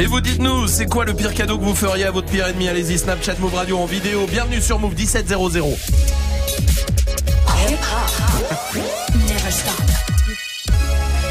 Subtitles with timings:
[0.00, 2.68] Et vous dites-nous, c'est quoi le pire cadeau que vous feriez à votre pire ennemi?
[2.68, 4.26] Allez-y, Snapchat Move Radio en vidéo.
[4.26, 5.36] Bienvenue sur Move 1700.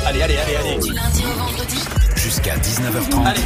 [0.05, 0.77] Allez, allez, allez, allez.
[0.85, 1.83] Du lundi au vendredi.
[2.15, 3.25] Jusqu'à 19h30.
[3.25, 3.41] Allez.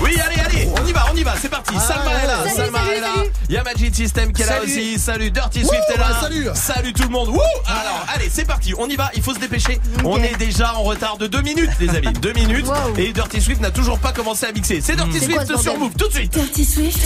[0.00, 1.74] Oui, allez, allez, on y va, on y va, c'est parti.
[1.78, 3.08] Salma est là, Salut, Salma salut, est là.
[3.16, 3.30] salut.
[3.48, 4.98] Il y a Magic System qui est là aussi.
[4.98, 6.06] Salut, Dirty Swift Wouh, est là.
[6.10, 6.48] bah, salut.
[6.54, 7.28] Salut tout le monde.
[7.28, 9.80] Wouh Alors, allez, c'est parti, on y va, il faut se dépêcher.
[10.04, 12.12] On est déjà en retard de deux minutes, les amis.
[12.20, 12.66] Deux minutes.
[12.66, 12.94] Wow.
[12.96, 14.80] Et Dirty Swift n'a toujours pas commencé à mixer.
[14.80, 16.32] C'est Dirty quoi, Swift ce sur Move, tout de suite.
[16.32, 16.98] Dirty Swift.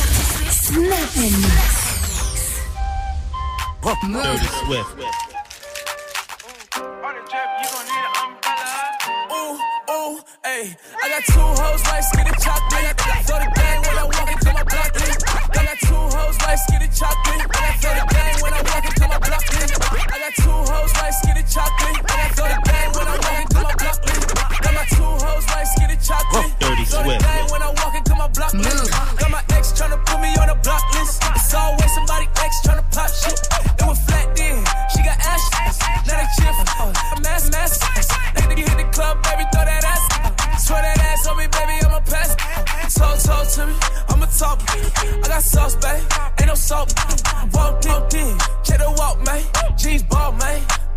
[0.50, 0.83] Snap
[1.16, 1.30] and
[4.09, 5.31] Dirty Swift.
[10.62, 10.77] Ayy.
[11.02, 12.95] I got two hoes like skinny chocolate.
[13.27, 14.91] Throw the gang when I walk into my block.
[14.95, 17.43] I got two hoes like skinny chocolate.
[17.83, 19.43] Throw the gang when I walk into my block.
[19.43, 21.98] I got two hoes like skinny chocolate.
[22.37, 23.98] Throw the gang when I walk into my block.
[24.62, 26.53] Got my two hoes like skinny chocolate.
[26.62, 27.51] Dirty Throw the Swift.
[27.53, 28.53] when I walk into my block.
[29.19, 31.23] Got my ex tryna put me on a block list.
[31.34, 33.39] It's always somebody ex tryna pop shit.
[33.79, 34.62] It was flat then.
[34.95, 35.77] She got ashes.
[36.06, 37.79] Now they cheer for a mass mass.
[38.53, 39.48] Nigga hit the club, baby,
[42.91, 43.75] Talk, talk to me,
[44.08, 44.61] I'ma talk.
[44.69, 46.02] I got sauce, babe,
[46.38, 46.92] ain't no salt.
[47.52, 49.42] Walked in, walked in, check the walk, man.
[49.77, 50.62] Jeans ball, man.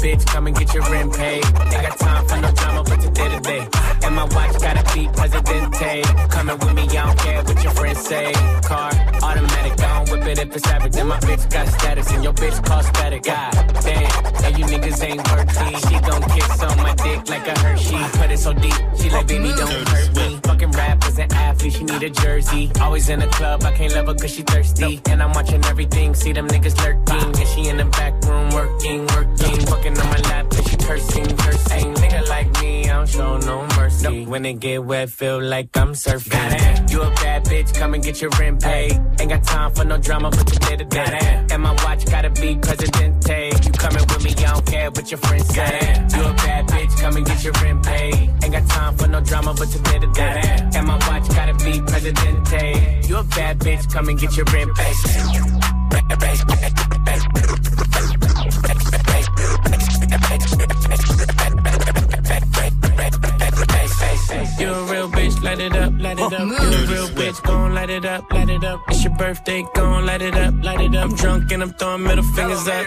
[0.00, 1.44] bitch, come and get your rent paid.
[1.44, 3.68] Ain't got time for no drama, but today to day.
[4.02, 6.02] And my watch gotta be Presidente.
[6.30, 8.32] Coming with me, I don't care what your friends say.
[8.64, 8.90] Car,
[10.30, 10.96] it if it's average.
[10.96, 13.18] And my bitch got status, and your bitch cost better.
[13.18, 15.76] God damn, and you niggas ain't worthy.
[15.86, 17.98] She gon' kiss on my dick like a Hershey.
[18.18, 20.40] Put it so deep, she like, baby, don't hurt me.
[20.44, 22.70] Fucking rappers and athletes, she need a jersey.
[22.80, 25.00] Always in the club, I can't love her cause she thirsty.
[25.10, 27.40] And I'm watching everything, see them niggas lurking.
[27.40, 29.66] And she in the back room working, working.
[29.66, 31.78] Fucking on my lap, and she cursing, cursing.
[31.78, 34.26] Ain't nigga like me, don't show no mercy.
[34.26, 36.30] When it get wet, feel like I'm surfing.
[36.30, 36.88] Goddamn.
[36.88, 39.00] You a bad bitch, come and get your rent paid.
[39.18, 41.46] Ain't got time for no drama, but today to day.
[41.50, 43.52] And my watch gotta be Presidente.
[43.64, 46.06] You coming with me, I don't care what your friends say.
[46.14, 48.30] You a bad bitch, come and get your rent paid.
[48.42, 50.68] Ain't got time for no drama, but you today to day.
[50.74, 53.00] And my watch gotta be Presidente.
[53.08, 54.90] You a bad bitch, come and get your rent paid.
[64.60, 66.32] You a real bitch, light it up, light it up.
[66.32, 68.82] You a real bitch, gon' light it up, light it up.
[68.88, 71.04] It's your birthday, gon' light it up, light it up.
[71.04, 72.86] I'm drunk and I'm throwing middle fingers up.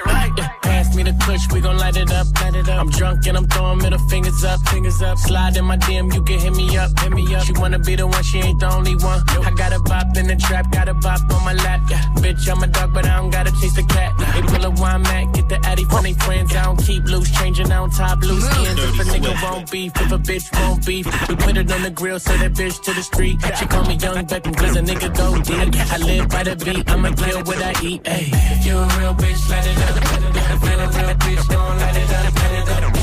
[0.62, 2.80] Pass me the push, we gon' light it up, light it up.
[2.80, 5.18] I'm drunk and I'm throwing middle fingers up, fingers up.
[5.18, 7.44] Slide in my DM, you can hit me up, hit me up.
[7.44, 9.24] She wanna be the one, she ain't the only one.
[9.44, 11.82] I got a bop in the trap, got a bop on my lap.
[11.90, 14.14] Yeah, bitch, I'm a dog, but I don't gotta chase the cat.
[14.36, 16.56] They pull a wine mat, get the addy from friends.
[16.56, 18.80] I don't keep loose, changing out top loose ends.
[18.80, 21.90] If a nigga won't beef, if a bitch won't beef, we put it on the
[21.90, 23.38] grill, send that bitch to the street.
[23.58, 25.76] She call me Young Beckham, cause a nigga go deep.
[25.92, 28.02] I live by the beat, I'ma kill what I eat.
[28.08, 28.32] Ay.
[28.64, 29.96] You a real bitch, light it up.
[30.34, 32.54] You a real bitch, light it up, light it up.
[32.54, 32.94] Light it up.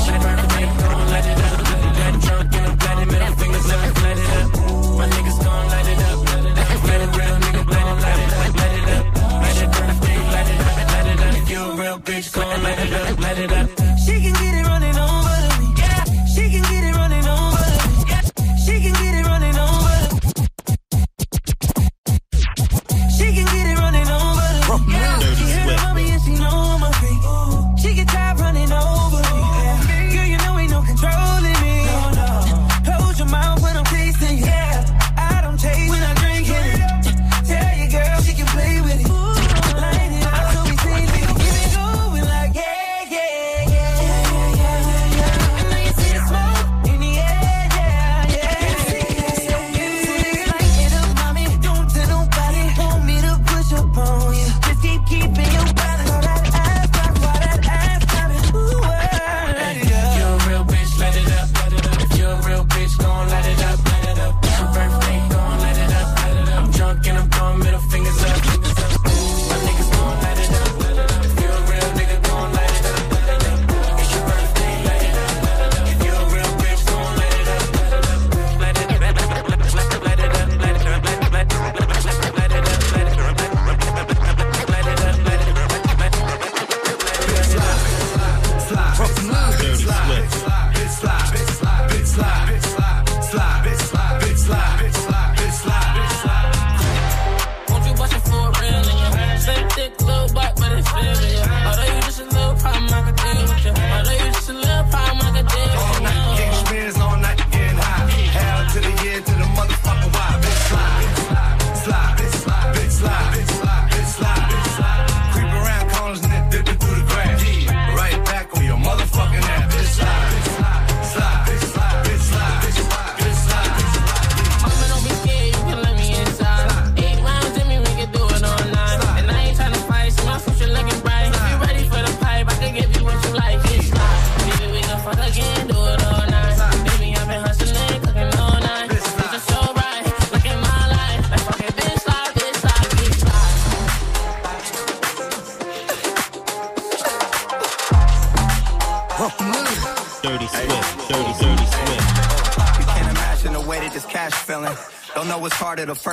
[1.11, 1.61] Light it up.
[1.71, 2.51] Light it up,
[6.81, 9.05] it a real nigga, light it up, light it up.
[9.41, 9.95] Light it up,
[10.91, 11.49] light it up.
[11.49, 13.60] You a real bitch, gon' light it up, light it up.
[24.77, 25.40] Dirty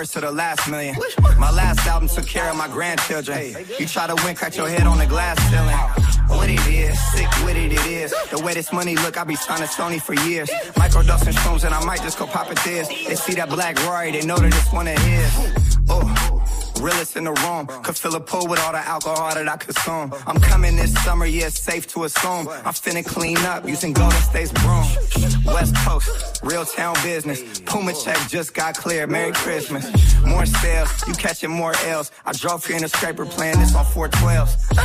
[0.08, 0.96] first or the last million.
[1.38, 3.54] My last album took care of my grandchildren.
[3.78, 5.76] You try to win, crack your head on the glass ceiling.
[6.28, 8.14] What it is, sick with it, it is.
[8.30, 10.50] The way this money look, I be signing Sony for years.
[10.76, 12.88] Microdosing shrooms and I might just go pop a tears.
[12.88, 15.84] They see that black Rory, they know that it's one of his.
[15.88, 16.28] Oh.
[16.80, 17.66] Realest in the room.
[17.82, 20.14] Could fill a pool with all the alcohol that I consume.
[20.26, 22.48] I'm coming this summer, yeah, it's safe to assume.
[22.48, 24.86] I'm finna clean up using Golden State's broom.
[25.44, 26.08] West Coast,
[26.48, 27.60] real town business.
[27.60, 29.10] Puma check just got cleared.
[29.10, 29.84] Merry Christmas.
[30.24, 32.10] More sales, you catching more L's.
[32.24, 34.77] I drove here in a scraper playing this on 412s.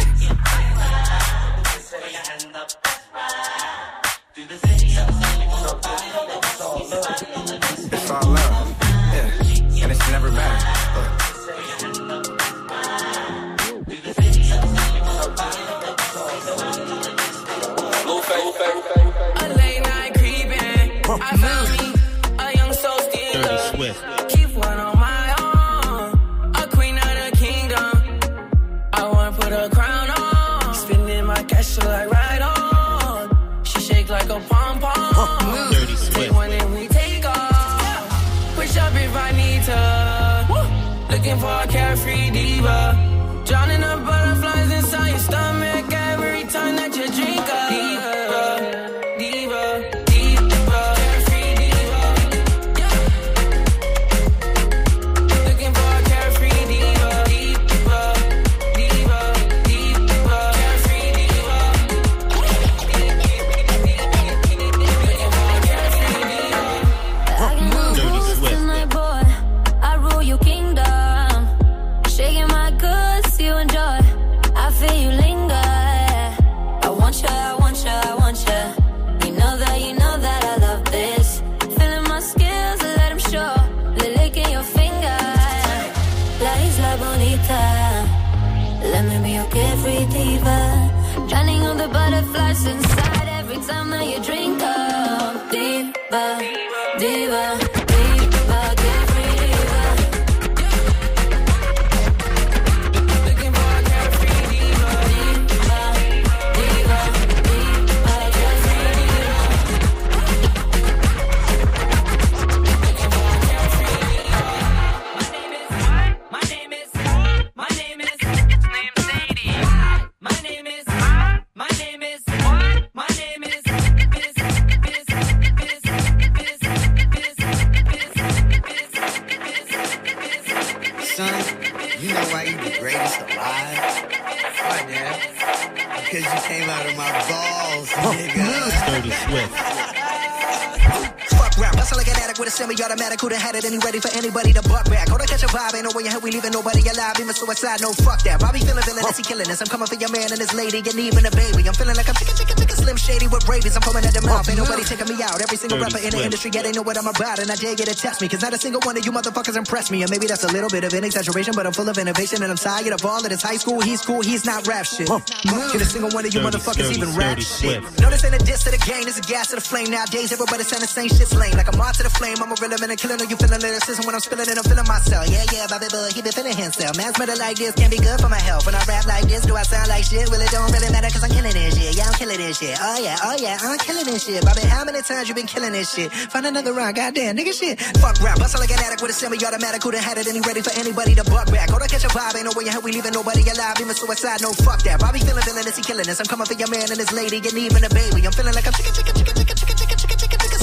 [145.54, 145.78] Vibe.
[145.78, 147.16] Ain't no way in hell we leaving nobody alive.
[147.22, 148.42] Even suicide, no fuck that.
[148.42, 149.62] Bobby feeling villainous, he killing us.
[149.62, 151.62] I'm coming for your man and his lady, and even a baby.
[151.70, 153.78] I'm feeling like I'm chicken, chicken, chicken, slim shady with rabies.
[153.78, 154.50] I'm foaming at the mouth.
[154.50, 155.38] Ain't nobody taking me out.
[155.38, 157.76] Every single rapper in the industry, yeah, they know what I'm about, and I dare
[157.78, 158.28] get to test me.
[158.28, 160.02] Cause not a single one of you motherfuckers impressed me.
[160.02, 162.50] And maybe that's a little bit of an exaggeration, but I'm full of innovation, and
[162.50, 163.80] I'm tired of all of this high school.
[163.82, 165.08] He's cool, he's not rap shit.
[165.08, 167.84] Can a single one of you motherfuckers even rap shit?
[168.02, 169.92] No, this ain't a diss to the game, this is gas to the flame.
[169.92, 171.54] Nowadays, everybody saying the same shit's lame.
[171.54, 173.26] Like I'm on to the flame, I'm a real man and killing her.
[173.26, 175.28] You feeling lyricism when I'm spilling it, I'm feeling myself.
[175.30, 176.98] Yeah, yeah, Bobby Bug, he been feeling himself.
[176.98, 178.66] Man's better like this, can't be good for my health.
[178.68, 180.30] When I rap like this, do I sound like shit?
[180.30, 181.96] Well, it don't really matter cause I'm killing this shit.
[181.96, 182.78] Yeah, I'm killing this shit.
[182.82, 184.44] Oh yeah, oh yeah, I'm killing this shit.
[184.44, 186.12] Bobby, how many times you been killing this shit?
[186.12, 187.80] Find another rhyme, goddamn, nigga shit.
[188.04, 189.82] Fuck rap, bustle like an addict with a semi-automatic.
[189.82, 191.70] Who Who'da had it and he ready for anybody to buck back?
[191.70, 193.78] Hold on, catch a vibe, ain't no way in hell we leaving nobody alive.
[193.80, 195.00] Even suicide, no fuck that.
[195.00, 196.20] Bobby feeling villainous, he killing us.
[196.20, 198.26] I'm coming for your man and his lady, and even a baby.
[198.26, 199.23] I'm feeling like I'm chicken, chicken, chicken,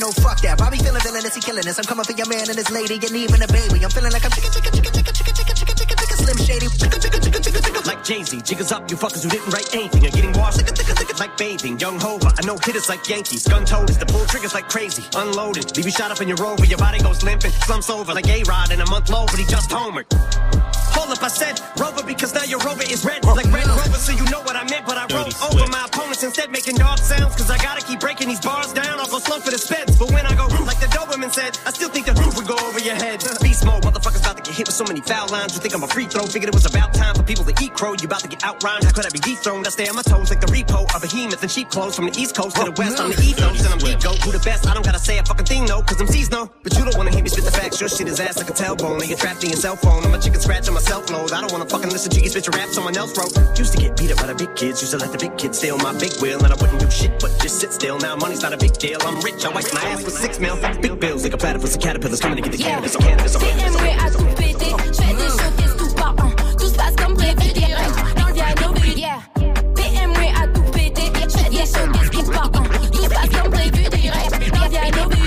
[0.00, 0.58] no fuck that.
[0.58, 1.78] Bobby feeling villainous, he killing us.
[1.78, 3.84] I'm coming for your man and his lady, and even a baby.
[3.84, 6.68] I'm feeling like I'm chicken, chicken, chicken, chicken, chicken, chicken, chicken, chicken, chicken, slim shady.
[7.86, 10.58] Like Jay-Z, jiggers up, you fuckers who didn't write anything are getting washed
[11.18, 11.78] like bathing.
[11.78, 13.46] Young Hova, I know hitters like Yankees.
[13.46, 15.04] Gun toters, the pull triggers like crazy.
[15.14, 18.28] Unloaded, leave you shot up in your rover, your body goes limping, slumps over like
[18.28, 20.06] A-Rod in a month low, but he just homered.
[21.08, 21.24] Roll up.
[21.24, 23.24] I said Rover because now your Rover is red.
[23.24, 24.84] Like Red Rover, so you know what I meant.
[24.84, 27.34] But I roll over my opponents instead, making dog sounds.
[27.34, 29.00] Cause I gotta keep breaking these bars down.
[29.00, 29.98] I'll go slow for the speds.
[29.98, 32.56] But when I go, like the Doberman said, I still think the roof would go
[32.60, 33.24] over your head.
[33.40, 34.17] Beast mode, motherfuckers about to get
[34.58, 35.54] hit with so many foul lines.
[35.54, 36.26] You think I'm a free throw?
[36.26, 37.94] Figured it was about time for people to eat crow.
[37.94, 38.82] You about to get outrhymed.
[38.82, 39.64] How could I be dethroned?
[39.66, 40.82] I stay on my toes like the repo.
[40.94, 42.98] A behemoth and cheap clothes from the east coast to the west.
[42.98, 44.18] I'm the ethos and I'm the goat.
[44.26, 44.66] Who the best?
[44.66, 45.80] I don't gotta say a fucking thing, no.
[45.82, 46.50] Cause I'm C's no.
[46.64, 47.80] But you don't wanna hear me spit the facts.
[47.80, 48.98] Your shit is ass like a tailbone.
[48.98, 50.02] And you're trapped in your cell phone.
[50.02, 51.30] I'm a chicken scratch on my self load.
[51.30, 53.30] I don't wanna fucking listen to you spit your rap someone else wrote.
[53.56, 54.82] Used to get beat up by the big kids.
[54.82, 56.42] Used to let the big kids steal my big wheel.
[56.42, 57.98] And I wouldn't do shit but just sit still.
[58.02, 58.98] Now money's not a big deal.
[59.06, 59.44] I'm rich.
[59.46, 60.58] I wipe my ass with six mil.
[60.82, 62.96] Big bills like a platypus of caterpillars coming to get the cannabis.
[62.96, 63.36] Cannabis.
[63.36, 63.78] cannabis.
[63.78, 66.30] PMW à tout péter, je fais des showcases tout par an.
[66.58, 68.74] Tout se passe comme prévu direct dans le piano.
[68.96, 69.18] Yeah.
[69.74, 72.64] PMW à tout péter, je fais des showcases tout par an.
[72.92, 75.17] Tout se passe comme prévu direct dans le piano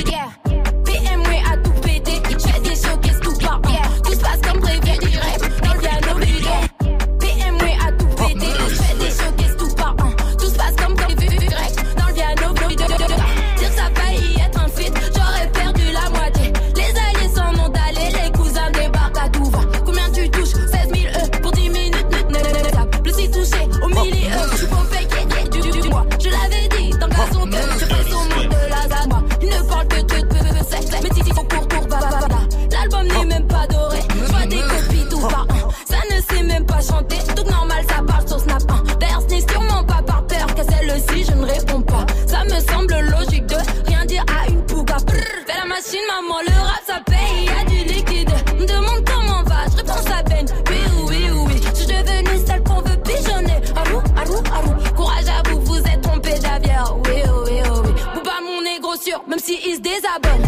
[59.27, 60.41] même si il se désabonne.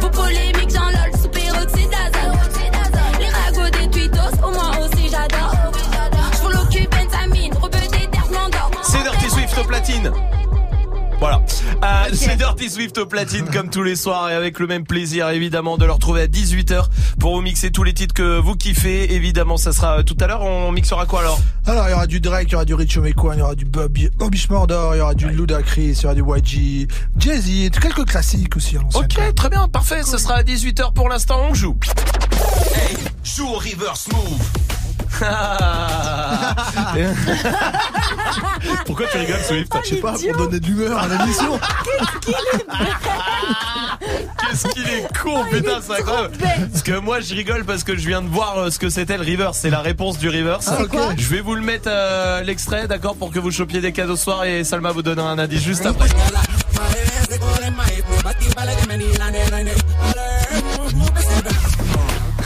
[0.00, 1.90] Vos polémiques, j'en lol, sous peroxyde.
[3.18, 5.54] Les ragots des tweetos, au moins aussi j'adore.
[6.32, 8.70] Je vous l'occupe, Benjamin, rebeté d'Hermandor.
[8.82, 10.12] C'est Dirty Swift platine.
[11.22, 11.40] Voilà.
[11.84, 15.28] Euh, C'est Dirty Swift au platine comme tous les soirs et avec le même plaisir
[15.28, 16.86] évidemment de le retrouver à 18h
[17.20, 19.14] pour vous mixer tous les titres que vous kiffez.
[19.14, 20.42] Évidemment, ça sera euh, tout à l'heure.
[20.42, 21.38] On mixera quoi alors?
[21.68, 23.54] Alors, il y aura du Drake, il y aura du Rich Homie il y aura
[23.54, 27.70] du Bobby, Bobby Schmordor, il y aura du Ludacris, il y aura du YG, Jay-Z,
[27.80, 28.76] quelques classiques aussi.
[28.76, 30.02] à quand Ok, très bien, parfait.
[30.02, 31.40] Ce sera à 18h pour l'instant.
[31.48, 31.76] On joue.
[33.22, 34.81] Joue au reverse move.
[38.86, 41.58] Pourquoi tu rigoles, Swift Je sais pas, pour donner de l'humeur à l'émission.
[44.52, 46.36] Qu'est-ce qu'il est con, putain, c'est incroyable.
[46.70, 49.16] Parce que moi, je rigole parce que je viens de voir euh, ce que c'était
[49.16, 49.58] le reverse.
[49.58, 50.68] C'est la réponse du reverse.
[50.68, 50.78] Ah.
[51.16, 54.24] Je vais vous le mettre euh, l'extrait, d'accord, pour que vous chopiez des cadeaux ce
[54.24, 56.08] soir et Salma vous donnera un indice juste après.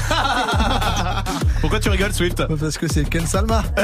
[1.60, 3.62] Pourquoi tu rigoles, Swift Parce que c'est Ken Salma.
[3.76, 3.82] Ah,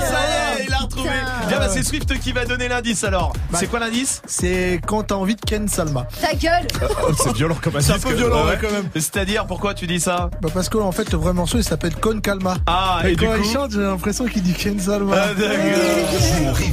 [0.00, 1.10] ça y est, il a retrouvé.
[1.48, 3.32] Bien, bah, c'est Swift qui va donner l'indice alors.
[3.54, 6.06] C'est quoi l'indice C'est quand t'as envie de Ken Salma.
[6.20, 6.66] Ta gueule
[7.22, 8.88] C'est violent comme C'est un peu violent, ouais, quand même.
[8.94, 11.94] C'est-à-dire, pourquoi tu dis ça Bah parce que en fait le vrai morceau il s'appelle
[11.96, 12.56] Con Calma.
[12.66, 15.16] Ah, et, et du quand coup il chante j'ai l'impression qu'il dit Ken Salma.
[15.16, 16.56] Ah, d'accord.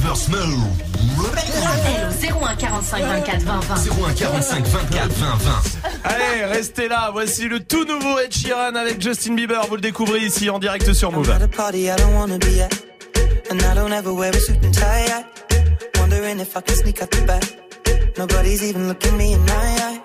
[2.54, 3.76] 01 45 24 20 20.
[3.90, 5.80] 01 45 24 20 20.
[6.04, 7.10] Allez, restez là.
[7.12, 9.66] Voici le tout nouveau Ed Sheeran avec Justin Bieber.
[9.68, 11.30] Vous le découvrez ici en direct sur Move.
[13.50, 15.06] And I don't ever wear a suit and tie.
[15.06, 15.24] I
[15.98, 17.44] wondering if I can sneak out the back.
[18.16, 20.00] Nobody's even looking me in my eyes.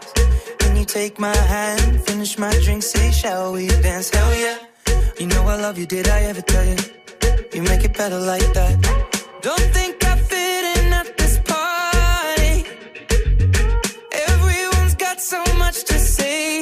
[0.59, 4.09] Can you take my hand, finish my drink, say, shall we dance?
[4.09, 4.57] Hell yeah.
[5.19, 6.75] You know I love you, did I ever tell you?
[7.53, 8.75] You make it better like that.
[9.41, 10.08] Don't think I
[15.19, 16.61] so much to say.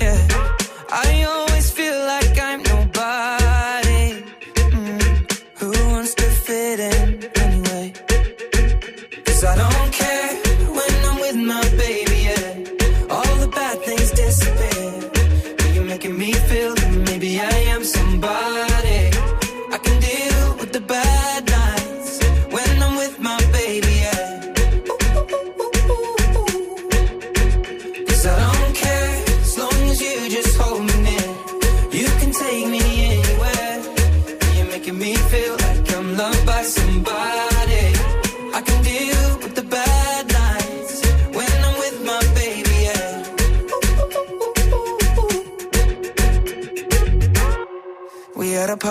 [0.00, 0.28] Yeah.
[0.90, 1.23] I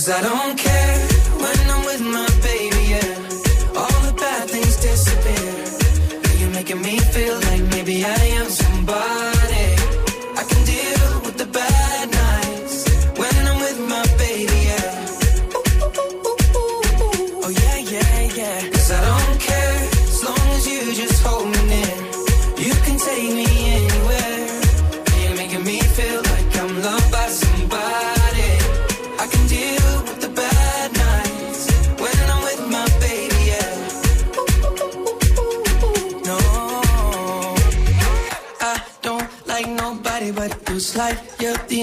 [0.00, 1.09] Cause I don't care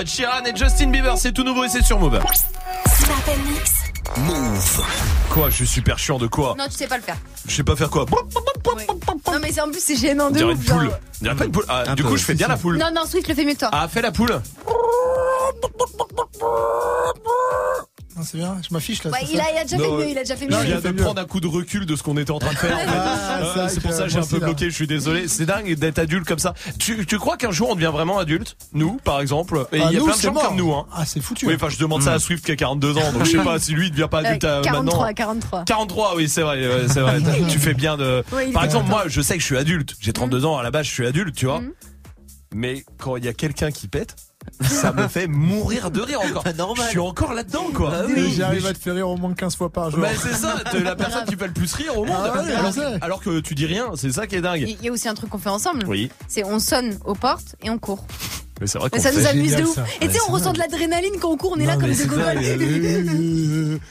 [0.00, 2.20] Ed Sheeran et Justin Bieber, c'est tout nouveau et c'est sur Move.
[4.18, 4.82] Move.
[5.30, 7.16] Quoi, je suis super chiant de quoi Non, tu sais pas le faire.
[7.46, 8.04] Je sais pas faire quoi.
[8.10, 10.58] Non, mais c'est en plus, c'est gênant On de dirait ouf.
[10.60, 10.78] une genre.
[10.78, 10.90] poule.
[10.90, 11.64] On dirait pas une poule.
[11.68, 12.52] Ah, Un du peu, coup, je fais bien ça.
[12.52, 12.78] la poule.
[12.78, 13.70] Non, non, Swift le fait mieux que toi.
[13.72, 14.40] Ah, fais la poule.
[18.18, 19.10] Non, c'est bien, je m'affiche là.
[19.12, 20.10] Ouais, c'est il a, il a déjà fait Non, mieux, ouais.
[20.10, 20.64] il a déjà fait Je mieux.
[20.80, 22.76] viens de prendre un coup de recul de ce qu'on était en train de faire.
[22.78, 22.86] fait.
[22.88, 24.46] Ah, Euh, c'est pour ça que j'ai un peu aussi, là.
[24.46, 25.28] bloqué, je suis désolé.
[25.28, 26.54] C'est dingue d'être adulte comme ça.
[26.80, 28.56] Tu, tu crois qu'un jour on devient vraiment adulte?
[28.72, 29.66] Nous, par exemple.
[29.72, 30.48] Et il Ah, y a nous, plein de gens mort.
[30.48, 30.72] comme nous.
[30.74, 30.86] Hein.
[30.92, 31.46] Ah, c'est foutu.
[31.46, 33.58] Oui, enfin, je demande ça à Swift qui a 42 ans, donc je sais pas
[33.60, 35.14] si lui il devient pas adulte Euh, euh, 43, maintenant.
[35.14, 35.64] 43.
[35.64, 37.20] 43, oui, c'est vrai, ouais, c'est vrai.
[37.48, 38.24] tu fais bien de.
[38.32, 39.94] Oui, il Par exemple, moi, je sais que je suis adulte.
[40.00, 41.60] J'ai 32 ans, à la base, je suis adulte, tu vois.
[41.60, 41.72] Mhm.
[42.54, 44.16] Mais quand il y a quelqu'un qui pète,
[44.62, 46.44] ça me fait mourir de rire encore.
[46.56, 46.84] normal.
[46.86, 47.92] Je suis encore là-dedans, quoi.
[47.94, 50.00] Ah oui, J'arrive à te faire rire au moins 15 fois par jour.
[50.00, 52.16] Mais c'est ça, t'es la personne qui fait le plus rire au monde.
[52.18, 52.98] Ah ouais, alors, sais.
[53.00, 54.60] alors que tu dis rien, c'est ça qui est dingue.
[54.68, 55.84] Il y a aussi un truc qu'on fait ensemble.
[55.86, 58.04] Oui, C'est on sonne aux portes et on court.
[58.60, 59.74] mais c'est vrai qu'on ça nous amuse de ouf.
[59.74, 59.84] ça.
[60.00, 62.06] Et tu sais, on ressent de l'adrénaline quand on court, on est là comme des
[62.06, 63.78] gogoles.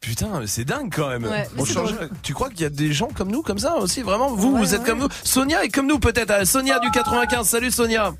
[0.00, 1.24] Putain, mais c'est dingue quand même.
[1.24, 1.94] Ouais, On change-.
[2.22, 4.28] Tu crois qu'il y a des gens comme nous, comme ça aussi, vraiment?
[4.34, 4.86] Vous, Ouais, vous êtes ouais.
[4.86, 5.08] comme nous.
[5.22, 6.30] Sonia est comme nous peut-être.
[6.30, 7.48] Ah, Sonia du 95.
[7.48, 8.12] Salut Sonia.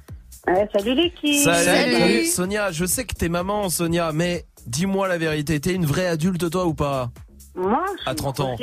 [0.72, 1.48] Salut l'équipe.
[1.48, 2.26] Salut.
[2.26, 5.61] Sonia, je sais que t'es maman, Sonia, mais dis-moi la vérité.
[5.61, 7.11] T'es une vraie adulte toi ou pas?
[7.57, 8.57] Moi, je suis À 30 une ans.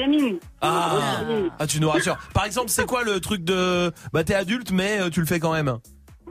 [0.60, 1.22] Ah.
[1.60, 2.18] Ah, tu nous rassures.
[2.34, 5.40] Par exemple, c'est quoi le truc de bah t'es adulte mais euh, tu le fais
[5.40, 5.78] quand même?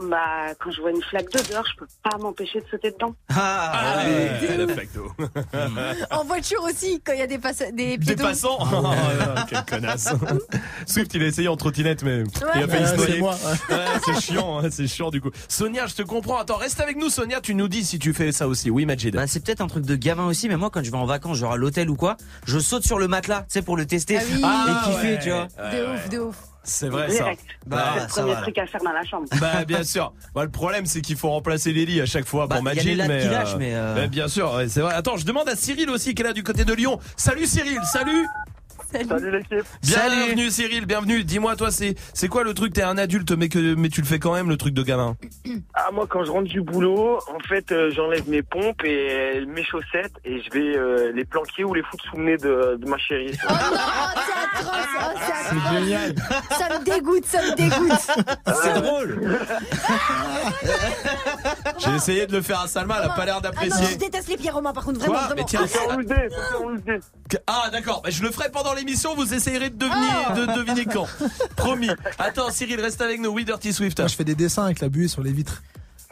[0.08, 3.14] Bah, quand je vois une flaque d'eau dehors, je peux pas m'empêcher de sauter dedans.
[3.28, 5.12] Ah, Allez, la flaque d'eau.
[6.10, 7.38] En voiture aussi, quand il y a des,
[7.72, 10.08] des Des passants Oh, là, Quelle connasse
[10.86, 12.24] Swift, il a essayé en trottinette, mais
[12.56, 13.12] il a failli se Ouais, noyer.
[13.14, 13.34] c'est moi.
[13.68, 15.30] Ouais, c'est chiant, hein, c'est chiant du coup.
[15.48, 16.38] Sonia, je te comprends.
[16.38, 17.40] Attends, reste avec nous, Sonia.
[17.42, 18.70] Tu nous dis si tu fais ça aussi.
[18.70, 19.14] Oui, Majid.
[19.14, 21.36] Bah, c'est peut-être un truc de gamin aussi, mais moi quand je vais en vacances,
[21.36, 24.16] genre à l'hôtel ou quoi, je saute sur le matelas, tu sais, pour le tester
[24.18, 24.40] Ah oui.
[24.42, 25.18] Ah, et kiffer, ouais.
[25.22, 25.46] tu vois.
[25.70, 25.94] De ouais.
[25.94, 26.36] ouf, de ouf.
[26.70, 27.24] C'est vrai ça.
[27.24, 27.44] Direct.
[27.66, 28.42] Bah, c'est le ça premier va.
[28.42, 29.26] truc à faire dans la chambre.
[29.40, 30.12] Bah bien sûr.
[30.35, 32.70] Bah, le problème c'est qu'il faut remplacer les lits à chaque fois Bah, pour y
[32.70, 32.88] a Majid.
[32.88, 34.94] les lattes mais, qui lâchent, mais, euh, bah, bien sûr, ouais, c'est vrai.
[34.94, 36.98] Attends, je demande à Cyril aussi qui est là du côté de Lyon.
[37.16, 38.26] Salut Cyril, salut.
[38.92, 39.64] Salut l'équipe.
[39.83, 41.22] Bienvenue Cyril, bienvenue.
[41.24, 44.07] Dis-moi toi, c'est c'est quoi le truc T'es un adulte mais que mais tu le
[44.07, 45.16] fais quand même le truc de gamin?
[45.74, 49.46] Ah moi quand je rentre du boulot, en fait euh, j'enlève mes pompes et euh,
[49.46, 52.76] mes chaussettes et je vais euh, les planquer ou les foutre sous le nez de,
[52.76, 53.37] de ma chérie.
[53.48, 53.59] Oh non,
[54.26, 55.70] c'est atroce, oh, c'est atroce.
[55.70, 56.14] C'est génial.
[56.50, 58.26] Ça me dégoûte, ça me dégoûte.
[58.62, 59.38] C'est drôle.
[61.79, 63.87] J'ai essayé de le faire à Salma, elle a pas l'air Ah non, d'apprécier.
[63.92, 65.35] je déteste les pierres romains, par contre, vraiment, Quoi?
[65.37, 65.61] Mais tiens.
[67.46, 70.34] Ah d'accord, bah, je le ferai pendant l'émission, vous essayerez de, devenir, Ah.
[70.34, 71.06] de deviner quand.
[71.56, 71.88] Promis.
[72.18, 73.98] Attends Cyril, reste avec nous, oui Dirty Swift.
[73.98, 75.62] Moi, je fais des dessins avec la buée sur les vitres.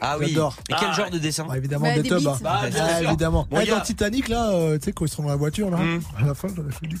[0.01, 0.31] Ah oui.
[0.31, 3.45] et quel ah, genre de dessin bah, Évidemment, bah, des, Bah, ah, évidemment.
[3.49, 3.59] Bon.
[3.69, 6.01] Dans Titanic, là, euh, tu sais, quand ils sont dans la voiture, là, hmm.
[6.17, 6.97] à la fin, dans la film,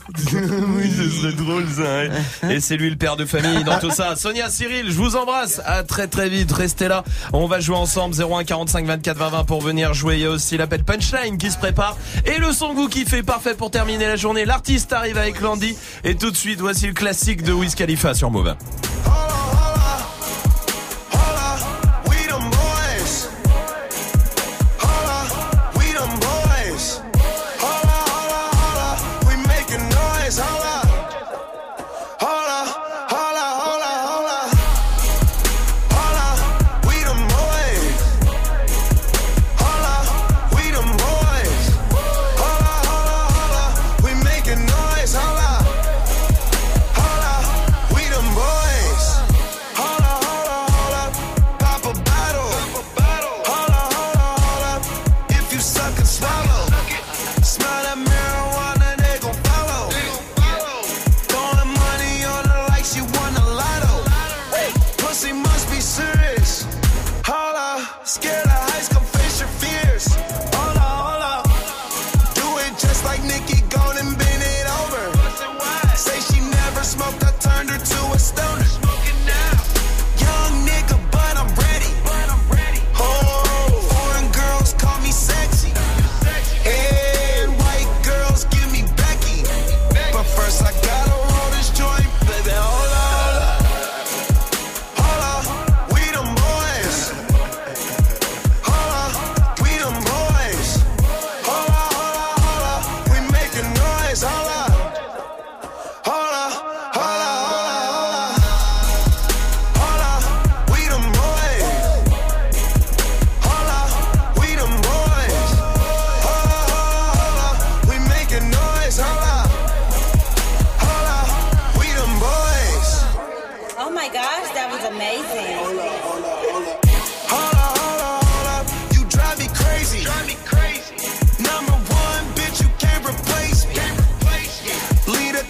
[0.75, 1.81] Oui, ce serait drôle, ça.
[1.81, 2.11] Ouais.
[2.55, 4.17] Et c'est lui le père de famille dans tout ça.
[4.17, 5.61] Sonia, Cyril, je vous embrasse.
[5.65, 6.51] À très, très vite.
[6.51, 7.05] Restez là.
[7.31, 8.15] On va jouer ensemble.
[8.15, 10.15] 01 45 24 20 pour venir jouer.
[10.15, 11.95] Il y a aussi l'appel Punchline qui se prépare.
[12.25, 14.43] Et le son goût qui fait parfait pour terminer la journée.
[14.43, 15.77] L'artiste arrive avec Landy.
[16.03, 18.55] Et tout de suite, voici le classique de Wiz Khalifa sur Move.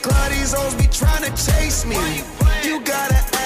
[0.01, 1.97] Cause these hoes be trying to chase me.
[2.63, 3.38] You gotta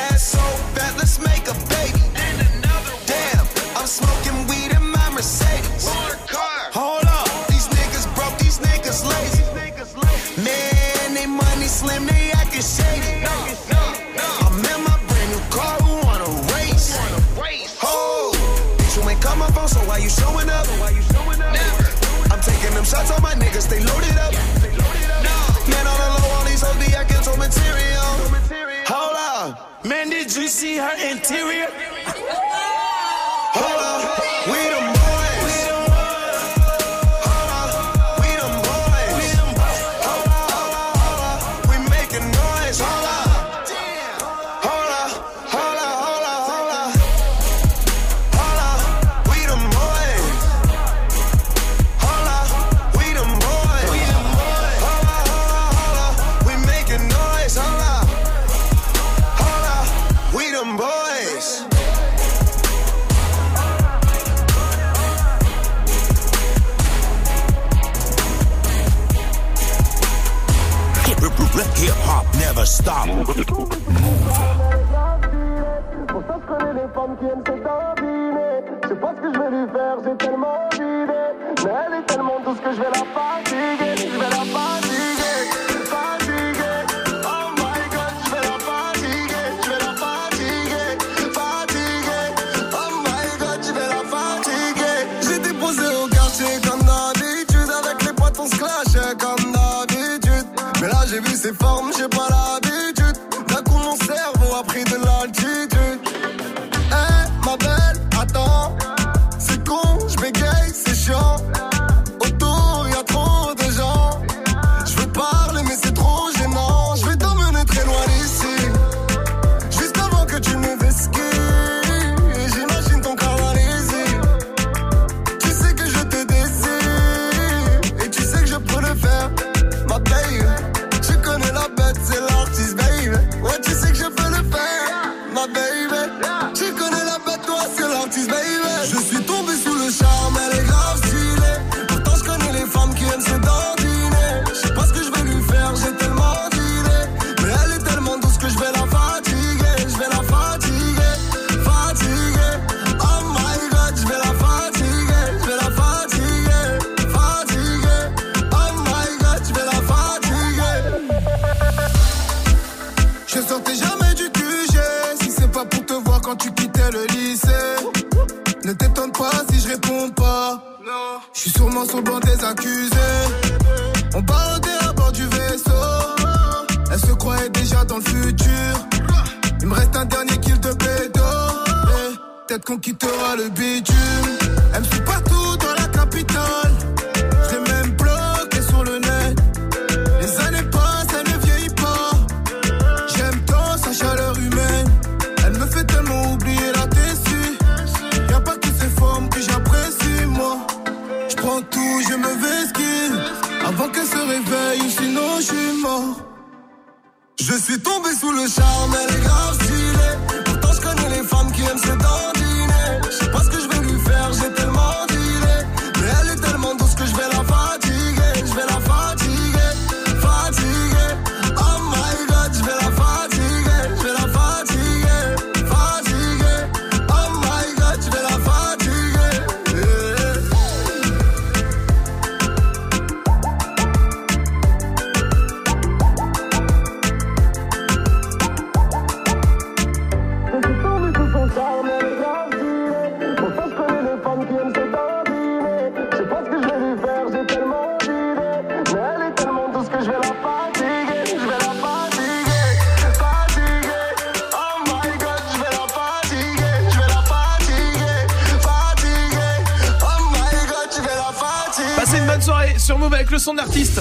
[263.44, 264.00] son d'artiste.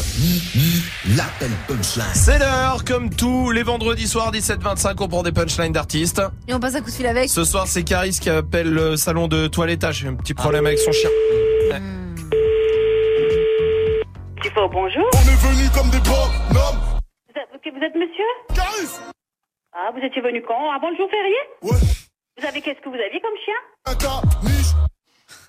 [1.17, 2.05] L'appel punchline.
[2.15, 6.23] C'est l'heure, comme tous les vendredis soirs, 17-25, on prend des punchlines d'artistes.
[6.47, 7.29] Et on passe un coup de fil avec.
[7.29, 9.97] Ce soir, c'est Caris qui appelle le salon de toilettage.
[9.99, 11.11] J'ai un petit problème avec son chien.
[14.43, 16.81] Tu fais au bonjour On est venu comme des bonhommes.
[17.29, 18.25] vous êtes, vous êtes monsieur
[18.55, 18.89] Caris
[19.73, 20.71] Ah, vous étiez venu quand?
[20.71, 21.37] Avant le jour férié?
[21.63, 21.79] Ouais.
[22.39, 23.55] Vous avez qu'est-ce que vous aviez comme chien?
[23.87, 24.73] Un caniche.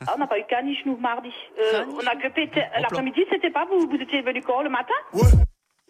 [0.08, 1.32] Ah, on n'a pas eu caniche, nous, mardi.
[1.60, 2.62] Euh, on a que pété.
[2.80, 5.30] L'après-midi, c'était pas vous Vous étiez venu quand Le matin Ouais.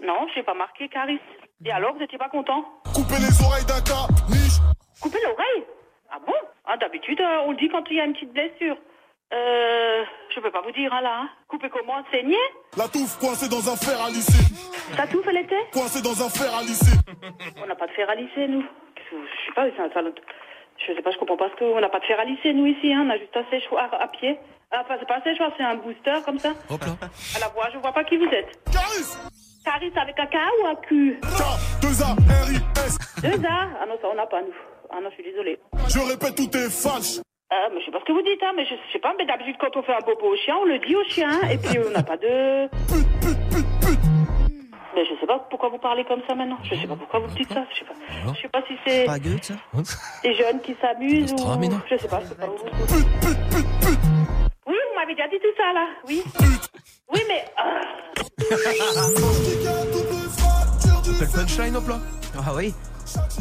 [0.02, 1.20] Non, je n'ai pas marqué, Caris.
[1.66, 2.64] Et alors, vous n'étiez pas content
[2.94, 4.60] Couper les oreilles d'un caniche.
[5.02, 5.64] Couper l'oreille
[6.12, 6.34] Ah bon
[6.66, 8.78] ah, D'habitude, euh, on le dit quand il y a une petite blessure.
[9.34, 10.04] Euh,
[10.36, 11.22] je peux pas vous dire, hein, là.
[11.24, 11.30] hein.
[11.48, 12.38] Couper comment Saigner
[12.78, 14.44] La touffe coincée dans un fer à lisser.
[14.96, 16.98] Ta touffe, elle était Coincée dans un fer à lisser.
[17.64, 18.64] On n'a pas de fer à lisser, nous.
[19.12, 20.14] Je sais pas, c'est un salon.
[20.78, 21.64] Je sais pas, je comprends pas ce que.
[21.66, 23.06] On n'a pas de fer à lisser, nous, ici, hein.
[23.06, 24.38] On a juste un séchoir à pied.
[24.72, 26.50] Ah, Enfin, c'est pas un séchoir, c'est un booster, comme ça.
[26.50, 28.60] À la voix, je vois pas qui vous êtes.
[28.72, 29.14] Caris
[29.64, 31.20] Caris avec un K ou un Q
[31.82, 32.56] Deux A, R, I,
[32.86, 32.98] S.
[33.22, 34.54] Deux A Ah non, ça, on n'a pas, nous.
[34.90, 35.58] Ah non, je suis désolée.
[35.88, 37.22] Je répète, tout est falche.
[37.50, 39.14] Ah, mais je sais pas ce que vous dites, hein, mais je, je sais pas,
[39.18, 41.58] mais d'habitude, quand on fait un bobo au chien, on le dit au chien, et
[41.58, 42.68] puis on n'a pas de.
[44.96, 46.58] Mais je sais pas pourquoi vous parlez comme ça maintenant.
[46.64, 47.66] Je sais pas pourquoi vous dites ça.
[47.74, 47.94] Je sais pas.
[48.34, 49.56] Je sais pas si c'est Pas gueule, ça
[50.24, 51.36] des jeunes qui s'amusent ou.
[51.36, 51.82] Nostra, mais non.
[51.90, 52.20] Je sais pas.
[52.22, 52.48] Je sais pas.
[54.68, 55.88] Oui, vous m'avez déjà dit tout ça là.
[56.08, 56.24] Oui.
[57.12, 57.46] Oui, mais.
[57.58, 57.82] ah.
[61.16, 61.98] Appelle punchline, hop là?
[62.38, 62.74] Ah oui.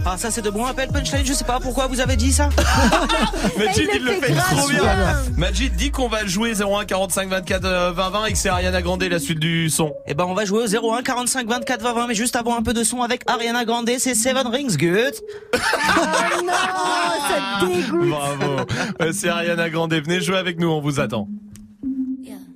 [0.04, 2.48] Ah ça c'est de bons appels punchline, je sais pas pourquoi vous avez dit ça.
[3.58, 4.82] Majid, il il le fait trop bien.
[5.36, 8.48] Majid dit qu'on va le jouer 01 45 24 euh, 20 20 et que c'est
[8.48, 9.94] Ariana Grande la suite du son.
[10.06, 12.62] Eh ben on va jouer au 01 45 24 20 20 mais juste avant un
[12.62, 15.14] peu de son avec Ariana Grande, c'est Seven Rings Good.
[15.94, 18.08] Oh non, ça dégoûte.
[18.08, 18.66] Bravo.
[19.00, 19.94] Euh, c'est Ariana Grande.
[19.94, 21.28] Venez jouer avec nous, on vous attend.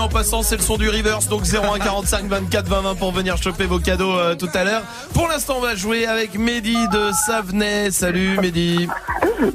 [0.00, 3.36] En passant, c'est le son du reverse, donc 01 45 24 20 20 pour venir
[3.36, 4.82] choper vos cadeaux euh, tout à l'heure.
[5.14, 7.90] Pour l'instant, on va jouer avec Mehdi de Savenay.
[7.92, 8.88] Salut Mehdi.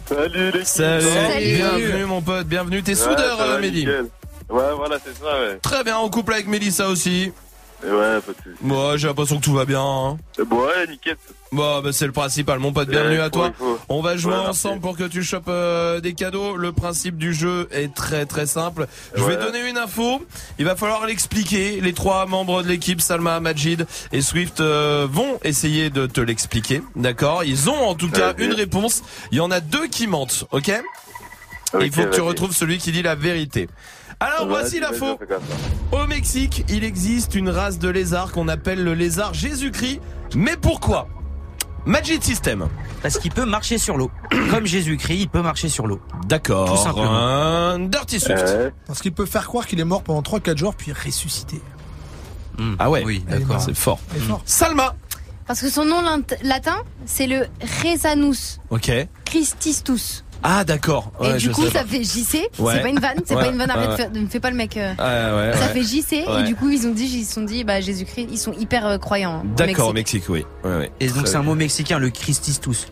[0.08, 1.06] Salut les Salut.
[1.06, 1.56] Salut.
[1.58, 2.82] Bienvenue mon pote, bienvenue.
[2.82, 3.80] T'es soudeur Ouais, ça euh, Mehdi.
[3.80, 4.06] nickel.
[4.50, 5.60] Ouais, voilà, c'est ça, ouais.
[5.62, 7.32] Très bien, en couple avec Mélissa aussi.
[7.86, 8.56] Et ouais, pas de soucis.
[8.62, 9.82] Moi, j'ai l'impression que tout va bien.
[9.84, 10.18] hein.
[10.48, 11.18] Bon, ouais, nickel.
[11.52, 12.88] Bon, bah, c'est le principal, mon pote.
[12.90, 13.52] Bienvenue Ouais, à toi.
[13.58, 13.69] faut.
[13.92, 16.56] On va jouer ensemble pour que tu chopes euh, des cadeaux.
[16.56, 18.86] Le principe du jeu est très très simple.
[19.16, 20.24] Je vais donner une info.
[20.60, 21.82] Il va falloir l'expliquer.
[21.82, 26.84] Les trois membres de l'équipe, Salma, Majid et Swift, euh, vont essayer de te l'expliquer.
[26.96, 27.44] D'accord?
[27.44, 29.02] Ils ont en tout cas une réponse.
[29.32, 30.46] Il y en a deux qui mentent.
[30.52, 30.82] Ok, Et
[31.82, 33.70] Il faut que tu retrouves celui qui dit la vérité.
[34.20, 35.18] Alors voici l'info.
[35.92, 40.00] Au Mexique, il existe une race de lézard qu'on appelle le lézard Jésus-Christ.
[40.36, 41.08] Mais pourquoi?
[41.86, 42.68] Magic System.
[43.02, 44.12] Parce qu'il peut marcher sur l'eau.
[44.52, 46.00] Comme Jésus-Christ, il peut marcher sur l'eau.
[46.28, 46.70] D'accord.
[46.72, 47.10] Tout simplement.
[47.16, 48.46] Un Dirty Swift.
[48.88, 51.62] Parce qu'il peut faire croire qu'il est mort pendant 3-4 jours puis ressusciter.
[52.78, 54.00] Ah ouais, Oui, d'accord, c'est fort.
[54.46, 54.96] Salma.
[55.48, 56.02] Parce que son nom
[56.44, 57.48] latin, c'est le
[57.84, 58.92] Rezanus Ok.
[59.26, 60.24] Christistus.
[60.44, 61.12] Ah d'accord.
[61.24, 61.88] Et du je coup, sais ça pas.
[61.90, 62.50] fait JC.
[62.60, 62.74] Ouais.
[62.76, 63.70] C'est pas une vanne, c'est Ouais, pas une vanne.
[63.72, 64.78] Arrête me fais pas le mec.
[64.78, 64.94] euh.
[64.94, 65.74] Ouais, ouais, ça ouais.
[65.74, 66.42] fait JC Ouais.
[66.42, 68.98] et du coup ils ont dit, ils sont dit, bah Jésus-Christ, ils sont hyper euh,
[68.98, 69.42] croyants.
[69.44, 70.28] au D'accord, au Mexique.
[70.30, 70.46] Mexique, oui.
[70.70, 70.92] Ouais, ouais.
[71.00, 72.88] Et donc c'est un mot mexicain, le Christistus.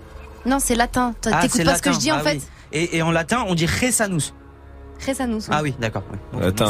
[0.46, 1.14] Non, c'est latin.
[1.26, 2.00] Ah, T'écoutes c'est pas ce que latin.
[2.00, 2.34] je dis en Ah fait.
[2.36, 2.42] oui.
[2.74, 4.34] Et, et en latin, on dit Resanus.
[5.06, 5.46] Rezanus.
[5.52, 6.04] Ah oui, d'accord.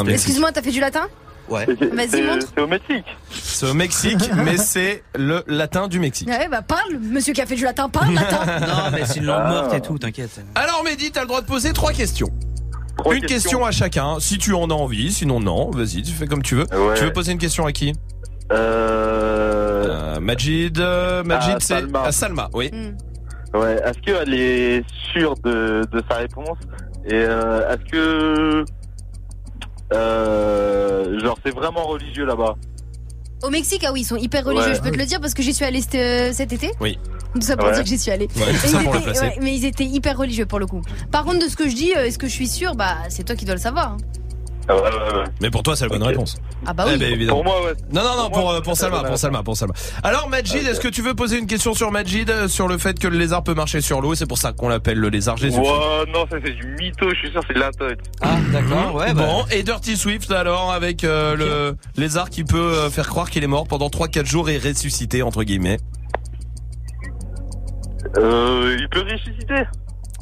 [0.08, 1.06] Excuse-moi, t'as fait du latin?
[1.50, 1.66] Ouais.
[1.66, 2.46] Vas-y, montre.
[2.54, 3.04] C'est au Mexique.
[3.30, 6.28] C'est au Mexique, mais c'est le latin du Mexique.
[6.28, 8.44] Ouais, bah parle, monsieur qui a fait du latin, parle latin.
[8.60, 10.40] Non, mais c'est une langue morte et tout, t'inquiète.
[10.54, 12.28] Alors Mehdi, t'as le droit de poser trois questions.
[12.98, 13.36] Trois une questions.
[13.50, 16.56] question à chacun, si tu en as envie, sinon non, vas-y, tu fais comme tu
[16.56, 16.66] veux.
[16.74, 16.94] Ouais.
[16.96, 17.92] Tu veux poser une question à qui
[18.52, 19.86] Euh...
[19.88, 22.02] Euh, Majid, euh, Majid, Ah, c'est Salma.
[22.02, 22.70] à Salma, oui.
[23.54, 24.82] Ouais, est-ce qu'elle est
[25.12, 26.58] sûre de, de sa réponse?
[27.06, 28.64] Et euh, est-ce que...
[29.94, 32.56] Euh, genre, c'est vraiment religieux là-bas
[33.42, 34.68] Au Mexique, ah oui, ils sont hyper religieux.
[34.70, 34.74] Ouais.
[34.74, 36.70] Je peux te le dire parce que j'y suis allée cet, euh, cet été.
[36.80, 36.98] Oui.
[37.34, 37.74] Tout ça pour Ouais.
[37.74, 38.26] dire que j'y suis allée.
[38.36, 39.26] Ouais, tout Et ça ils pour le étaient- placer.
[39.26, 40.80] ouais, mais ils étaient hyper religieux pour le coup.
[41.12, 42.74] Par contre, de ce que je dis, euh, est-ce que je suis sûre?
[42.74, 43.92] Bah, c'est toi qui dois le savoir.
[43.92, 43.96] hein.
[44.70, 44.88] Ah ouais, ouais,
[45.18, 45.24] ouais.
[45.40, 46.36] Mais pour toi, c'est la bonne réponse.
[46.66, 46.98] Ah bah Eh oui.
[46.98, 47.36] ben, évidemment.
[47.42, 47.72] Pour moi, ouais.
[47.90, 49.72] Non, non, non, Pour pour, moi, pour Salma, pour Salma, pour Salma.
[50.02, 52.98] Alors Majid, est-ce que tu veux poser une question sur Majid, euh, sur le fait
[52.98, 55.36] que le lézard peut marcher sur l'eau et c'est pour ça qu'on l'appelle le lézard
[55.38, 55.64] Jésus Ouais,
[56.12, 57.98] non, ça c'est du mytho, je suis sûr, c'est de la tête.
[58.20, 59.22] Ah, d'accord, ouais, bah.
[59.26, 63.42] Bon, et Dirty Swift alors avec euh, le lézard qui peut euh, faire croire qu'il
[63.44, 65.78] est mort pendant 3-4 jours et ressusciter entre guillemets.
[68.16, 69.62] Euh, il peut ressusciter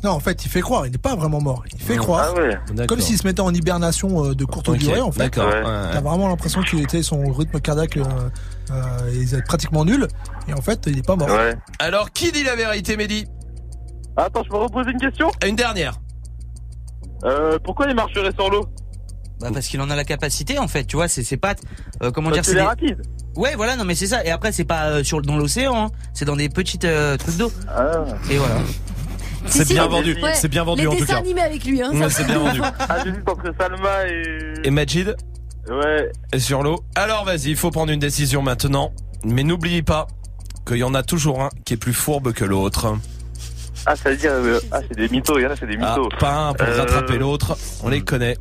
[0.07, 0.87] Non, en fait, il fait croire.
[0.87, 1.65] Il n'est pas vraiment mort.
[1.75, 2.33] Il fait croire.
[2.37, 2.87] Ah ouais.
[2.87, 5.19] Comme s'il se mettait en hibernation euh, de courte durée, en fait.
[5.19, 5.49] D'accord.
[5.49, 5.63] Ouais.
[5.65, 8.05] T'as vraiment l'impression qu'il était son rythme cardiaque euh,
[8.71, 10.07] euh, il est pratiquement nul.
[10.47, 11.29] Et en fait, il est pas mort.
[11.29, 11.57] Ouais.
[11.81, 13.27] Alors qui dit la vérité, Mehdi?
[14.17, 15.29] Attends, je peux reposer une question?
[15.45, 15.95] Une dernière.
[17.25, 18.65] Euh, pourquoi il marcherait sur l'eau?
[19.41, 21.61] Bah parce qu'il en a la capacité en fait, tu vois, c'est ses pattes.
[22.03, 23.03] euh, comment Parce dire, c'est qu'il est des- rapide.
[23.37, 24.25] Ouais, voilà, non mais c'est ça.
[24.25, 25.91] Et après c'est pas euh, sur dans l'océan, hein.
[26.15, 27.53] c'est dans des petites euh, trucs d'eau.
[27.69, 28.05] Ah.
[28.31, 28.55] Et voilà.
[29.49, 30.15] C'est si, bien vendu.
[30.23, 31.19] ouais, C'est bien vendu les en tout dessins cas.
[31.21, 31.91] animés avec lui, hein.
[31.93, 32.61] Ouais, c'est bien vendu.
[32.89, 34.53] Ah, j'hésite entre Salma et...
[34.65, 35.15] Et Majid
[35.69, 36.11] Ouais.
[36.33, 36.85] est sur l'eau.
[36.95, 38.93] Alors vas-y, il faut prendre une décision maintenant.
[39.25, 40.07] Mais n'oublie pas
[40.67, 42.97] qu'il y en a toujours un qui est plus fourbe que l'autre.
[43.85, 44.31] Ah, ça veut dire...
[44.33, 46.09] euh, ah, c'est des mythos, il y en a, c'est des Ah, mythos.
[46.19, 47.57] pas un pour Euh, rattraper l'autre.
[47.83, 48.37] On les connaît.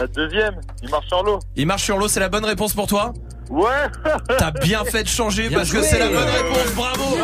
[0.00, 1.38] La deuxième, il marche sur l'eau.
[1.56, 3.12] Il marche sur l'eau, c'est la bonne réponse pour toi?
[3.50, 3.70] Ouais
[4.38, 7.18] T'as bien fait de changer Bien parce que c'est la bonne réponse, bravo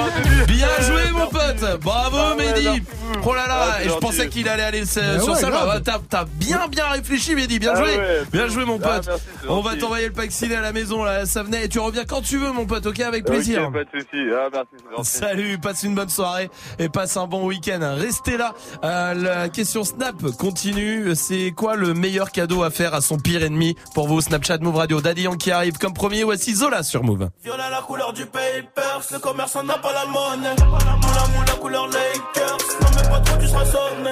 [0.47, 2.83] Bien joué mon pote Bravo Ah Mehdi.
[3.25, 5.51] Oh là là, Ah, et je pensais qu'il allait aller sur ouais, ça.
[5.51, 7.99] bah, T'as bien bien réfléchi Mehdi, bien Ah joué.
[8.33, 11.03] Bien joué mon Ah, pote merci, On va t'envoyer le pack ciné à la maison
[11.05, 13.73] là, ça venait et tu reviens quand tu veux mon pote, ok avec plaisir Ok,
[13.73, 14.31] pas de soucis.
[14.33, 15.11] Ah, merci, c'est gentil.
[15.11, 17.81] Salut, passe une bonne soirée et passe un bon week-end.
[17.99, 18.55] Restez là.
[18.85, 21.15] Euh, la question Snap continue.
[21.15, 23.75] C'est quoi le meilleur cadeau à faire à son pire ennemi?
[23.95, 26.10] Pour vous Snapchat Move Radio Daddy Yankee arrive comme premier.
[26.11, 27.31] Voici Zola sur Move.
[27.45, 30.57] Violet la couleur du papers, le commerçant n'a pas la monnaie.
[30.59, 34.11] Moula moula couleur Lakers, non mais pas trop tu seras sonné.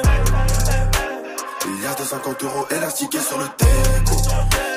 [1.66, 4.16] Milliard de 50 euros élastiqués sur le déco.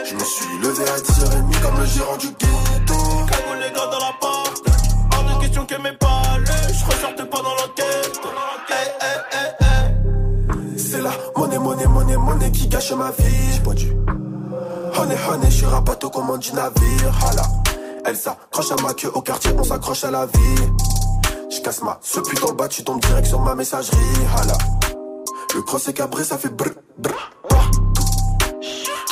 [0.03, 2.95] Je me suis levé à 10h30 comme le gérant du ghetto.
[3.29, 4.63] Cagou les gars dans la porte,
[5.13, 8.19] hors de question que mes palais, je ressortais pas dans l'enquête.
[8.67, 10.79] Hey, hey, hey, hey.
[10.79, 13.53] C'est la monnaie, monnaie, monnaie, monnaie qui gâche ma vie.
[13.53, 13.91] J'ai pas dû.
[14.97, 17.13] Honey, honey, je suis rapato comme du navire.
[17.25, 17.43] Hala.
[18.05, 20.55] Elle s'accroche à ma queue au quartier, on s'accroche à la vie.
[21.49, 23.97] Je casse ma ce putain bas, tu tombes direct sur ma messagerie.
[24.37, 24.57] Hala.
[25.53, 27.31] Le cross est cabré, ça fait brr, brr.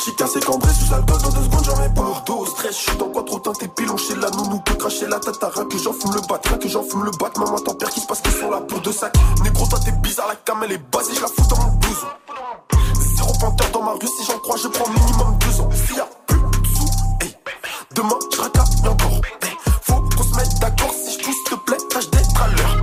[0.04, 2.22] J'ai cassé cambré sous alcool dans deux secondes, j'en mets pas.
[2.24, 5.18] Dos, stress, je suis dans quoi trop teinté, pilon chez la nounou, peut cracher la
[5.18, 7.30] rien que j'en fume le bat, que j'en fume le bat.
[7.36, 9.14] Maman, t'en perds qui se passe qu'ils sont là pour deux sacs.
[9.42, 12.06] Négro, toi t'es bizarre, la cam elle est basée, je la fous dans mon blouson.
[13.20, 13.32] Zéro
[13.72, 15.68] dans ma rue, si j'en crois, je prends minimum deux ans.
[15.72, 16.86] S'il y a plus de sous,
[17.20, 17.36] hey,
[17.94, 19.20] demain je racaille encore.
[19.42, 22.48] Hey, faut qu'on se mette d'accord, si je tousse, s'il te plaît, tâche d'être à
[22.48, 22.76] l'heure.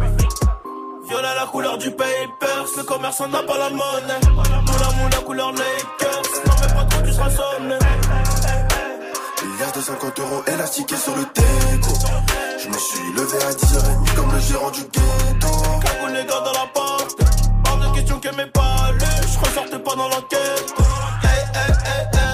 [1.08, 4.22] Violet la couleur du papers, le commerçant n'a pas la monnaie.
[4.68, 7.80] Moula moula couleur Lakers, non mais pas trop tu seras sonné.
[9.44, 11.94] Milliard de 50 euros élastiqués sur le déco.
[12.60, 15.48] Je me suis levé à 10h30 comme le gérant du ghetto.
[15.82, 17.18] Cagou les gars dans la porte,
[17.68, 18.77] hors de question que mes palais,
[19.88, 20.10] pas dans.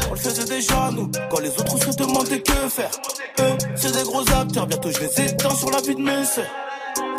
[0.09, 2.91] On le faisait déjà nous, quand les autres se demandaient que faire.
[3.39, 6.45] Eux, c'est des gros acteurs, bientôt je les éteins sur la vie de mes sœurs.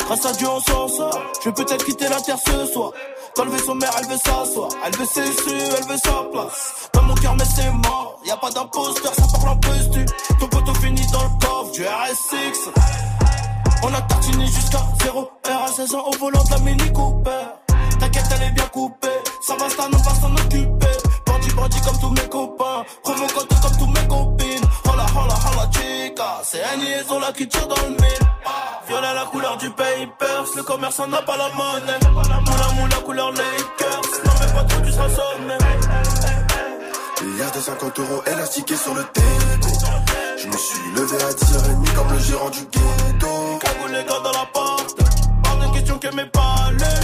[0.05, 2.91] Grâce à Dieu on s'en sort, je vais peut-être quitter la terre ce soir.
[3.35, 6.89] Quand le vaisseau mère, elle veut s'asseoir, elle veut ses su, elle veut sa place.
[6.93, 10.05] Dans mon cœur, mais c'est mort, y a pas d'imposteur, ça parle en postu.
[10.39, 12.69] Ton poteau finit dans le coffre du RS6.
[13.83, 17.64] On a tartiné jusqu'à 0 R à 16 ans au volant de la Mini Cooper.
[17.99, 19.07] T'inquiète, elle est bien coupée.
[19.41, 20.97] Ça va, ça, on va s'en occuper.
[21.25, 22.83] Bandit, bandit comme tous mes copains.
[23.03, 24.65] Provocante comme tous mes copines.
[24.85, 26.41] Hola, hola, hola, Africa.
[26.43, 28.25] C'est un liaison là qui tire dans le mille.
[28.87, 31.99] Violet la couleur du papers, le commerçant n'a pas la monnaie.
[32.13, 35.57] Moula moula couleur Lakers, non mais pas trop tu seras sonné.
[37.23, 39.69] Milliard de 50 euros élastiqués sur le déco.
[40.37, 43.59] Je me suis levé à 10h30 comme le gérant du ghetto.
[43.59, 44.97] Cagou les gars dans la porte?
[45.43, 46.54] Pas de question que mes palais,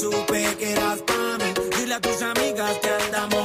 [0.00, 1.50] Supe que eras pa' mí.
[1.76, 3.35] Dile a tus amigas que andamos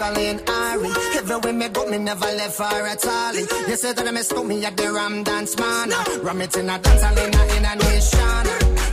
[0.00, 0.90] Jacqueline Ari.
[1.18, 3.34] Everywhere me go, me never left her at all.
[3.34, 5.90] You say that I miss me at the Ram Dance Man.
[6.22, 8.46] Ram it in a dance hall in a, in a nation.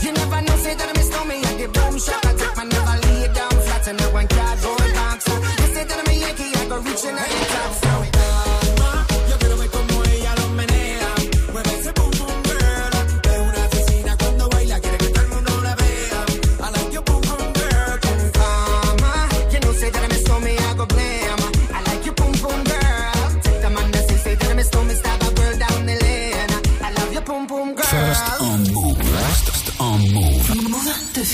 [0.04, 2.26] You never know, say that I miss me at the boom shop.
[2.26, 5.28] I take my never lay down flat in a one cardboard box.
[5.28, 7.87] You say that I'm a Yankee, I go reaching at the top.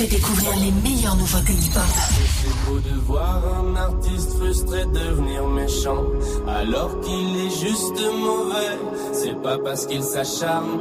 [0.08, 1.82] Découvrir les meilleures nouveautés hip-hop.
[2.41, 6.04] C'est beau de voir un artiste frustré devenir méchant
[6.47, 8.78] alors qu'il est juste mauvais.
[9.14, 10.80] C'est pas parce qu'il s'acharne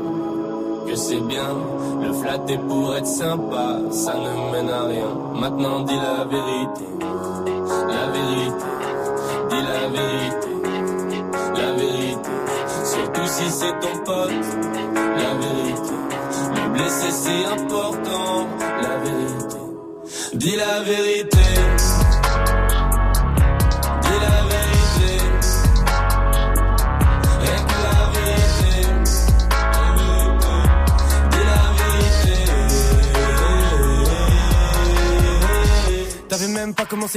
[0.86, 1.56] que c'est bien.
[2.02, 5.08] Le flatter pour être sympa, ça ne mène à rien.
[5.34, 6.84] Maintenant dis la vérité,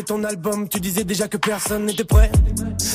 [0.05, 2.31] ton album, tu disais déjà que personne n'était prêt.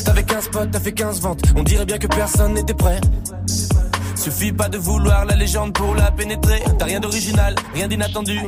[0.04, 3.00] T'avais 15 potes, t'as fait 15 ventes, on dirait bien que personne n'était prêt.
[4.14, 6.62] Suffit pas de vouloir la légende pour la pénétrer.
[6.78, 8.38] T'as rien d'original, rien d'inattendu.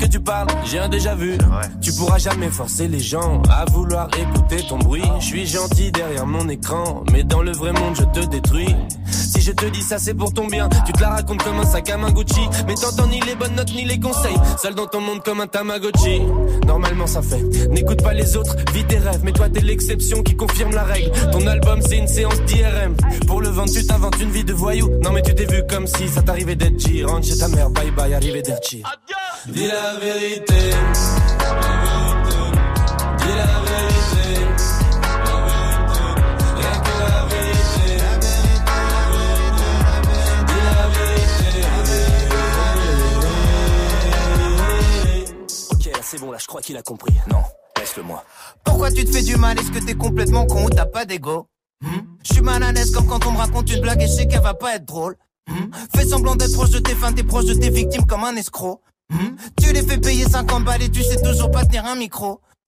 [0.00, 1.36] Que tu parles, j'ai un déjà vu.
[1.82, 5.04] Tu pourras jamais forcer les gens à vouloir écouter ton bruit.
[5.20, 8.74] Je suis gentil derrière mon écran, mais dans le vrai monde, je te détruis.
[9.10, 10.70] Si je te dis ça, c'est pour ton bien.
[10.86, 13.54] Tu te la racontes comme un sac à main Gucci, mais t'entends ni les bonnes
[13.54, 14.36] notes ni les conseils.
[14.60, 16.22] Seul dans ton monde comme un Tamagotchi.
[16.66, 17.42] Normalement, ça fait.
[17.68, 21.10] N'écoute pas les autres, vis tes rêves, mais toi, t'es l'exception qui confirme la règle.
[21.30, 22.96] Ton album, c'est une séance d'IRM.
[23.26, 24.90] Pour le vendre, tu t'inventes une vie de voyou.
[25.02, 27.04] Non, mais tu t'es vu comme si ça t'arrivait d'être G.
[27.04, 28.82] Rentre chez ta mère, bye bye, arrivé d'être G.
[29.46, 30.54] Dis la vérité.
[33.18, 34.26] Dis la vérité.
[36.56, 37.88] Rien que la vérité.
[40.46, 41.60] Dis la vérité.
[45.72, 47.14] Ok, là c'est bon, là je crois qu'il a compris.
[47.30, 47.42] Non,
[47.78, 48.22] laisse-le moi.
[48.62, 49.58] Pourquoi tu te fais du mal?
[49.58, 51.46] Est-ce que t'es complètement con ou t'as pas d'ego?
[51.80, 52.00] Hmm?
[52.24, 54.28] Je suis mal à l'aise comme quand on me raconte une blague et je sais
[54.28, 55.16] qu'elle va pas être drôle.
[55.48, 55.70] Hmm?
[55.96, 58.82] Fais semblant d'être proche de tes fans, t'es proche de tes victimes comme un escroc.
[59.10, 59.36] Hmm?
[59.60, 62.40] Tu les fais payer 50 balles et tu sais toujours pas tenir un micro.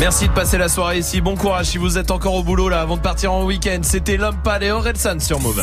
[0.00, 1.20] Merci de passer la soirée ici.
[1.20, 3.80] Bon courage si vous êtes encore au boulot là avant de partir en week-end.
[3.82, 5.62] C'était Lumpal et Orelsan sur Move.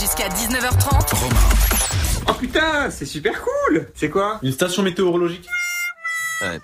[0.00, 1.12] Jusqu'à 19h30.
[2.28, 4.38] Oh putain, c'est super cool C'est quoi?
[4.44, 5.48] Une station météorologique?
[6.40, 6.60] Ouais.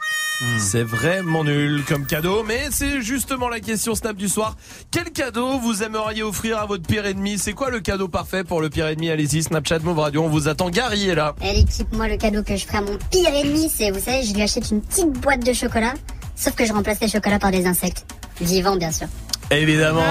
[0.58, 4.56] C'est vraiment nul comme cadeau, mais c'est justement la question Snap du soir.
[4.90, 7.38] Quel cadeau vous aimeriez offrir à votre pire ennemi?
[7.38, 9.10] C'est quoi le cadeau parfait pour le pire ennemi?
[9.10, 10.70] Allez-y, Snapchat Move Radio, on vous attend.
[10.70, 11.34] Gary est là.
[11.42, 14.22] Eh l'équipe, moi le cadeau que je ferai à mon pire ennemi, c'est, vous savez,
[14.22, 15.92] je lui achète une petite boîte de chocolat,
[16.40, 18.06] sauf que je remplace les chocolats par des insectes.
[18.40, 19.06] Vivants, bien sûr.
[19.50, 20.02] Évidemment,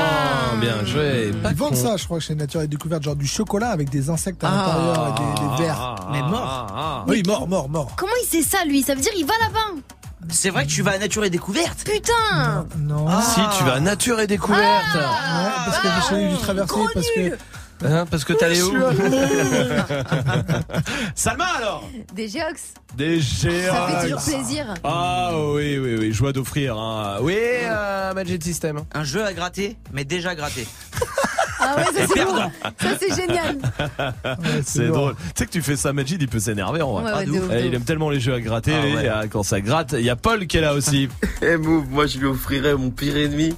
[0.60, 1.32] bien joué.
[1.42, 3.90] Pas Ils vendent ça, je crois que chez Nature et Découverte, genre du chocolat avec
[3.90, 5.96] des insectes à l'intérieur et des, des vers.
[6.12, 7.06] Mais mort.
[7.08, 7.92] Oui, mort, mort, mort.
[7.96, 8.82] Comment il sait ça, lui?
[8.84, 9.82] Ça veut dire il va là-bas.
[10.30, 13.08] C'est vrai que tu vas à Nature et Découverte Putain Non.
[13.22, 14.94] Si tu vas à Nature et Découverte.
[14.94, 15.02] Ouais,
[15.66, 17.38] parce que je suis dû traverser, parce que.
[17.84, 18.74] Hein, parce que t'allais où
[21.16, 22.74] Salma alors Des géox.
[22.96, 23.74] Des géants.
[23.74, 24.74] Ça fait toujours plaisir.
[24.84, 26.78] Ah oui, oui, oui, joie d'offrir.
[26.78, 27.20] Hein.
[27.22, 28.82] Oui, euh, Magic System.
[28.94, 30.68] Un jeu à gratter, mais déjà gratté.
[31.62, 32.38] Ah ouais, ça c'est bon.
[32.80, 33.57] Ça c'est génial.
[34.64, 35.16] c'est drôle.
[35.16, 37.03] Tu sais que tu fais ça, Majid, il peut s'énerver en vrai.
[37.03, 38.74] Ouais, ouais, Ah, Eh, il aime tellement les jeux à gratter.
[38.74, 41.10] Ah ah, Quand ça gratte, il y a Paul qui est là aussi.
[41.41, 43.55] Eh Move, moi je lui offrirais mon pire ennemi,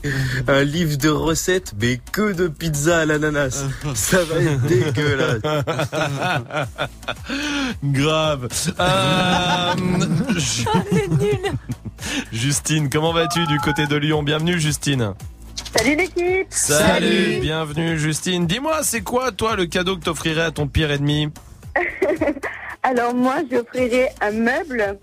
[0.48, 3.66] un livre de recettes, mais que de pizza à l'ananas.
[3.96, 5.42] Ça va être dégueulasse.
[7.84, 8.48] Grave.
[8.80, 9.74] Euh,
[10.38, 10.66] Ju-
[12.32, 14.22] Justine, comment vas-tu du côté de Lyon?
[14.24, 15.14] Bienvenue, Justine.
[15.76, 18.46] Salut l'équipe Salut, bienvenue, Justine.
[18.46, 21.30] Dis-moi, c'est quoi, toi, le cadeau que t'offrirais à ton pire ennemi
[22.84, 25.00] Alors moi, j'offrirais un meuble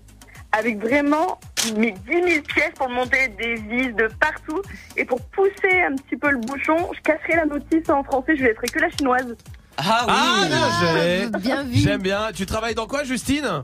[0.51, 1.39] avec vraiment
[1.75, 4.61] mes 10 000 pièces pour monter des vis de partout.
[4.95, 8.43] Et pour pousser un petit peu le bouchon, je casserai la notice en français, je
[8.43, 9.35] laisserai que la chinoise.
[9.77, 11.39] Ah oui Ah, bien joué.
[11.39, 11.75] Bien vu.
[11.77, 12.29] J'aime bien.
[12.33, 13.63] Tu travailles dans quoi, Justine?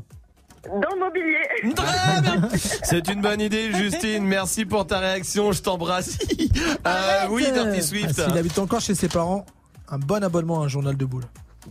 [0.70, 1.74] Dans le mobilier.
[1.76, 2.49] Très bien.
[2.84, 4.24] C'est une bonne idée, Justine.
[4.26, 5.51] Merci pour ta réaction.
[5.51, 6.18] Je t'embrasse.
[6.88, 8.13] Euh, oui, Dirty Ah, Swift.
[8.22, 9.45] S'il habite encore chez ses parents,
[9.89, 11.24] un bon abonnement à un journal de boules.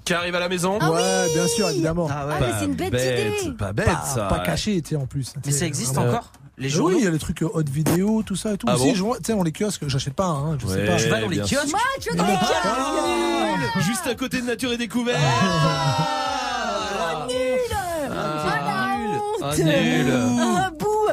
[0.05, 2.09] Qui arrive à la maison ouais, bien sûr, évidemment.
[2.11, 2.35] Ah ouais.
[2.37, 3.53] Ah, mais c'est une bête idée.
[3.57, 4.25] Pas bête, Pas, ça.
[4.27, 5.33] pas caché, tu sais, en plus.
[5.47, 7.69] Mais ça existe encore Les euh, journaux Oui, il y a les trucs euh, haute
[7.69, 8.67] vidéo, tout ça et tout.
[8.69, 10.85] Ah si, bon je vois, tu sais, on les kiosques, j'achète pas, hein, je sais
[10.85, 10.97] pas.
[10.97, 14.41] Tu vas dans les kiosques Moi, tu veux dans les kiosques Ah, Juste à côté
[14.41, 15.19] de Nature et Découverte.
[15.23, 16.09] Ah,
[18.17, 18.64] Ah,
[19.51, 20.13] Ah, nul.
[20.41, 21.09] Ah, bouh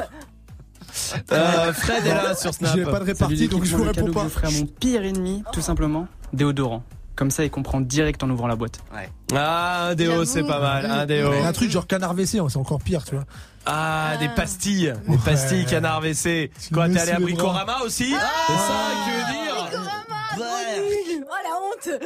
[1.32, 2.74] Euh, Fred est là sur Snap.
[2.74, 4.24] J'ai pas de répartie, donc je vous réponds pas.
[4.24, 6.82] je ferai à mon pire ennemi, tout simplement, déodorant.
[7.14, 8.80] Comme ça, il comprend direct en ouvrant la boîte.
[9.34, 10.86] Ah, un déo, c'est pas mal.
[10.90, 11.30] Un déo.
[11.44, 13.24] Un truc genre canard WC, c'est encore pire, tu vois.
[13.66, 14.94] Ah, des pastilles.
[15.06, 16.50] Des pastilles canard WC.
[16.72, 17.20] Quoi, mets t'es allé à.
[17.20, 19.70] Bricorama aussi C'est ça que tu veux dire
[20.44, 22.00] Oh la honte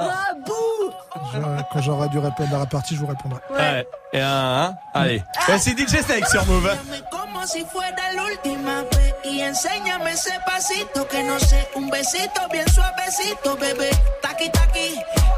[0.00, 0.92] Ah bouh
[1.32, 3.40] Je- quand j'aurai dû répondre à la partie, je vous répondrai.
[3.50, 3.86] Ouais.
[4.12, 5.22] Et un, hein Allez.
[5.46, 6.70] Voici DJ Snake sur Move.
[7.10, 12.40] como si fuera la última vez y enséñame ese pasito que no sé, un besito
[12.52, 13.90] bien suavecito, bebé.
[14.22, 14.94] Taqui taqui,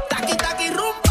[0.09, 1.06] taqui taqui rumba.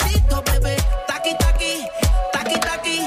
[0.00, 0.76] Suavecito, bebé.
[1.06, 1.86] Taqui taqui,
[2.32, 3.00] taqui taqui,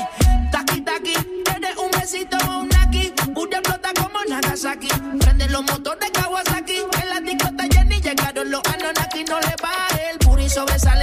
[0.51, 1.13] taqui taqui.
[1.43, 4.87] Tienes un besito un naki, una explota como Nagasaki.
[5.19, 10.09] Prende los motores Kawasaki, en la discota Jenny llegaron los Anunnaki, no le baje.
[10.11, 11.02] El puri sobresale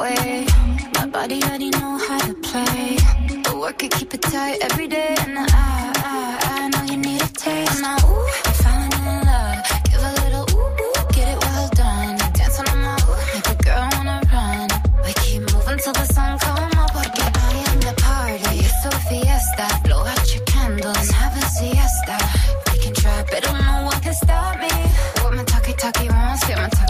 [0.00, 0.46] Way.
[0.94, 2.96] My body already know how to play.
[3.44, 5.14] But work it, keep it tight every day.
[5.24, 6.24] And I, I,
[6.54, 7.80] I know you need a taste.
[7.82, 9.58] Now, ooh, I'm falling in love.
[9.90, 12.16] Give a little ooh, ooh, get it well done.
[12.36, 14.68] Dance on my ooh, make a girl wanna run.
[15.04, 16.90] We keep moving till the sun come up.
[16.96, 18.56] Porque I am the party.
[18.66, 19.66] It's a fiesta.
[19.84, 22.16] Blow out your candles have a siesta.
[22.72, 24.72] We can try, but don't know what can stop me.
[25.20, 26.89] What my talkie talkie wants, get my talkie on.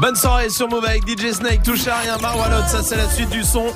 [0.00, 1.62] Bonne soirée sur Move avec DJ Snake.
[1.62, 2.66] Touche à rien, Marwalot.
[2.66, 3.66] Ça, c'est la suite du son.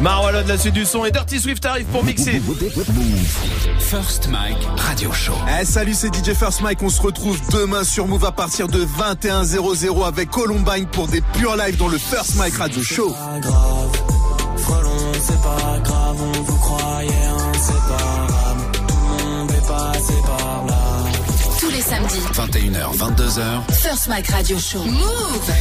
[0.00, 1.04] Marwalot, la suite du son.
[1.06, 2.40] Et Dirty Swift arrive pour mixer.
[3.78, 5.32] First Mike Radio Show.
[5.58, 6.82] Eh, salut, c'est DJ First Mike.
[6.82, 11.56] On se retrouve demain sur Move à partir de 21h00 avec Columbine pour des purs
[11.56, 13.14] live dans le First Mike Radio Show.
[14.58, 17.49] Frelon, c'est pas grave, on vous croyait inséparable.
[21.90, 23.72] Samedis, 21h, 22h.
[23.72, 24.84] First Mike Radio Show.
[24.84, 25.52] Move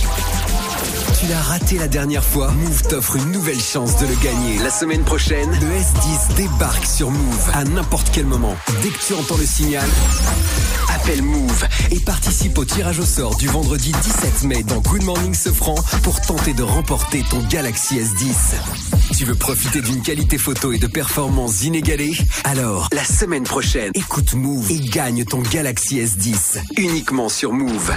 [1.19, 4.59] Tu l'as raté la dernière fois Move t'offre une nouvelle chance de le gagner.
[4.59, 8.55] La semaine prochaine, le S10 débarque sur Move à n'importe quel moment.
[8.83, 9.89] Dès que tu entends le signal,
[10.93, 15.33] appelle Move et participe au tirage au sort du vendredi 17 mai dans Good Morning
[15.33, 15.73] Sofran
[16.03, 18.88] pour tenter de remporter ton Galaxy S10.
[19.17, 22.13] Tu veux profiter d'une qualité photo et de performances inégalées?
[22.43, 27.91] Alors, la semaine prochaine, écoute Move et gagne ton Galaxy S10 uniquement sur Move.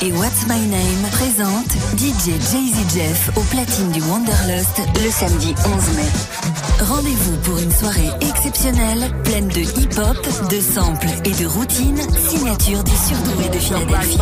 [0.00, 5.96] Et What's My Name présentent DJ Jay-Z Jeff au platine du Wanderlust le samedi 11
[5.96, 6.86] mai.
[6.86, 10.16] Rendez-vous pour une soirée exceptionnelle, pleine de hip-hop,
[10.50, 14.18] de samples et de routines, signature du surdoué de Philadelphie.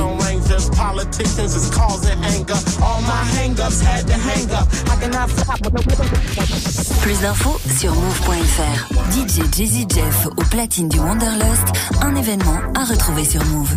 [7.02, 8.94] Plus d'infos sur move.fr.
[9.12, 11.66] DJ Jazzy Jeff au platine du Wanderlust,
[12.00, 13.76] un événement à retrouver sur Move.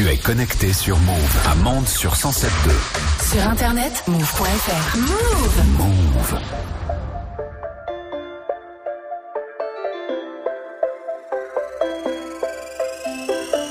[0.00, 2.48] Tu es connecté sur Move à Mende sur 107.2.
[3.34, 4.96] Sur internet, move.fr.
[4.96, 6.38] Move Move.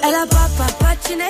[0.03, 1.29] Elle a pas pas patiné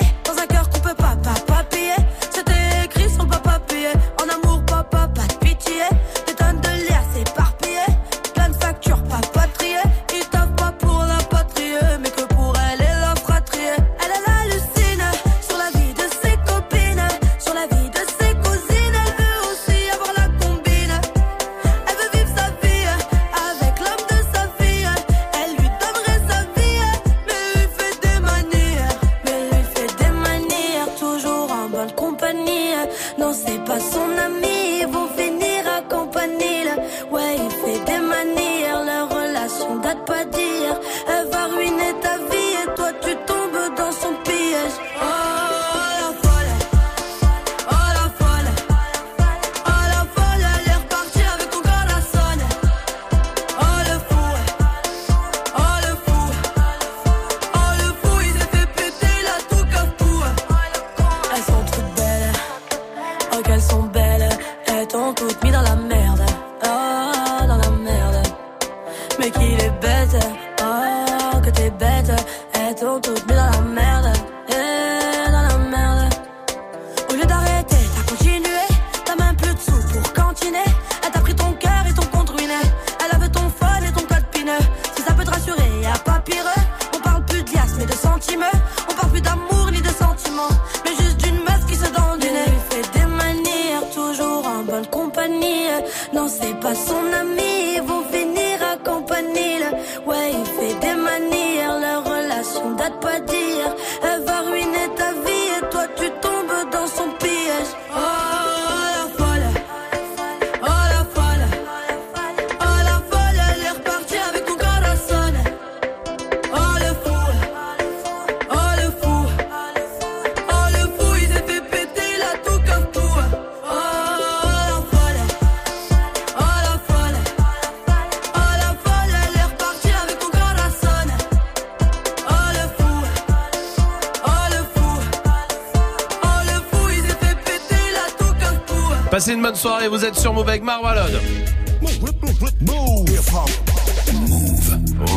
[139.50, 141.20] bonne soirée, vous êtes sur Move avec Marmalade.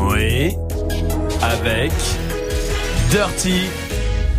[0.09, 0.55] Oui.
[1.39, 1.91] Avec
[3.11, 3.69] Dirty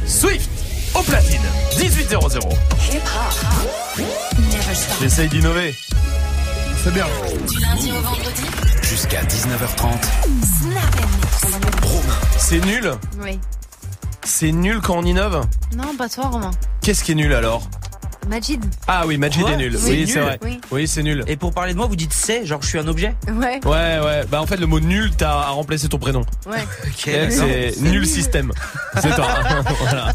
[0.04, 0.50] Swift
[0.96, 1.40] au platine.
[1.78, 2.40] 1800.
[5.00, 5.76] J'essaye d'innover.
[6.82, 7.06] C'est bien.
[7.48, 8.42] Du lundi au vendredi,
[8.82, 9.92] Jusqu'à 19h30.
[12.36, 13.38] C'est nul Oui.
[14.24, 16.50] C'est nul quand on innove Non, pas toi, Romain.
[16.80, 17.62] Qu'est-ce qui est nul alors?
[18.28, 18.60] Majid.
[18.86, 19.76] Ah oui, Majid est nul.
[19.84, 20.38] Oui, nul c'est vrai.
[20.42, 20.60] Oui.
[20.70, 21.24] Oui, c'est nul.
[21.26, 23.60] Et pour parler de moi, vous dites c'est, genre je suis un objet Ouais.
[23.64, 24.24] Ouais, ouais.
[24.30, 26.24] Bah en fait, le mot nul, t'as à remplacer ton prénom.
[26.46, 26.64] Ouais.
[27.06, 27.92] Elle, c'est d'accord.
[27.92, 28.52] nul système.
[29.00, 29.26] C'est toi.
[29.80, 30.12] Voilà.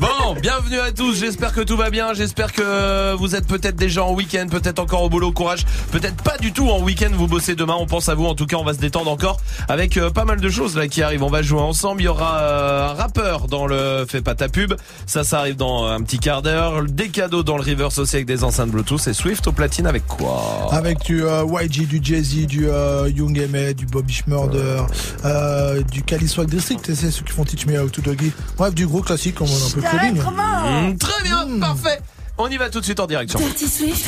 [0.00, 1.14] Bon, bienvenue à tous.
[1.18, 2.12] J'espère que tout va bien.
[2.14, 5.32] J'espère que vous êtes peut-être déjà en week-end, peut-être encore au boulot.
[5.32, 5.64] Courage.
[5.92, 7.10] Peut-être pas du tout en week-end.
[7.12, 7.76] Vous bossez demain.
[7.78, 8.26] On pense à vous.
[8.26, 9.38] En tout cas, on va se détendre encore
[9.68, 11.22] avec euh, pas mal de choses là qui arrivent.
[11.22, 12.02] On va jouer ensemble.
[12.02, 14.74] Il y aura euh, un rappeur dans le Fais pas ta pub.
[15.10, 16.84] Ça, ça arrive dans euh, un petit quart d'heure.
[16.84, 19.08] Des cadeaux dans le reverse aussi avec des enceintes Bluetooth.
[19.08, 20.68] Et Swift au platine avec quoi?
[20.70, 24.82] Avec du euh, YG, du Jay-Z, du euh, Young M.A., du Bobby Schmurder,
[25.24, 28.30] euh, du Cali Swag District, c'est ceux qui font Teach Me How to Doggy.
[28.56, 30.22] Bref, du gros classique, comme on un peu clubbing.
[30.22, 31.98] Mmh, Très bien, parfait.
[32.38, 33.40] On y va tout de suite en direction.
[33.40, 34.06] Dirty Swift,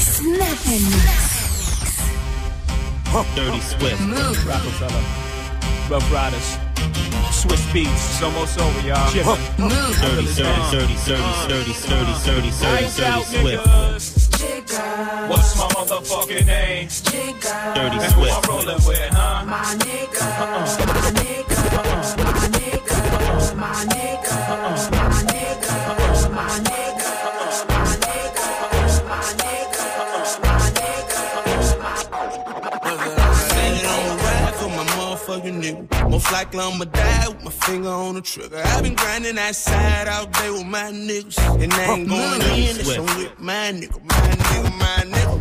[0.00, 1.44] Snap and Mix.
[3.36, 4.00] Dirty Swift.
[4.00, 4.36] Move.
[5.88, 6.69] Rough Riders.
[7.40, 7.88] Swiss beats.
[7.90, 9.08] It's almost over, y'all.
[9.56, 9.96] Move.
[9.96, 13.64] Dirty, dirty, dirty, dirty, dirty, dirty, dirty, dirty, Lights out, dirty Swift.
[15.30, 16.88] What's my motherfucking name?
[17.74, 18.36] Dirty And who Swift.
[18.36, 19.20] I'm rolling with, huh?
[19.20, 19.44] Uh-uh.
[19.46, 24.99] My nigga, my nigga, my nigga, my nigga, my
[36.10, 38.60] Most likely I'ma die with my finger on the trigger.
[38.64, 41.38] I've been grinding that side out there with my niggas.
[41.62, 45.40] And I ain't going in, it's on with my nigga, my nigga, my nigga.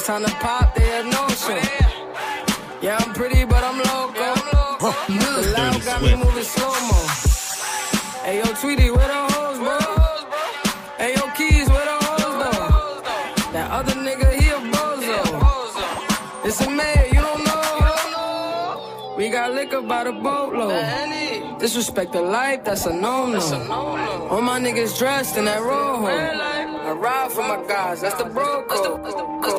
[0.09, 1.61] time to pop, they no show.
[2.81, 4.29] Yeah, I'm pretty, but I'm loco.
[5.07, 6.99] The loud got me moving slow mo.
[8.25, 9.77] Hey, yo, Tweety, where the hoes, bro?
[10.97, 13.51] Hey, yo, Keys, where the hoes, though?
[13.53, 15.19] That other nigga, he a bozo.
[16.43, 19.15] It's a mayor, you don't know.
[19.15, 21.59] We got liquor by the boatload.
[21.59, 24.27] Disrespect the life, that's a no-no.
[24.31, 26.07] All my niggas dressed in that rojo.
[26.07, 29.58] I ride for my guys, that's the bro code.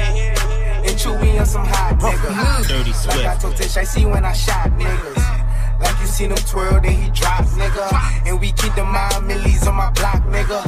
[1.05, 2.67] And Chewy on some hot nigga.
[2.67, 3.41] Dirty Like I Swift.
[3.41, 5.79] told Tish, I see when I shot niggas.
[5.79, 8.27] Like you seen him twirl, then he drop, nigga.
[8.27, 10.61] And we keep the mind millies on my block, nigga.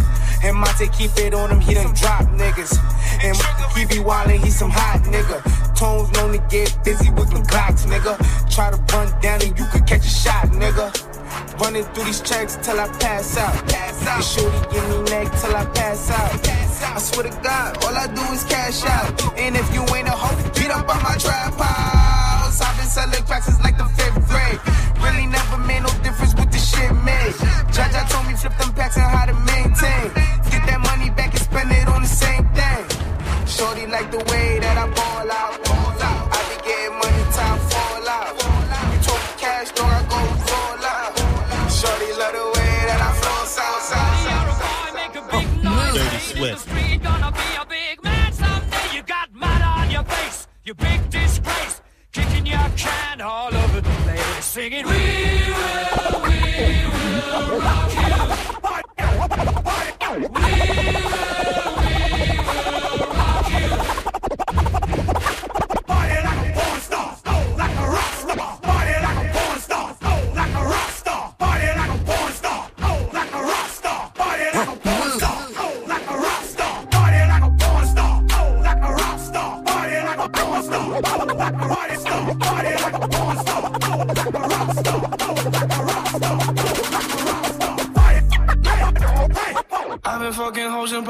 [0.43, 2.77] And Monte keep it on him, he done drop niggas.
[3.23, 3.37] And
[3.75, 5.43] keep be wildin', he some hot nigga.
[5.75, 8.17] Tones known to get busy with them clocks, nigga.
[8.53, 11.12] Try to run down and you could catch a shot, nigga.
[11.59, 13.55] Running through these checks till I pass out.
[13.73, 16.63] And shorty give me neck till I pass out.
[16.95, 19.09] I swear to God, all I do is cash out.
[19.37, 22.61] And if you ain't a hoe, beat up on my trap house.
[22.61, 24.59] I've been selling cracks since like the fifth grade.
[25.01, 27.33] Really never made no difference with the shit made.
[27.73, 30.13] Jaja told me flip them packs and how to maintain.
[30.51, 32.83] Get that money back and spend it on the same thing.
[33.47, 34.52] Shorty like the way
[48.33, 48.95] someday.
[48.95, 51.81] You got mud on your face, you big disgrace.
[52.11, 56.39] Kicking your can all over the place, singing, We will, we
[56.93, 58.13] will rock you.
[60.13, 60.29] We will,
[61.53, 61.89] we
[62.39, 62.92] will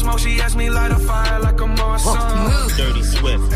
[0.00, 2.76] Smoke, she asked me light a fire like a Marsan.
[2.76, 3.52] Dirty Swift.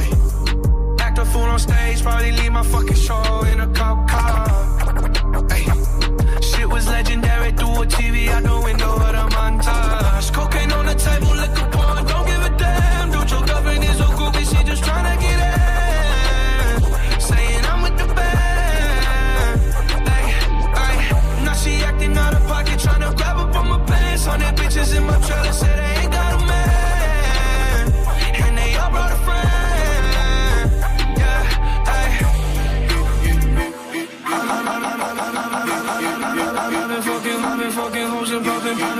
[1.00, 3.63] Act a fool on stage, probably leave my fucking show in a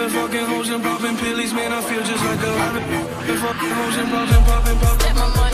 [0.04, 1.72] been fucking hoes and popping pillies, man.
[1.72, 2.50] I feel just like a.
[2.50, 2.74] I've
[3.26, 5.14] been, fucking hoes and popping, popping, popping.
[5.40, 5.53] Let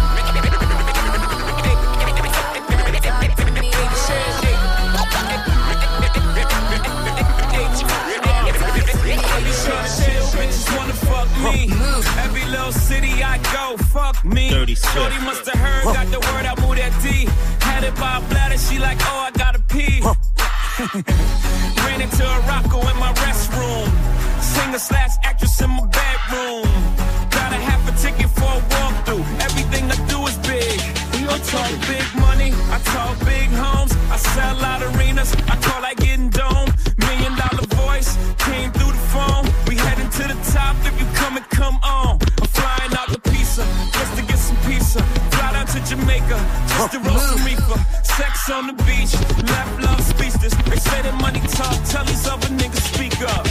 [11.43, 11.69] me.
[12.25, 14.49] Every little city I go, fuck me.
[14.49, 17.27] Shorty must have heard, got the word, I moved that D.
[17.59, 20.01] Had it by a bladder, she like, oh, I gotta pee.
[21.85, 23.89] Ran into a rocko in my restroom.
[24.41, 26.65] Singer slash actress in my bedroom.
[27.29, 29.23] Got a half a ticket for a walkthrough.
[29.41, 30.79] Everything I do is big.
[31.31, 33.95] I talk big money, I talk big homes.
[34.11, 36.11] I sell out arenas, I call that getting.
[41.83, 42.19] On.
[42.41, 45.01] I'm flying out the pizza just to get some pizza.
[45.31, 47.79] Fly down to Jamaica just to roll some reefer.
[48.03, 49.13] Sex on the beach,
[49.49, 50.53] left love speechless.
[50.69, 53.50] They say that money talk, tell these other niggas speak up.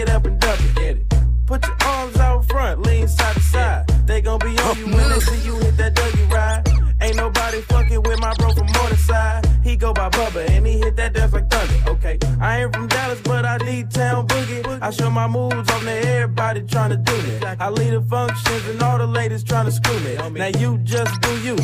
[0.00, 0.74] It up and dump it.
[0.74, 1.14] Get it.
[1.46, 3.86] Put your arms out front, lean side to side.
[4.06, 6.62] They gon' be on you when they see you hit that Dougie ride.
[7.02, 9.46] Ain't nobody fucking with my bro from Morningside.
[9.64, 11.90] He go by Bubba and he hit that dance like thunder.
[11.90, 14.82] Okay, I ain't from Dallas, but I need town boogie.
[14.82, 17.38] I show my moves on to everybody trying to do me.
[17.58, 20.14] I lead the functions and all the ladies trying to screw me.
[20.38, 21.56] Now you just do you,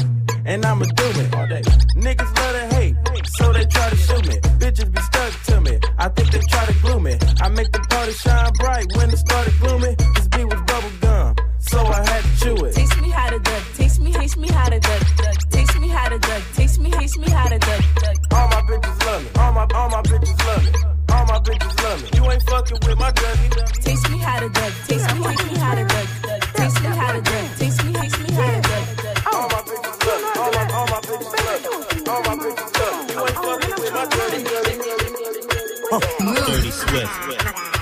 [0.44, 1.30] and I'ma do it.
[1.96, 2.96] Niggas love to hate,
[3.38, 4.45] so they try to shoot me.
[7.46, 10.05] I make the party shine bright when it started gloomy.
[35.90, 37.75] Dirty Swift.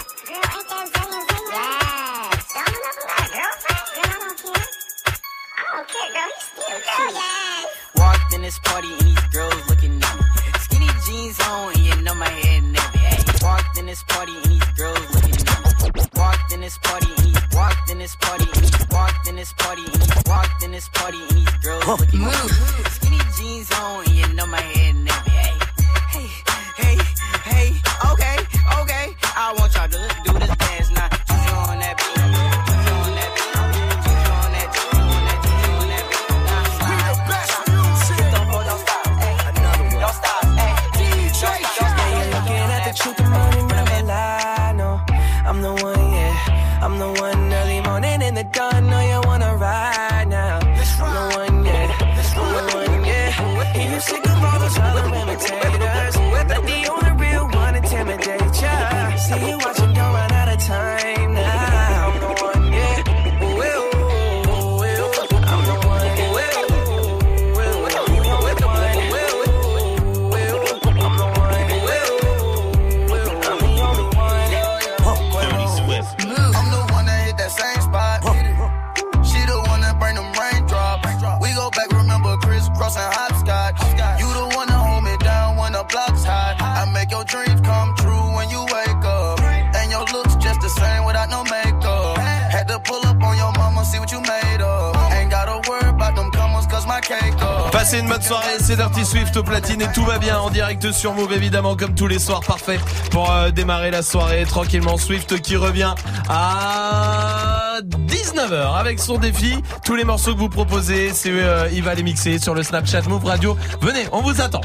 [101.04, 105.38] Sur Move évidemment comme tous les soirs parfait pour euh, démarrer la soirée tranquillement Swift
[105.42, 105.94] qui revient
[106.30, 109.54] à 19h avec son défi.
[109.84, 113.02] Tous les morceaux que vous proposez, c'est euh, il va les mixer sur le Snapchat
[113.02, 113.54] Move Radio.
[113.82, 114.62] Venez, on vous attend.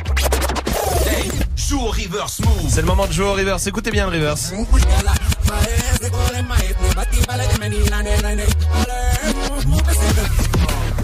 [1.58, 2.70] Joue au reverse move.
[2.70, 3.68] C'est le moment de jouer au reverse.
[3.68, 4.54] Écoutez bien le reverse.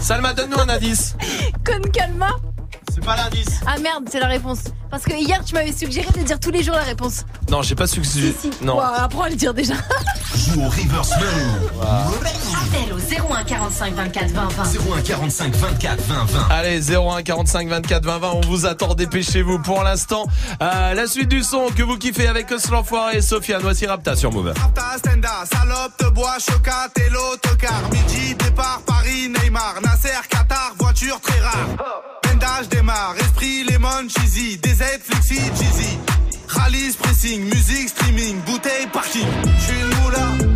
[0.00, 1.14] Salma, donne-nous un indice.
[1.62, 2.30] Con calma.
[2.94, 3.60] C'est pas l'indice.
[3.66, 4.65] Ah merde, c'est la réponse.
[4.96, 7.26] Parce que hier, tu m'avais suggéré de dire tous les jours la réponse.
[7.50, 8.32] Non, j'ai pas succès.
[8.62, 8.76] Non.
[8.76, 9.74] Bon, apprends à le dire déjà.
[10.34, 11.12] Joue au reverse.
[11.12, 14.62] Appel au 01 45 24 20 20.
[14.96, 16.48] 01 45 24 20 20.
[16.48, 20.26] Allez, 01 45 24 20 20, on vous attend, dépêchez-vous pour l'instant.
[20.62, 24.16] Euh, la suite du son que vous kiffez avec Os l'enfoiré et Sofiane, voici Rapta
[24.16, 24.54] sur Move.
[24.74, 27.82] Ta stenda, salope, te bois, chocat et l'autocar.
[27.92, 29.74] Midi, départ, Paris, Neymar.
[29.82, 31.95] Nasser, Qatar, voiture très rare.
[32.64, 34.56] Démarre, esprit, lemon, cheesy.
[34.56, 35.98] DZ, flexi, cheesy.
[36.48, 39.26] Rallye, pressing, musique, streaming, bouteille, parking.
[39.26, 40.55] Moula, t'es une moula.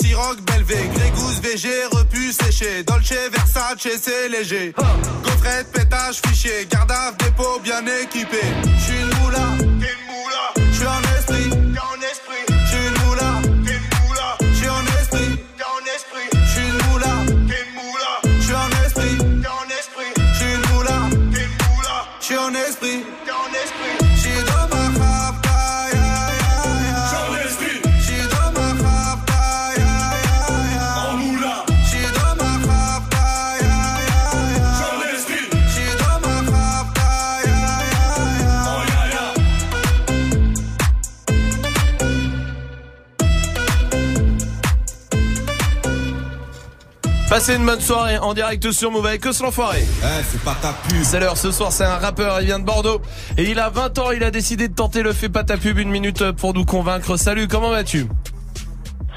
[0.00, 2.82] siroc, belvé, grégousse, VG, repu, séché.
[2.84, 4.74] Dolce, Versace, c'est léger.
[5.24, 8.40] Gaufrette, pétage, fichier, garde dépôt bien équipé.
[47.36, 49.80] Passez une bonne soirée en direct sur Move avec Os l'enfoiré.
[49.82, 51.02] Eh, c'est pas ta pub.
[51.02, 53.02] C'est l'heure ce soir, c'est un rappeur, il vient de Bordeaux
[53.36, 55.76] et il a 20 ans, il a décidé de tenter le fait pas ta pub
[55.78, 57.18] une minute pour nous convaincre.
[57.18, 58.06] Salut, comment vas-tu?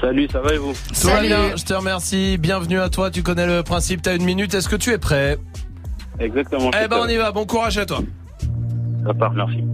[0.02, 0.74] Salut, ça va et vous?
[1.00, 2.36] Tout va bien, je te remercie.
[2.36, 5.38] Bienvenue à toi, tu connais le principe, t'as une minute, est-ce que tu es prêt?
[6.18, 6.72] Exactement.
[6.78, 8.00] Eh ben on y va, bon courage à toi.
[9.06, 9.64] Ça part, merci.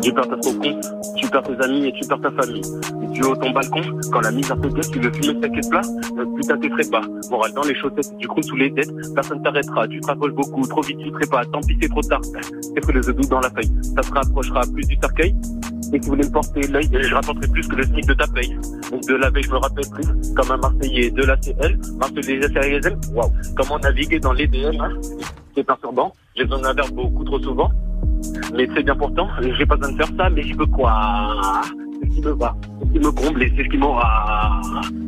[0.00, 2.62] Tu perds ta copine, tu perds tes amis et tu perds ta famille.
[3.02, 3.82] Et tu es ton balcon,
[4.12, 5.80] quand la misère te guette, tu veux fumer ta de plat,
[6.18, 7.02] euh, putain t'es pas.
[7.30, 10.66] Moral dans les chaussettes, tu croules sous les dettes, personne t'arrêtera, tu te rapproches beaucoup,
[10.66, 11.44] trop vite tu pas.
[11.46, 12.20] tant pis c'est trop tard.
[12.22, 15.34] C'est que les œufs dans la feuille, ça se rapprochera plus du cercueil?
[15.94, 18.26] Et si vous voulez me porter l'œil, je rapporterai plus que le SMIC de ta
[18.26, 18.56] paye.
[18.90, 22.40] Donc de la veille, je me rappelle plus, comme un Marseillais de la CL, Marseillais
[22.40, 23.30] CRSL, waouh.
[23.56, 24.92] Comment naviguer dans les DM, hein
[25.54, 27.70] C'est perturbant, j'ai besoin d'un verbe beaucoup trop souvent.
[28.54, 29.28] Mais c'est bien pourtant,
[29.58, 30.92] j'ai pas besoin de faire ça, mais je veux quoi
[32.00, 34.60] C'est ce qui me va, c'est ce qui me comble et c'est ce qui m'aura.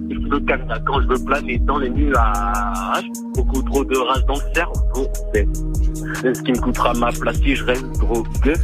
[0.08, 3.04] Qui me calme quand je veux planer dans les nuages.
[3.34, 7.54] Beaucoup trop de rage dans le cerveau, c'est ce qui me coûtera ma place si
[7.56, 8.54] je reste drogué.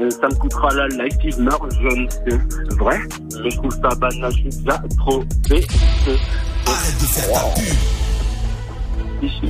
[0.00, 2.98] Euh, Ça me coûtera la life si je meurs, je ne sais vrai.
[3.30, 5.60] Je trouve ça banal, je suis déjà trop faire.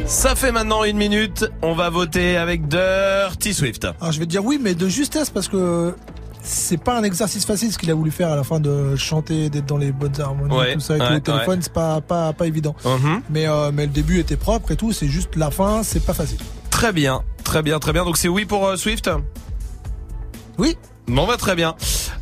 [0.07, 3.87] Ça fait maintenant une minute, on va voter avec Dirty Swift.
[4.01, 5.95] Alors je vais te dire oui, mais de justesse parce que
[6.43, 9.51] c'est pas un exercice facile ce qu'il a voulu faire à la fin de chanter,
[9.51, 11.63] d'être dans les bonnes harmonies, Ouais, tout ça avec ouais, le téléphone, ouais.
[11.63, 12.75] c'est pas, pas, pas évident.
[12.85, 13.23] Mhm.
[13.31, 16.15] Mais, euh, mais le début était propre et tout, c'est juste la fin, c'est pas
[16.15, 16.39] facile.
[16.71, 18.05] Très bien, très bien, très bien.
[18.05, 19.11] Donc c'est oui pour euh, Swift?
[20.59, 20.77] Oui.
[21.07, 21.75] Bon bah très bien.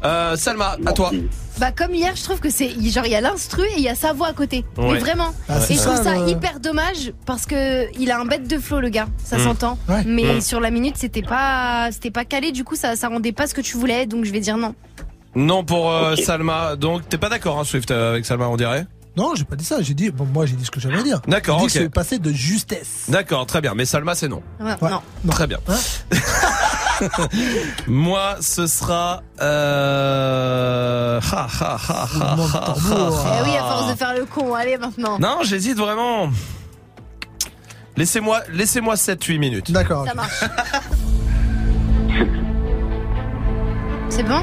[0.05, 1.11] Euh, Salma, à toi.
[1.59, 3.89] Bah comme hier, je trouve que c'est genre il y a l'instru et il y
[3.89, 4.65] a sa voix à côté.
[4.77, 4.93] Ouais.
[4.93, 5.35] Mais vraiment.
[5.49, 8.47] Ah, et je trouve ça, ça le- hyper dommage parce que il a un bête
[8.49, 9.45] de flow le gars, ça Mm.
[9.45, 9.79] s'entend.
[9.89, 10.05] Ouais.
[10.07, 10.41] Mais Mm.
[10.41, 13.55] sur la minute, c'était pas c'était pas calé du coup ça ça rendait pas ce
[13.55, 14.75] que tu voulais donc je vais dire non.
[15.35, 16.77] Non pour euh, Salma.
[16.77, 18.87] Donc t'es pas d'accord hein, Swift euh, avec Salma on dirait?
[19.17, 21.03] Non, j'ai pas dit ça, j'ai dit, bon, moi j'ai dit ce que j'avais à
[21.03, 21.21] dire.
[21.27, 21.65] D'accord, ok.
[21.67, 23.07] que c'est passé de justesse.
[23.09, 23.75] D'accord, très bien.
[23.75, 24.43] Mais Salma c'est non.
[24.61, 24.91] Ouais, Ouais.
[24.91, 25.01] Non.
[25.33, 25.59] Très bien.
[27.87, 29.23] Moi, ce sera.
[29.41, 31.20] Euh...
[31.20, 32.75] ha, ha, ha, ha, ha, ha,
[33.39, 35.19] Eh oui, à force de faire le con, allez maintenant.
[35.19, 36.29] Non, j'hésite vraiment.
[37.97, 39.70] Laissez-moi, laissez-moi 7-8 minutes.
[39.73, 40.07] D'accord.
[40.07, 40.41] Ça marche.
[44.09, 44.41] c'est bon?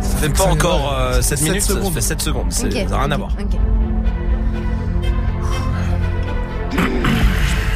[0.00, 1.94] Ça fait pas encore euh, 7 Sept minutes, ça secondes.
[1.94, 2.46] fait 7 secondes.
[2.52, 2.72] C'est- Ok.
[2.72, 3.30] Ça n'a rien à voir.
[3.38, 3.58] Ok.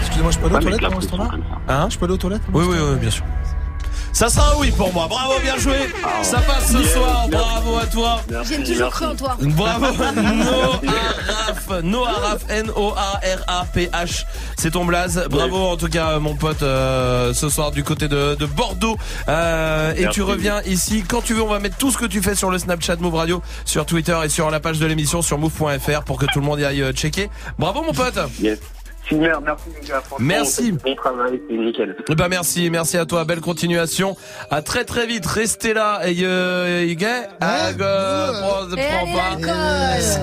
[0.01, 1.29] Excusez-moi, je peux aller aux toilettes pendant ce temps-là
[1.69, 1.75] ça.
[1.75, 1.89] Hein?
[1.91, 3.25] Je peux aller aux toilettes Oui, oui, oui, bien sûr.
[4.13, 5.07] Ça sera un oui pour moi.
[5.09, 5.89] Bravo, bien joué.
[6.23, 7.27] Ça passe ce Yeah, soir.
[7.31, 7.45] merci.
[7.47, 8.21] Bravo à toi.
[8.49, 9.37] J'ai toujours cru en toi.
[9.41, 14.25] Bravo Noaraf Noaraf N-O-A-R-A-P-H
[14.59, 18.35] C'est ton blaze Bravo en tout cas mon pote euh, ce soir du côté de,
[18.35, 18.97] de Bordeaux
[19.29, 22.21] Euh, Et tu reviens ici quand tu veux On va mettre tout ce que tu
[22.23, 25.39] fais sur le Snapchat Move Radio Sur Twitter et sur la page de l'émission sur
[25.39, 28.59] move.fr Pour que tout le monde y aille euh, checker Bravo mon pote Yes.
[29.09, 30.01] Super, merci les gars.
[30.01, 30.73] Franchement, Merci.
[30.73, 31.97] Bon travail, c'est nickel.
[32.09, 34.17] Eh ben merci, merci à toi, belle continuation.
[34.51, 36.15] À très très vite, restez là et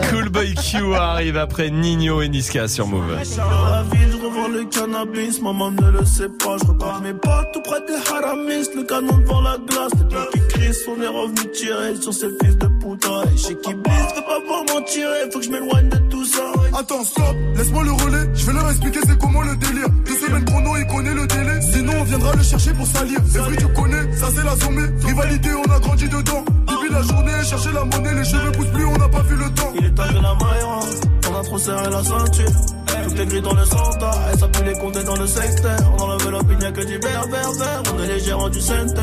[0.03, 3.17] Schoolboy Q arrive après Nino et Niska sur Move.
[3.37, 6.57] Dans la ville, je revends le cannabis, maman ne le sait pas.
[6.61, 9.91] Je repars mes potes tout près des haramis, le canon devant la glace.
[9.97, 13.23] Les deux qui crient, on est revenu tirer sur ces fils de putain.
[13.33, 15.97] Et chez qui blisse, fais pas voir m'en tirer, faut que je m'éloigne de tout
[15.97, 15.98] ça.
[16.79, 18.29] Attends, stop, laisse-moi le relais.
[18.33, 19.89] Je vais leur expliquer c'est comment le délire.
[19.89, 21.61] Deux semaines chrono, il connaît le délai.
[21.99, 23.19] On viendra le chercher pour salir.
[23.31, 24.87] C'est vrai, tu connais, ça c'est la sommée.
[25.05, 26.43] Rivalité, on a grandi dedans.
[26.67, 29.49] Depuis la journée, chercher la monnaie, les cheveux poussent plus, on n'a pas vu le
[29.51, 29.71] temps.
[29.79, 30.63] Il est tard de la maille,
[31.29, 32.45] on a trop serré la ceinture.
[33.03, 35.77] Tout est gris dans le centre, et ça pue les compter dans le secteur.
[35.97, 37.83] On enlève l'opinion que du vert, vert, vert.
[37.93, 39.01] On est les gérants du center.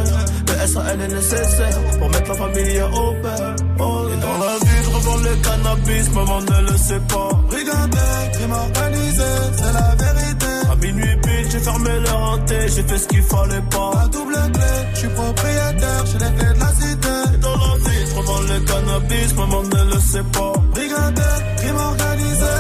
[0.49, 3.57] Le SAL est nécessaire pour mettre la famille au père.
[3.79, 7.31] Oh, et dans la vie, je revends le cannabis, maman ne le sait pas.
[7.51, 9.23] Regardez, crime organisé,
[9.57, 10.47] c'est la vérité.
[10.71, 11.17] À minuit
[11.57, 13.91] j'ai fermé le hanté, j'ai fait ce qu'il fallait pas.
[13.95, 17.09] La double clé, je suis propriétaire, j'ai les clés de la cité.
[17.35, 20.53] Et dans la vie, je revends le cannabis, maman ne le sait pas.
[20.75, 22.55] Regardez, crime organisé.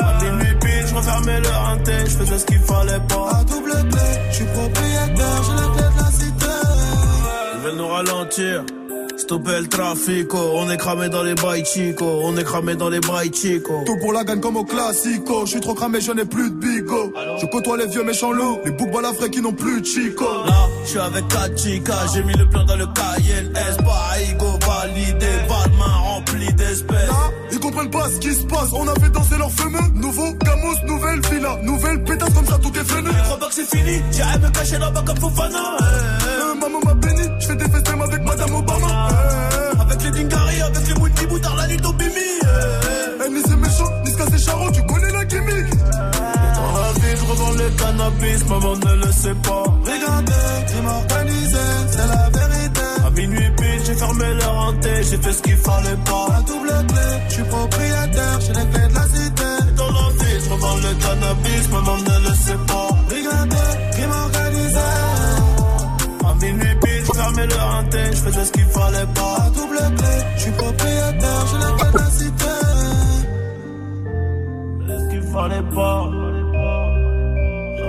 [0.00, 3.30] À minuit pile, je refermais le hanté, je faisais ce qu'il fallait pas.
[3.32, 6.46] La double clé, je suis propriétaire, j'ai les clés de la cité.
[7.54, 8.64] Ils veulent nous ralentir.
[9.30, 12.98] Stopper le trafic, on est cramé dans les bails chico, on est cramé dans les
[12.98, 13.84] bails chico.
[13.86, 15.46] Tout pour la gagne comme au classico.
[15.46, 17.12] Je suis trop cramé, je n'ai plus de bigo.
[17.40, 20.24] Je côtoie les vieux méchants loups, les boucs balafrés qui n'ont plus de chico.
[20.24, 24.58] Là, je suis avec 4 chicas, j'ai mis le plan dans le cahier, S, Paigo,
[24.66, 27.06] validé, Valmain rempli d'espèces.
[27.06, 28.72] Là, ils comprennent pas ce qui se passe.
[28.72, 29.78] On a fait danser leurs fameux.
[29.94, 33.10] Nouveau Gamos, nouvelle villa, nouvelle pétasse comme ça, tout est freiné.
[33.16, 35.76] Je crois pas que c'est fini, j'irai me cacher là-bas comme Fofana.
[36.60, 38.79] Maman m'a béni, je fais des festins avec Madame Obama.
[40.20, 42.10] Euh, Avec les Dingari, avec les multi boutards la nuit au bimi.
[43.24, 45.70] eh, ni c'est méchant, ni c'est charron, tu connais la gimmick.
[45.76, 49.64] Dans la vie, je revends le cannabis, maman ne le sait pas.
[49.84, 51.58] Regardez, crime organisé,
[51.90, 52.80] c'est la vérité.
[53.06, 56.26] À minuit pile, j'ai fermé le hanté, j'ai fait ce qu'il fallait pas.
[56.30, 59.50] La double clé, je suis propriétaire, j'ai les clés de la cité.
[59.76, 62.89] Dans la vie, je revends le cannabis, maman ne le sait pas.
[67.34, 69.36] Pile, je le faisais ce qu'il fallait pas.
[69.38, 71.58] La double clé, je suis propriétaire, j'ai
[71.98, 72.54] la cité.
[74.88, 76.10] ce qu'il fallait pas.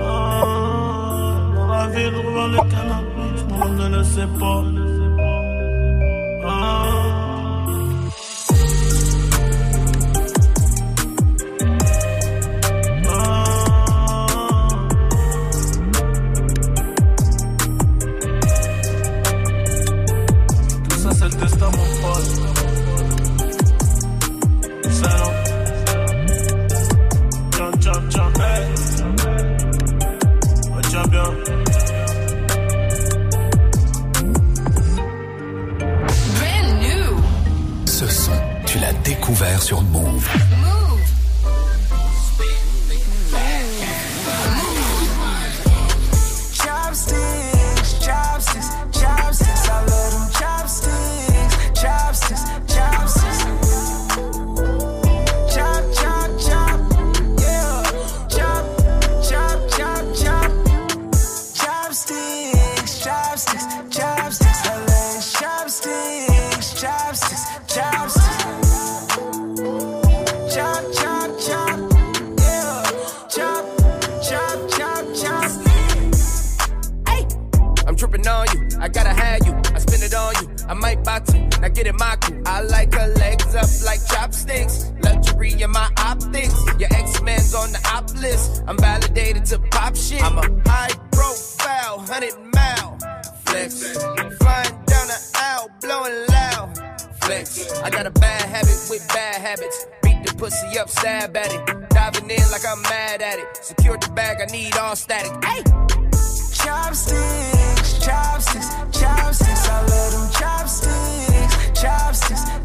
[0.04, 0.44] Ah,
[1.54, 4.64] dans la je revends le cannabis, maman ne le sait pas.
[6.44, 7.01] Ah.
[39.62, 40.41] Sur Move.
[89.94, 90.22] Validated to pop shit.
[90.22, 92.98] I'm a high profile, 100 mile
[93.44, 93.92] flex.
[93.96, 96.78] Flying down the aisle, blowing loud
[97.20, 97.72] flex.
[97.82, 99.86] I got a bad habit with bad habits.
[100.02, 101.88] Beat the pussy up, stab at it.
[101.90, 103.64] Diving in like I'm mad at it.
[103.64, 105.32] Secure the bag, I need all static.
[105.44, 105.62] Hey!
[106.52, 109.68] Chopsticks, chopsticks, chopsticks.
[109.68, 112.61] I love them chopsticks, chopsticks.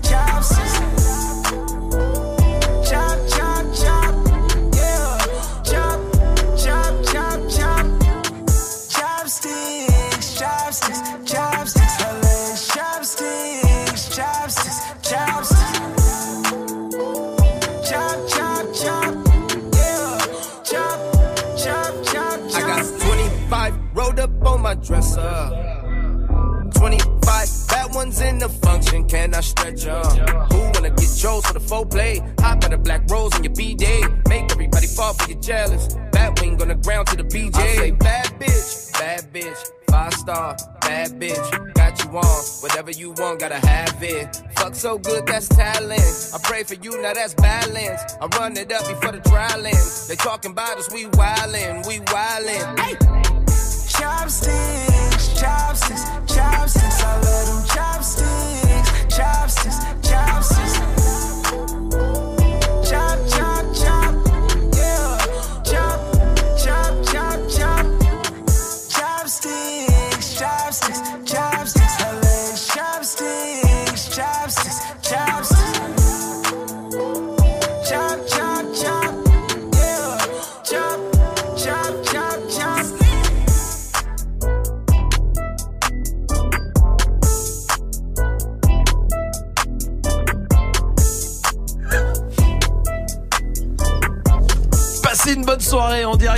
[24.78, 25.78] Up my dresser.
[26.76, 30.04] 25 bad ones in the function, can I stretch them?
[30.52, 32.20] Who wanna get Joe's for the full play?
[32.40, 34.02] Hop at the black rose on your B-day.
[34.28, 35.96] Make everybody fall for your jealous.
[36.12, 37.56] Bat wing on the ground to the BJ.
[37.56, 39.72] I say bad bitch, bad bitch.
[39.90, 41.74] Five star, bad bitch.
[41.74, 44.44] Got you on, whatever you want, gotta have it.
[44.58, 46.32] Fuck so good, that's talent.
[46.36, 48.02] I pray for you, now that's balance.
[48.22, 50.08] I run it up before the ends.
[50.08, 52.80] They talking about us, we wildin', we wildin'.
[52.80, 53.37] Hey!
[54.08, 56.04] Chopsticks, chopsticks,
[56.34, 57.04] chopsticks.
[57.04, 60.76] I love them chopsticks, chopsticks, chopsticks.
[62.90, 64.14] Chop, chop, chop.
[64.78, 65.18] Yeah.
[65.62, 66.00] Chop,
[66.58, 67.86] chop, chop, chop.
[68.88, 71.57] Chopsticks, chopsticks, chopsticks.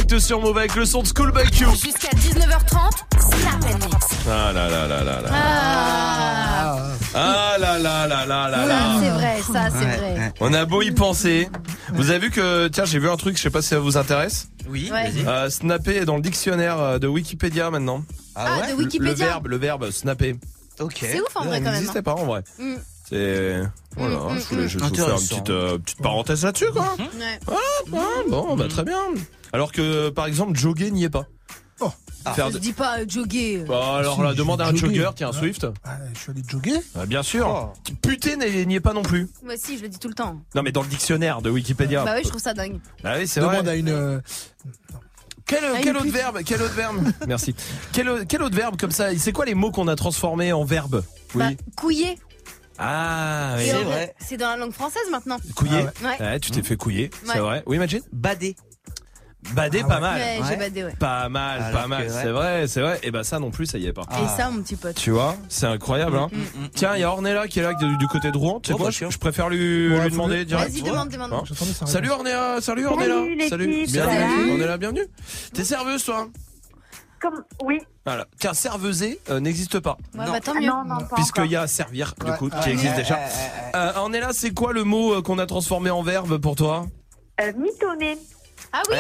[0.10, 1.66] Direct sur Move avec le son de School by Q.
[1.72, 4.06] Jusqu'à 19h30, Snap and Mix.
[4.28, 5.30] Ah là là là là là.
[5.32, 6.78] Ah,
[7.14, 9.00] Ah là là là là là ça, là.
[9.02, 10.34] c'est vrai, ça c'est vrai.
[10.40, 11.50] On a beau y penser.
[11.94, 13.98] Vous avez vu que, tiens, j'ai vu un truc, je sais pas si ça vous
[13.98, 14.50] intéresse.
[14.68, 15.12] Oui, Ouais.
[15.28, 18.04] Euh, snapper est dans le dictionnaire euh, de Wikipédia maintenant.
[18.36, 19.10] Ah, de Le- Wikipédia.
[19.12, 20.36] Le verbe, le verbe snapper.
[20.80, 20.98] Ok.
[21.02, 21.74] C'est ouf en vrai Ça quand même.
[21.74, 22.04] n'existait hein.
[22.04, 22.44] pas en vrai.
[22.60, 22.76] Mm.
[23.10, 23.62] C'est
[23.98, 26.96] voilà, Mm, mm, je voulais juste vous faire une petite euh, petite parenthèse là-dessus quoi.
[27.00, 27.40] Ouais.
[27.48, 27.54] Ah,
[27.96, 27.98] ah,
[28.30, 29.00] bon, bah très bien.
[29.52, 31.26] Alors que par exemple, jogger n'y est pas.
[31.82, 31.90] Oh.
[32.36, 33.64] Faire Je de- dis pas euh, jogger.
[33.68, 34.96] Bah, alors Si, là, je demande à un jogger.
[34.98, 35.66] jogger, tiens, un Swift.
[35.86, 36.76] Ah, je suis allé jogger.
[36.96, 37.48] Ah, bien sûr.
[37.50, 37.92] Oh.
[38.02, 39.30] Putain, n'y est pas non plus.
[39.44, 40.40] Moi si, je le dis tout le temps.
[40.54, 42.04] Non, mais dans le dictionnaire de Wikipédia.
[42.04, 42.80] Bah oui, je trouve ça dingue.
[43.04, 43.56] Ah oui, c'est vrai.
[43.56, 43.90] Demande à une.
[43.90, 44.20] euh,
[45.48, 46.14] Quel, Ah, quel autre pute.
[46.14, 46.98] verbe Quel autre verbe?
[47.28, 47.56] Merci.
[47.92, 49.18] Quel, quel autre verbe comme ça?
[49.18, 51.04] C'est quoi les mots qu'on a transformés en verbe
[51.34, 51.40] Oui.
[51.44, 52.20] Bah, couiller.
[52.80, 53.66] Ah, oui.
[53.68, 54.16] C'est vrai.
[54.20, 55.38] C'est dans la langue française maintenant.
[55.56, 55.86] Couiller.
[56.04, 56.26] Ah ouais.
[56.26, 57.64] Ouais, tu t'es fait couiller, c'est vrai.
[57.66, 58.02] Oui, Imagine.
[58.14, 58.56] Badé.
[59.54, 60.02] Badé, Ah pas ouais.
[60.02, 60.20] mal.
[60.20, 60.58] Ouais, j'ai Ouais.
[60.58, 60.94] badé, ouais.
[61.00, 62.02] Pas mal, Alors pas mal.
[62.04, 62.10] ouais.
[62.10, 63.00] C'est vrai, c'est vrai.
[63.04, 64.02] Et bah ça non plus, ça y est pas.
[64.10, 64.20] Ah.
[64.22, 64.96] Et ça, mon petit pote.
[64.96, 66.18] Tu vois, c'est incroyable.
[66.18, 66.28] Hein.
[66.32, 66.70] Mm, mm.
[66.76, 68.60] Tiens, il y a Ornella qui est là du, du côté de Rouen.
[68.60, 70.72] Tu sais Oh, quoi bah, je, préfère lui, Ouais, lui demander direct.
[70.72, 71.32] Vas-y, demande, demande.
[71.34, 71.44] Hein.
[71.86, 73.16] Salut Ornella, salut Ornella.
[73.48, 73.86] Salut.
[73.88, 74.52] Bienvenue.
[74.52, 75.08] Ornella, bienvenue.
[75.54, 76.28] T'es serveuse toi
[77.22, 77.80] Comme, oui.
[78.06, 78.26] Voilà.
[78.40, 79.98] Tiens, serveuser euh, n'existe pas.
[80.18, 80.68] Ouais, bah tant Ah mieux.
[80.68, 82.38] non, non, pas Puisqu'il y a servir, du Ouais.
[82.38, 82.72] coup, qui Ouais.
[82.72, 83.20] existe déjà.
[83.20, 86.88] Eh, Euh, Ornella, c'est quoi le mot euh, qu'on a transformé en verbe pour toi?
[87.42, 88.18] Euh, mitonner.
[88.72, 88.96] Ah oui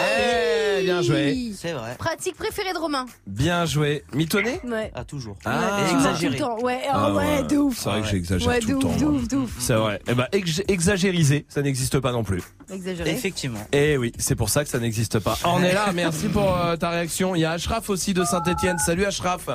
[0.79, 1.51] Eh, bien joué.
[1.55, 1.95] C'est vrai.
[1.97, 3.05] Pratique préférée de Romain.
[3.27, 4.03] Bien joué.
[4.13, 4.91] Mitonné Ouais.
[4.95, 5.35] Ah, toujours.
[5.45, 5.79] Ah.
[5.85, 6.37] Et tout le temps, exagéré.
[6.37, 6.59] tout le temps.
[6.63, 7.43] Ouais, Ah oh, ouais, ouais.
[7.43, 7.77] de ouf.
[7.77, 8.87] C'est vrai que j'exagère Ouais, tout de le temps.
[8.89, 9.13] ouf, de moi.
[9.15, 9.55] ouf, de ouf.
[9.59, 10.01] C'est vrai.
[10.07, 12.41] Eh ben, ex- exagériser, ça n'existe pas non plus.
[12.71, 13.11] Exagéré.
[13.11, 13.59] Effectivement.
[13.71, 15.37] Eh oui, c'est pour ça que ça n'existe pas.
[15.43, 17.35] Ornella, merci pour euh, ta réaction.
[17.35, 18.77] Il y a Ashraf aussi de Saint-Etienne.
[18.79, 19.49] Salut Ashraf.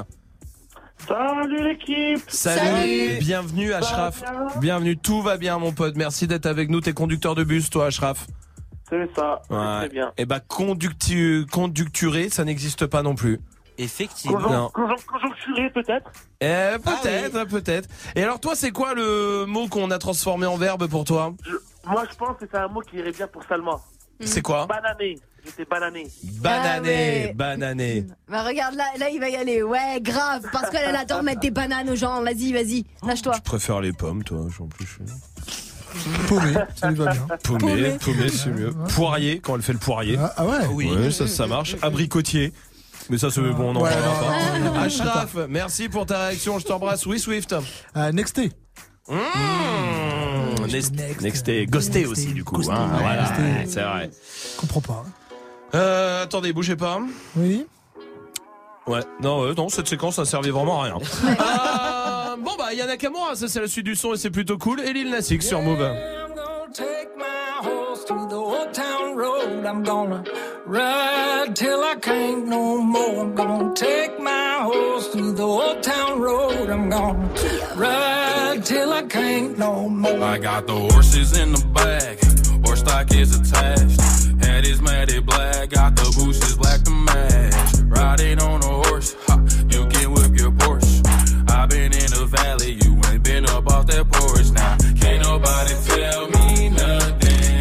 [1.08, 2.22] Salut l'équipe.
[2.28, 2.60] Salut.
[2.60, 3.16] Salut.
[3.20, 4.20] Bienvenue Ashraf.
[4.20, 4.60] Ça va bien?
[4.60, 5.96] Bienvenue, tout va bien mon pote.
[5.96, 6.80] Merci d'être avec nous.
[6.80, 8.26] T'es conducteur de bus, toi Ashraf.
[8.88, 9.40] C'est ça.
[9.50, 9.78] Ouais.
[9.80, 10.12] Très bien.
[10.16, 13.40] Eh ben, conductu conducturé, ça n'existe pas non plus.
[13.78, 14.70] Effectivement.
[14.70, 17.88] Conjoncturé peut-être Eh, peut-être, peut-être.
[18.14, 21.34] Et alors toi, c'est quoi le mot qu'on a transformé en verbe pour toi?
[21.86, 23.80] Moi je pense que c'est un mot qui irait bien pour Salma.
[24.20, 24.66] C'est quoi?
[24.66, 25.18] Banané.
[25.44, 26.06] J'étais banané.
[26.40, 27.32] Banané, Ah ouais.
[27.34, 28.06] banané.
[28.28, 29.62] Bah regarde, là, là, il va y aller.
[29.62, 30.42] Ouais, grave.
[30.52, 32.22] Parce qu'elle elle adore mettre des bananes aux gens.
[32.22, 32.84] Vas-y, vas-y.
[33.06, 33.34] Lâche-toi.
[33.36, 34.86] Je préfère les pommes, toi, en plus.
[34.86, 35.73] je-
[36.28, 37.26] Paumé, ça lui va bien.
[37.42, 37.96] Paumé, Paumé.
[38.04, 38.72] paumé, c'est mieux.
[38.94, 40.16] Poirier, quand elle fait le poirier.
[40.20, 40.90] Ah, ah ouais Oui.
[40.90, 41.76] Ouais, ça, ça marche.
[41.82, 42.52] Abricotier.
[43.10, 44.80] Mais ça, c'est bon, on n'en Ouais, parlera non, pas.
[44.82, 46.58] Ashraf, merci pour ta réaction.
[46.58, 47.04] Je t'embrasse.
[47.06, 47.54] Oui, Swift.
[47.96, 48.50] Euh, Nexté.
[49.08, 50.66] Mmh.
[50.70, 51.66] Next, Nexté.
[51.66, 52.56] Ghosté aussi, du coup.
[52.70, 53.42] hein, voilà, Ghosté.
[53.42, 54.10] ouais, c'est vrai.
[54.54, 55.04] Je comprends pas.
[55.74, 57.00] Euh, attendez, bougez pas.
[57.36, 57.66] Oui
[58.86, 60.96] Ouais, non, euh, non, cette séquence, ça servait vraiment à rien.
[60.96, 61.34] Euh,
[62.44, 64.80] bon, bah, Yana Kamura, ça c'est la suite du son et c'est plutôt cool.
[64.80, 65.80] Et Lil Nas X sur Move.
[65.80, 67.24] I'm gonna take my
[67.60, 69.64] horse to the old town road.
[69.64, 70.22] I'm gonna
[70.66, 73.20] ride till I can't no more.
[73.22, 76.70] I'm gonna take my horse to the old town road.
[76.70, 77.28] I'm gonna
[77.76, 80.22] ride till I can't no more.
[80.22, 82.18] I got the horses in the back,
[82.64, 84.00] horse stock is attached.
[84.44, 87.54] Head is matted black, got the bushes black to match.
[87.86, 89.40] Riding on a horse, ha,
[92.34, 94.76] valley, you ain't been up off that porch now.
[95.00, 97.60] Can't nobody tell me nothing.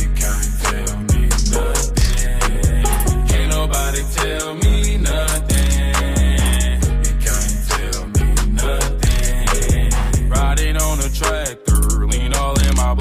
[0.00, 1.22] You can't tell me
[1.56, 2.84] nothing.
[3.30, 6.80] Can't nobody tell me nothing.
[7.06, 8.26] You can't tell me
[8.62, 10.28] nothing.
[10.28, 12.94] Riding on a tractor, lean all in my.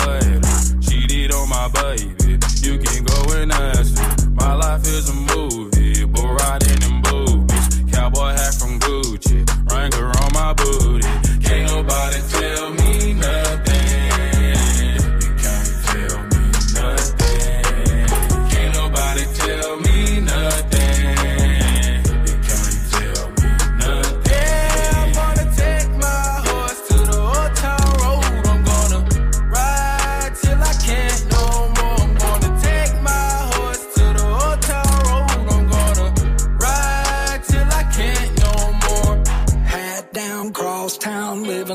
[0.82, 3.94] Cheated on my baby, you can go and ask.
[4.34, 5.74] My life is a movie,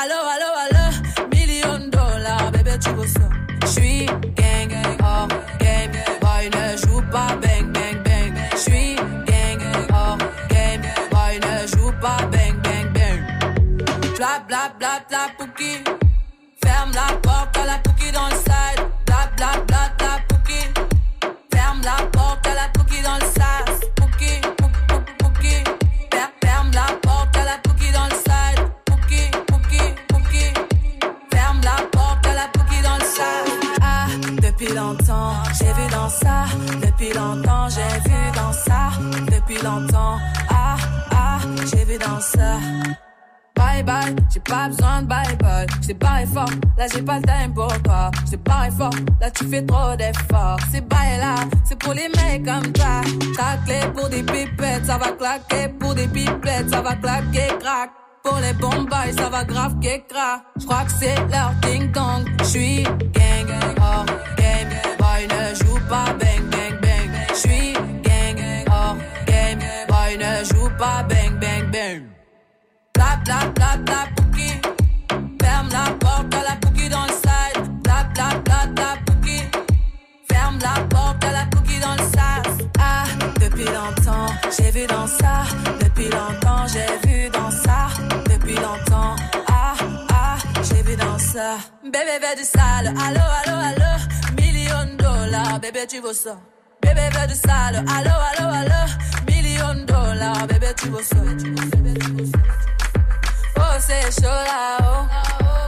[0.00, 0.84] allo allo allo,
[1.30, 3.28] million dollars, bébé tu veux ça?
[3.66, 4.06] J'suis
[4.36, 4.72] gang,
[5.02, 7.36] hors game, boy ne joue pas?
[7.42, 8.34] Bang bang bang.
[8.56, 8.96] J'suis
[9.26, 9.60] gang,
[9.92, 10.18] hors
[10.48, 12.18] game, boy ne joue pas?
[12.32, 13.20] Bang bang bang.
[14.16, 15.84] Bla bla bla bla pouki.
[16.62, 18.80] Ferme la porte à la pouki dans le side.
[19.06, 19.73] Bla bla bla
[44.34, 45.66] j'ai pas besoin de bye bye.
[45.80, 48.10] J't'ai barré fort, là j'ai pas le time pour toi.
[48.26, 48.90] J't'ai barré fort,
[49.20, 50.58] là tu fais trop d'efforts.
[50.72, 53.00] C'est bye là, c'est pour les mecs comme toi.
[53.36, 55.68] Ta clé pour des pipettes, ça va claquer.
[55.78, 57.90] Pour des pipettes, ça va claquer, crack.
[58.24, 60.42] Pour les bombes, ça va grave qu'écra.
[60.58, 62.24] J'crois que c'est leur ding dong.
[62.42, 63.50] J'suis gang,
[63.80, 64.06] hors
[64.36, 64.68] game.
[64.98, 67.10] Boy ne joue pas bang bang bang.
[67.34, 68.96] J'suis gang, hors
[69.26, 69.60] game.
[69.88, 72.02] Boy ne joue pas bang bang bang.
[72.94, 77.82] Bla bla bla bla Ferme la porte à la pouki dans le side.
[77.82, 78.94] Bla bla bla.
[80.28, 82.66] Ferme la porte à la pouki dans le sas.
[82.78, 83.04] Ah,
[83.40, 85.44] depuis longtemps, j'ai vu dans ça.
[85.80, 87.88] Depuis longtemps, j'ai vu dans ça.
[88.30, 89.14] Depuis longtemps,
[89.48, 89.74] ah,
[90.10, 91.58] ah, j'ai vu dans ça.
[91.84, 93.92] Bébé veut du sale, allo, allo, allo.
[94.36, 96.36] Million de dollars, bébé tu veux ça.
[96.82, 98.82] Bébé veut du sale, allo, allo, allo.
[99.28, 101.16] Million de dollars, bébé tu veux ça.
[101.16, 102.73] Bébé, tu veux.
[103.76, 105.64] Oh, oh.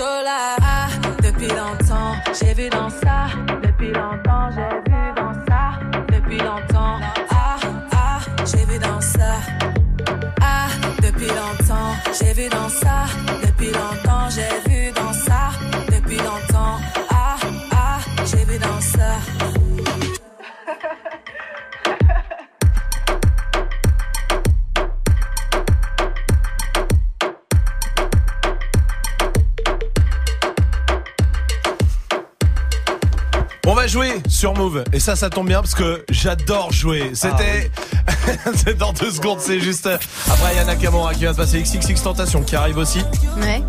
[0.00, 0.88] Ah,
[1.22, 3.28] depuis longtemps, j'ai vu dans ça.
[3.62, 5.78] Depuis longtemps, j'ai vu dans ça.
[6.12, 6.98] Depuis longtemps,
[7.30, 7.56] ah,
[7.92, 9.36] ah, j'ai vu dans ça.
[11.00, 13.06] Depuis longtemps, j'ai vu dans ça.
[13.42, 14.67] Depuis longtemps, j'ai vu
[33.86, 34.84] jouer sur Move.
[34.92, 37.10] Et ça, ça tombe bien parce que j'adore jouer.
[37.14, 37.70] C'était
[38.54, 39.96] c'est dans deux secondes, c'est juste euh,
[40.30, 43.00] après Yana Nakamura qui vient de passer XXX Tentation qui arrive aussi.
[43.38, 43.62] Ouais.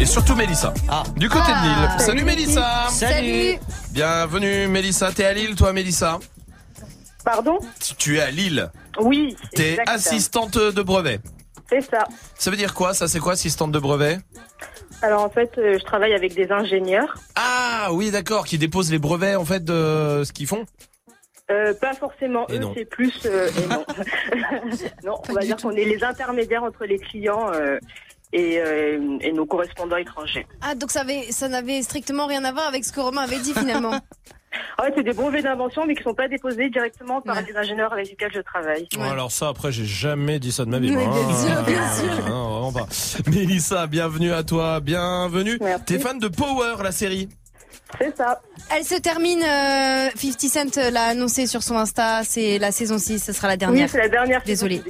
[0.00, 0.72] Et surtout Mélissa.
[1.16, 1.62] Du côté Ah.
[1.62, 1.88] de Lille.
[1.98, 2.24] Salut, Salut.
[2.24, 2.86] Mélissa.
[2.90, 3.58] Salut.
[3.90, 5.12] Bienvenue Mélissa.
[5.12, 6.18] T'es à Lille toi Mélissa
[7.24, 7.58] Pardon?
[7.80, 8.70] Tu- Tu es à Lille.
[9.00, 9.36] Oui.
[9.54, 11.20] T'es assistante de brevet.
[11.70, 12.04] C'est ça.
[12.38, 13.06] Ça veut dire quoi Ça?
[13.08, 14.18] C'est quoi assistante de brevet?
[15.02, 17.14] Alors en fait, euh, je travaille avec des ingénieurs.
[17.34, 20.64] Ah oui d'accord, qui déposent les brevets en fait de ce qu'ils font.
[21.50, 22.72] Euh, pas forcément Et eux, non.
[22.76, 23.12] c'est plus.
[23.26, 23.84] euh, et non.
[25.04, 27.78] non, on va dire qu'on est les intermédiaires entre les clients euh,
[28.32, 30.46] et, euh, et nos correspondants étrangers.
[30.62, 33.40] Ah, donc ça, avait, ça n'avait strictement rien à voir avec ce que Romain avait
[33.40, 33.92] dit finalement.
[34.78, 37.92] Ah ouais, c'est des brevets d'invention, mais qui sont pas déposés directement par les ingénieurs
[37.92, 38.88] avec lesquels je travaille.
[38.96, 40.90] Oh, alors ça, après, j'ai jamais dit ça de ma vie.
[40.92, 41.34] Moi, bien hein.
[41.34, 42.28] sûr, bien sûr.
[42.28, 43.30] Non, vraiment pas.
[43.30, 45.58] Mélissa, bienvenue à toi, bienvenue.
[45.86, 47.28] T'es fan de Power, la série?
[48.00, 48.40] C'est ça.
[48.74, 50.40] Elle se termine, euh, 50
[50.74, 53.84] Cent l'a annoncé sur son Insta, c'est la saison 6, ce sera la dernière.
[53.84, 54.42] Oui, c'est la dernière.
[54.44, 54.82] Désolée.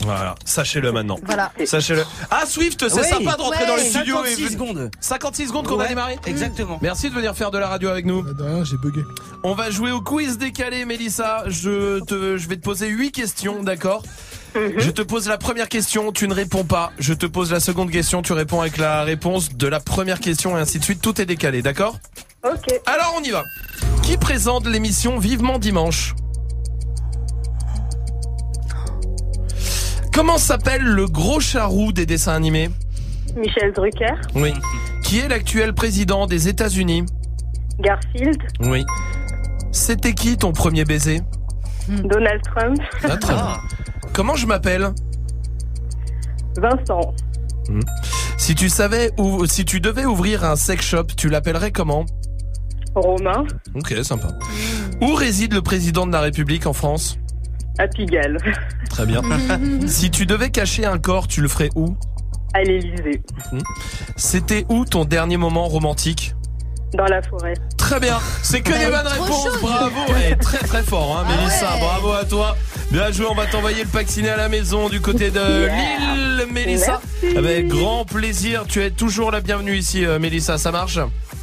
[0.00, 1.16] Voilà, sachez-le maintenant.
[1.24, 1.52] Voilà.
[1.64, 2.04] Sachez-le.
[2.30, 3.06] Ah, Swift, c'est Oui.
[3.06, 3.66] sympa de rentrer Ouais.
[3.68, 4.16] dans le studio.
[4.16, 4.48] 56 et...
[4.50, 4.90] secondes.
[5.00, 6.78] 56 secondes qu'on va Ouais, démarrer exactement.
[6.82, 8.22] Merci de venir faire de la radio avec nous.
[8.22, 9.00] De rien, j'ai bugué.
[9.44, 11.44] On va jouer au quiz décalé, Mélissa.
[11.46, 14.02] Je, te, je vais te poser 8 questions, d'accord
[14.54, 16.92] Je te pose la première question, tu ne réponds pas.
[16.98, 20.56] Je te pose la seconde question, tu réponds avec la réponse de la première question
[20.58, 21.00] et ainsi de suite.
[21.00, 21.96] Tout est décalé, d'accord
[22.42, 22.80] Ok.
[22.86, 23.44] Alors on y va.
[24.02, 26.14] Qui présente l'émission Vivement Dimanche
[30.12, 32.70] Comment s'appelle le gros charroux des dessins animés
[33.36, 34.52] Michel Drucker, Oui.
[35.04, 37.04] Qui est l'actuel président des États-Unis
[37.78, 38.84] Garfield, Oui.
[39.72, 41.20] C'était qui ton premier baiser
[41.88, 43.56] Donald Trump, Ah, très bien.
[44.12, 44.90] Comment je m'appelle
[46.56, 47.14] Vincent,
[47.68, 47.80] Hmm.
[48.36, 52.04] Si tu savais ou si tu devais ouvrir un sex shop, tu l'appellerais comment
[52.94, 53.44] Romain,
[53.74, 54.28] Ok, sympa.
[55.00, 57.18] Où réside le président de la République en France?
[57.78, 58.36] À Pigalle,
[58.90, 59.22] Très bien.
[59.86, 61.96] si tu devais cacher un corps, tu le ferais où?
[62.52, 63.22] À l'Élysée,
[63.52, 63.58] Hmm.
[64.16, 66.34] C'était où ton dernier moment romantique?
[66.94, 67.54] Dans la forêt.
[67.76, 71.74] Très bien, c'est que Elle des bonnes réponses, bravo, Ouais, très très fort, hein, Mélissa,
[71.74, 71.80] ouais.
[71.80, 72.56] bravo à toi.
[72.90, 76.14] Bien joué, on va t'envoyer le pack ciné à la maison du côté de Yeah.
[76.14, 77.00] Lille, Mélissa.
[77.22, 77.36] Merci.
[77.38, 80.98] Avec grand plaisir, tu es toujours la bienvenue ici, euh, Mélissa, ça marche?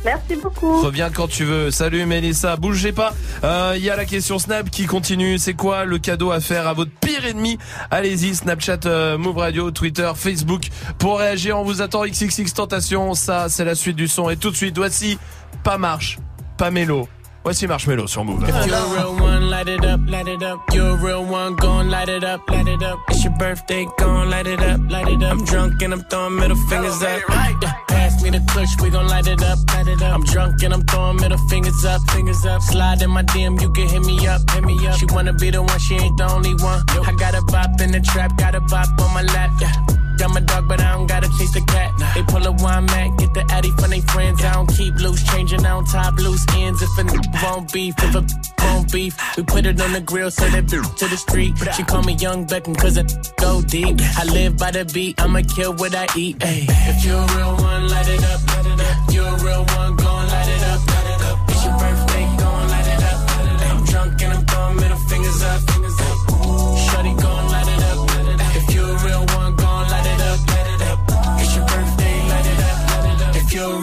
[0.05, 0.81] Merci beaucoup.
[0.81, 1.71] Reviens quand tu veux.
[1.71, 3.13] Salut Mélissa, bougez pas.
[3.43, 5.37] Euh, Il y a la question Snap qui continue.
[5.37, 7.57] C'est quoi le cadeau à faire à votre pire ennemi?
[7.91, 10.67] Allez-y, Snapchat, euh, Move Radio, Twitter, Facebook.
[10.99, 13.15] Pour réagir, on vous attend XXX Tentation.
[13.15, 14.29] Ça, c'est la suite du son.
[14.29, 15.17] Et tout de suite, voici
[15.63, 16.19] Pas Marche,
[16.57, 17.07] pas Mélo.
[17.43, 18.43] Voici Marshmello sur Move.
[18.43, 20.59] If you're a real one, light it up, light it up.
[20.73, 22.99] You're a real one, gon' light it up, light it up.
[23.07, 25.31] It's your birthday, gon' light it up, light it up.
[25.31, 27.21] I'm drunk and I'm throwing middle fingers up.
[27.61, 30.13] Yeah, pass me the push, we gon' light it up, light it up.
[30.13, 32.61] I'm drunk and I'm throwing middle fingers up, fingers up.
[32.63, 34.99] Slide in my DM, you can hit me up, hit me up.
[34.99, 36.83] She wanna be the one, she ain't the only one.
[36.89, 39.71] I got a bop in the trap, got a bop on my lap, yeah.
[40.17, 41.91] Got my dog, but I don't gotta chase the cat.
[42.15, 44.43] They pull a wine mat, get the addy from they friends.
[44.43, 46.81] I don't keep loose, changing, I don't top loose ends.
[46.81, 48.25] If a n- won't beef, if a
[48.63, 51.53] won't beef, we put it on the grill, send it to the street.
[51.75, 53.03] She call me Young Beckham, cause I
[53.39, 53.99] go deep.
[54.17, 56.37] I live by the beat, I'ma kill what I eat.
[56.43, 56.65] Ay.
[56.67, 59.13] If you're a real one, light it up, light it up.
[59.13, 61.37] You're a real one, gon' light it up, light it up.
[61.49, 62.06] It's your birthday,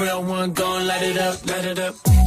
[0.05, 2.24] real one, gon' light it up, light it up.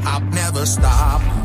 [0.00, 1.39] Hip hop never stop.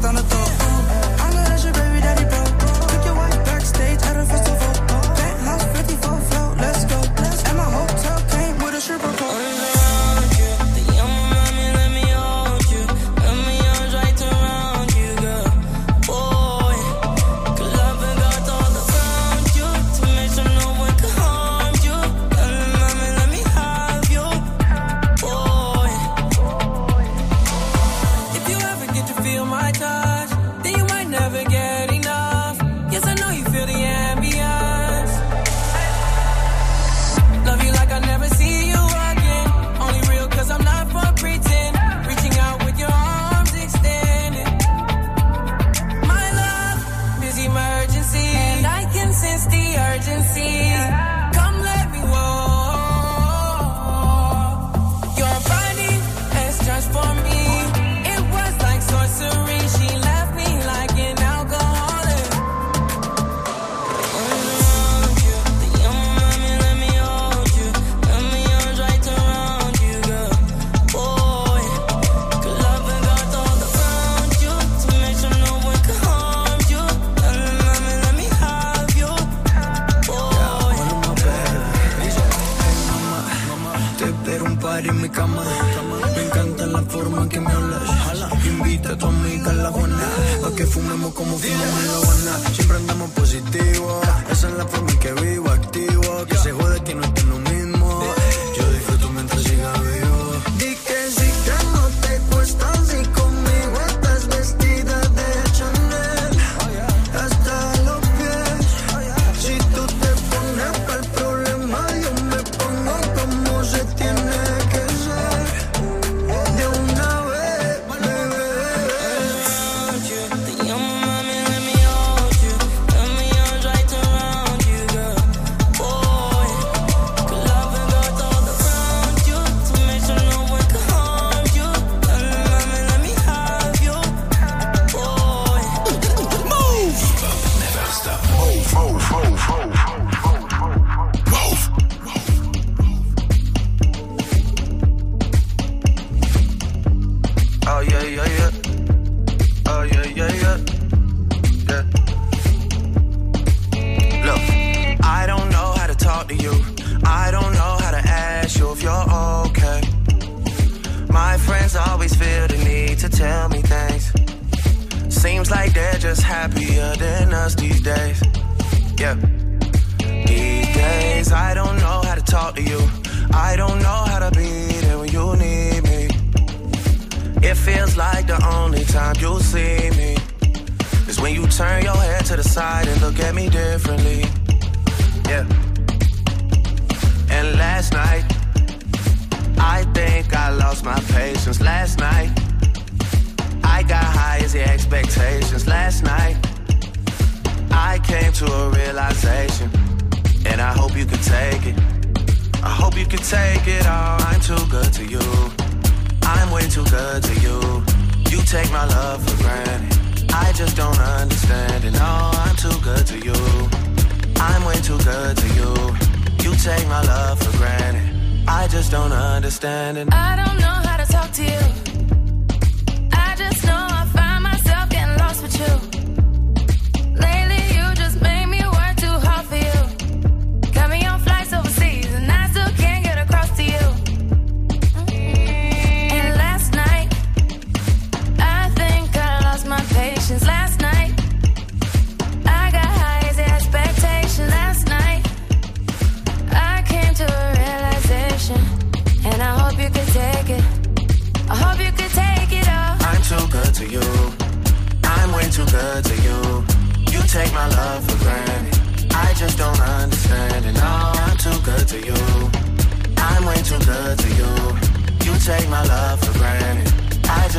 [0.00, 0.67] Put my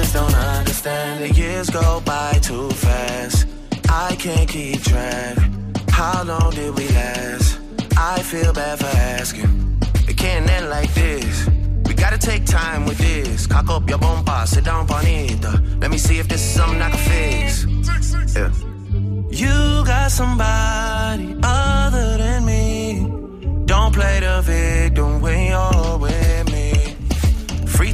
[0.10, 1.24] just don't understand.
[1.24, 3.48] The years go by too fast.
[3.90, 5.38] I can't keep track.
[5.90, 7.60] How long did we last?
[7.98, 9.80] I feel bad for asking.
[10.08, 11.48] It can't end like this.
[11.86, 13.46] We gotta take time with this.
[13.48, 15.62] Cock up your bomba, sit down, bonita.
[15.82, 17.66] Let me see if this is something I can fix.
[18.36, 18.52] Yeah.
[19.42, 22.66] You got somebody other than me.
[23.66, 26.29] Don't play the victim when you're with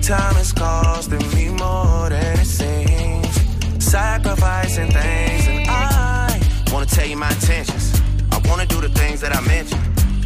[0.05, 3.83] time is costing me more than it seems.
[3.83, 6.39] Sacrificing things, and I
[6.71, 7.99] wanna tell you my intentions.
[8.31, 9.81] I wanna do the things that I mentioned.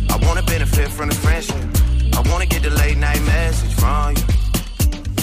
[0.10, 1.56] I wanna benefit from the friendship.
[2.14, 4.24] I wanna get the late night message from you,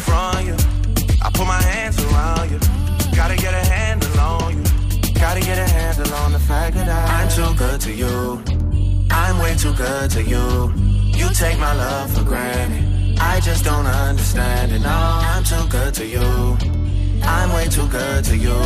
[0.06, 0.56] from you.
[1.22, 2.58] I put my hands around you.
[3.14, 4.64] Gotta get a handle on you.
[5.20, 8.42] Gotta get a handle on the fact that I, I'm too good to you.
[9.10, 10.72] I'm way too good to you.
[11.12, 13.05] You take my love for granted.
[13.18, 14.80] I just don't understand it.
[14.80, 16.56] No, I'm too good to you.
[17.22, 18.58] I'm way too good to you.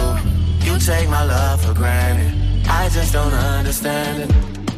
[0.61, 2.67] You take my love for granted.
[2.69, 4.70] I just don't understand it.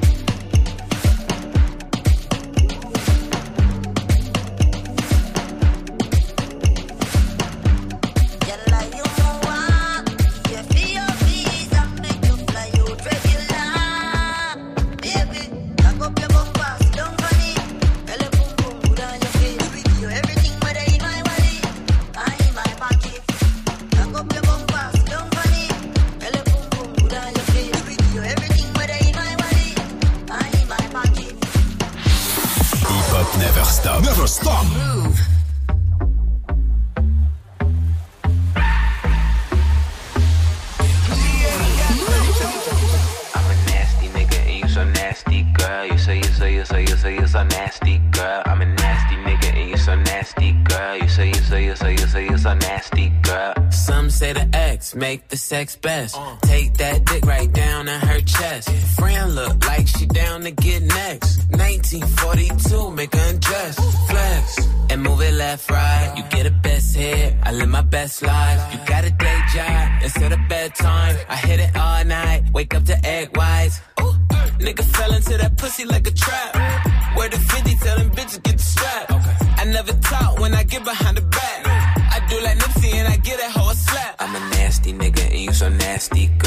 [55.12, 56.16] Make the sex best.
[56.42, 58.70] Take that dick right down in her chest.
[58.98, 61.30] Friend look like she down to get next.
[61.50, 63.76] 1942, make her undress.
[64.08, 66.14] Flex and move it left, right.
[66.16, 67.34] You get a best hit.
[67.42, 68.60] I live my best life.
[68.72, 71.16] You got a day job instead of bedtime.
[71.28, 72.44] I hit it all night.
[72.52, 73.01] Wake up to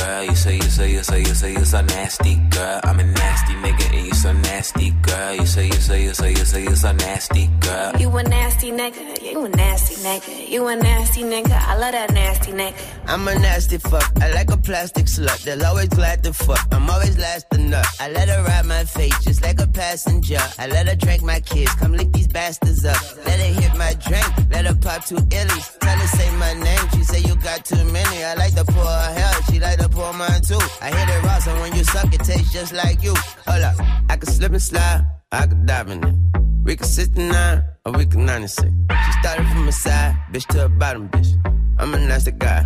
[0.05, 0.23] girl.
[0.23, 2.79] You say you say you say you say you're so nasty, girl.
[2.83, 5.35] I'm a nasty nigga you so nasty, girl.
[5.35, 7.95] You say you say you say you say you so nasty, girl.
[7.97, 11.51] You a nasty nigga, you a nasty nigga, you a nasty nigga.
[11.51, 12.75] I love that nasty nigga.
[13.07, 14.11] I'm a nasty fuck.
[14.21, 15.43] I like a plastic slut.
[15.43, 16.67] They're always glad to fuck.
[16.71, 17.85] I'm always last to nut.
[17.99, 20.39] I let her ride my face just like a passenger.
[20.57, 21.73] I let her drink my kids.
[21.75, 23.01] Come lick these bastards up.
[23.25, 24.25] Let her hit my drink.
[24.51, 25.79] Let her pop two illies.
[25.79, 26.89] Tell her say my name.
[26.93, 28.23] She say you got too many.
[28.23, 29.41] I like to pour her hell.
[29.49, 30.59] She like to pour mine too.
[30.81, 33.13] I hit it raw, so when you suck, it tastes just like you.
[33.47, 33.94] Hold up.
[34.09, 35.05] I can slip and slide.
[35.31, 36.15] I could dive in it.
[36.63, 38.71] We can 69 or we can 96.
[39.05, 41.29] She started from a side, bitch to a bottom, bitch.
[41.77, 42.65] I'm a nasty guy,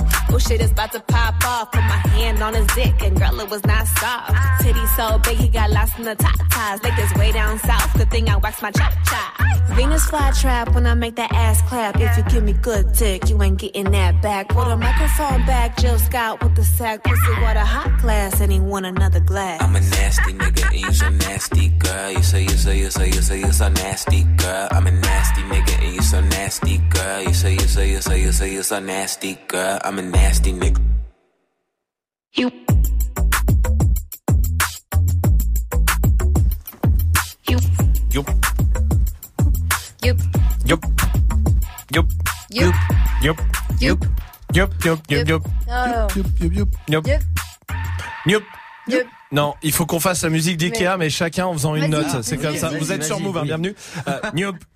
[0.33, 1.71] Oh shit is about to pop off.
[1.71, 4.61] Put my hand on his dick and girl it was not soft.
[4.61, 6.81] Titty so big he got lost in the top ties.
[6.83, 7.93] Like this way down south.
[7.97, 9.51] Good thing I waxed my chop chop.
[9.75, 11.99] Venus fly trap when I make that ass clap.
[11.99, 14.49] If you give me good dick, you ain't getting that back.
[14.49, 17.03] Put a microphone back, Jill Scott with the sack.
[17.03, 19.61] Pussy water hot glass and he want another glass.
[19.61, 22.11] I'm a nasty nigga and you so nasty, girl.
[22.11, 24.67] You say you say you say you say you so nasty, girl.
[24.71, 27.21] I'm a nasty nigga and you so nasty, girl.
[27.23, 29.79] You say you say you say you say you so nasty, girl.
[29.83, 30.79] I'm a nasty nigga.
[32.33, 32.49] You.
[37.47, 37.57] You.
[38.13, 38.25] Yup.
[40.03, 40.19] Yup.
[40.65, 40.79] Yup.
[41.91, 42.09] Yup.
[42.51, 42.75] Yup.
[43.21, 43.37] Yup.
[43.81, 44.05] Yup.
[44.53, 44.73] Yup.
[44.85, 44.99] Yup.
[45.09, 45.27] Yup.
[45.27, 45.43] Yup.
[45.69, 46.07] Oh.
[46.15, 46.27] Yup.
[46.41, 46.69] Yup.
[46.89, 47.21] Yup.
[48.25, 48.43] Yup.
[48.87, 49.07] Yup.
[49.31, 52.21] Non, il faut qu'on fasse la musique d'Ikea, Mais- mais chacun en faisant une note.
[52.23, 52.69] C'est comme ça.
[52.69, 53.47] Vous êtes sur Move, hein, oui.
[53.47, 53.75] bienvenue.
[54.07, 54.19] Euh,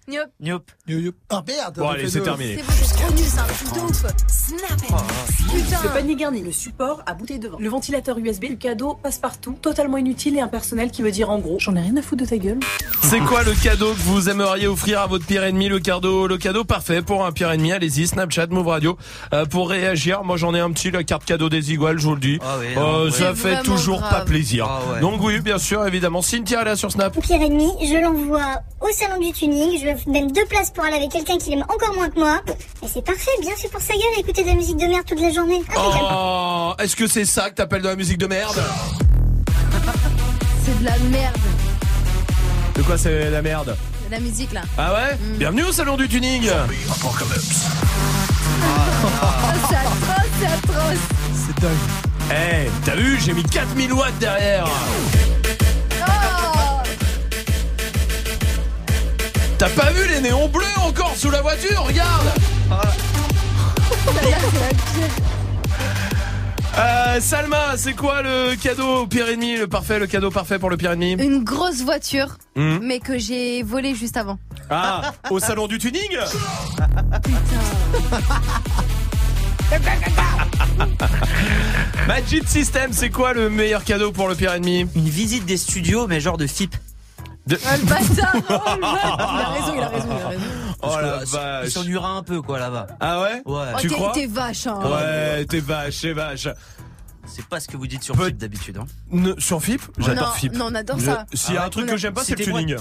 [0.08, 0.30] Yup.
[0.40, 0.64] Nyop.
[0.88, 1.16] Nyop.
[1.30, 2.58] Ah merde Bon, allez, c'est terminé.
[2.58, 4.06] C'est bon, c'est trop nul, c'est un truc de ouf.
[4.28, 5.52] Snap it.
[5.52, 5.80] Putain.
[5.84, 9.58] Le panier garni, le support à bouteille de vin, le ventilateur USB, le cadeau passe-partout,
[9.62, 12.30] totalement inutile et impersonnel qui veut dire en gros, j'en ai rien à foutre de
[12.30, 12.60] ta gueule.
[13.02, 16.38] C'est quoi le cadeau que vous aimeriez offrir à votre pire ennemi Le cadeau, le
[16.38, 17.72] cadeau parfait pour un pire ennemi?
[17.72, 18.98] Allez-y, Snapchat, Move Radio,
[19.34, 20.24] euh, pour réagir.
[20.24, 22.40] Moi, j'en ai un petit, la carte cadeau des Iguales, je vous le dis.
[22.44, 23.12] Ah oui, Euh, ouais.
[23.12, 24.12] ça fait toujours grave.
[24.12, 24.68] pas plaisir.
[24.70, 25.00] Ah ouais.
[25.02, 26.22] Donc oui, bien sûr, évidemment.
[26.22, 27.20] Cynthia est là sur Snap.
[27.20, 31.10] Pire ennemi, je l'envoie au salon du tuning, je même deux places pour aller avec
[31.12, 32.42] quelqu'un qui l'aime encore moins que moi.
[32.84, 35.22] Et c'est parfait, bien fait pour sa gueule, écouter de la musique de merde toute
[35.22, 35.58] la journée.
[35.62, 36.00] Impeccable.
[36.12, 38.62] Oh, est-ce que c'est ça que t'appelles de la musique de merde
[40.64, 41.36] C'est de la merde.
[42.76, 43.76] De quoi c'est la merde
[44.08, 44.62] De la musique là.
[44.78, 45.38] Ah ouais Mm.
[45.38, 46.70] Bienvenue au salon du tuning Oh,
[49.70, 51.00] c'est atroce, c'est atroce.
[51.34, 51.72] C'est dingue.
[52.32, 54.66] Eh, t'as vu, j'ai mis 4000 watts derrière
[59.58, 62.28] T'as pas vu les néons bleus encore sous la voiture Regarde
[66.78, 70.70] Euh, Salma, c'est quoi le cadeau au pire ennemi, le parfait, le cadeau parfait pour
[70.70, 72.80] le pire ennemi Une grosse voiture, Mhm.
[72.84, 74.38] mais que j'ai volée juste avant.
[74.70, 76.10] Ah, au salon du tuning?
[82.08, 86.08] Magic System, c'est quoi le meilleur cadeau pour le pire ennemi Une visite des studios,
[86.08, 86.76] mais genre de FIP.
[87.48, 87.58] De...
[87.66, 88.40] Ah, le bâtard oh,
[88.76, 89.18] le bâtard.
[89.36, 90.42] Il a raison, il a raison, il a raison.
[90.82, 92.88] Oh la Il vache s'ennuiera un peu, quoi, là-bas.
[93.00, 93.66] Ah ouais Ouais.
[93.74, 94.80] Oh, Tu t'es- crois T'es vache, hein.
[94.84, 96.48] Ouais, t'es vache, t'es vache.
[97.28, 98.78] C'est pas ce que vous dites sur FIP d'habitude.
[98.78, 98.86] Hein.
[99.12, 100.54] Ne- sur FIP J'adore Non, FIP.
[100.56, 101.26] non, on adore Je- ça.
[101.34, 102.76] S'il y a Ah un truc que j'aime pas, c'est le tuning.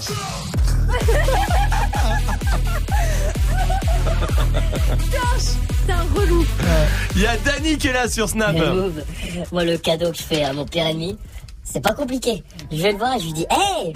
[5.86, 6.44] T'es un relou.
[7.14, 8.56] Il y a Dani qui est là sur Snap.
[9.52, 11.16] Moi le cadeau que je fais à mon pire ennemi,
[11.62, 12.42] c'est pas compliqué.
[12.72, 13.92] Je vais le voir et je lui dis Hey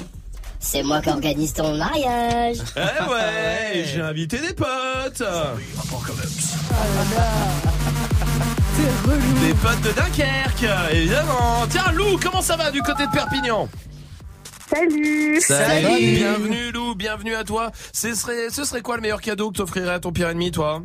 [0.61, 5.23] C'est moi qui organise ton mariage Eh ouais, j'ai invité des potes.
[9.41, 11.67] Des potes de Dunkerque, évidemment.
[11.71, 13.69] Tiens, Lou, comment ça va du côté de Perpignan?
[14.75, 16.17] Salut Salut.
[16.17, 17.71] Bienvenue Lou, bienvenue à toi.
[17.93, 20.83] Ce serait, ce serait quoi le meilleur cadeau que t'offrirais à ton pire ennemi, toi?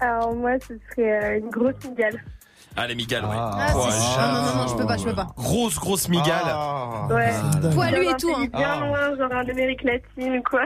[0.00, 2.22] Alors moi, ce serait euh, une grosse migale.
[2.76, 3.30] Allez, Migale, ouais.
[3.36, 4.32] Ah, c'est Ouais, chiant.
[4.32, 5.26] Non, non, non, je peux pas, je peux pas.
[5.36, 6.44] Grosse, grosse Migale.
[7.10, 7.32] Ouais.
[7.72, 8.46] Poilu et tout, hein.
[8.52, 8.86] Bien Ah.
[8.86, 10.62] loin, genre en Amérique latine ou quoi.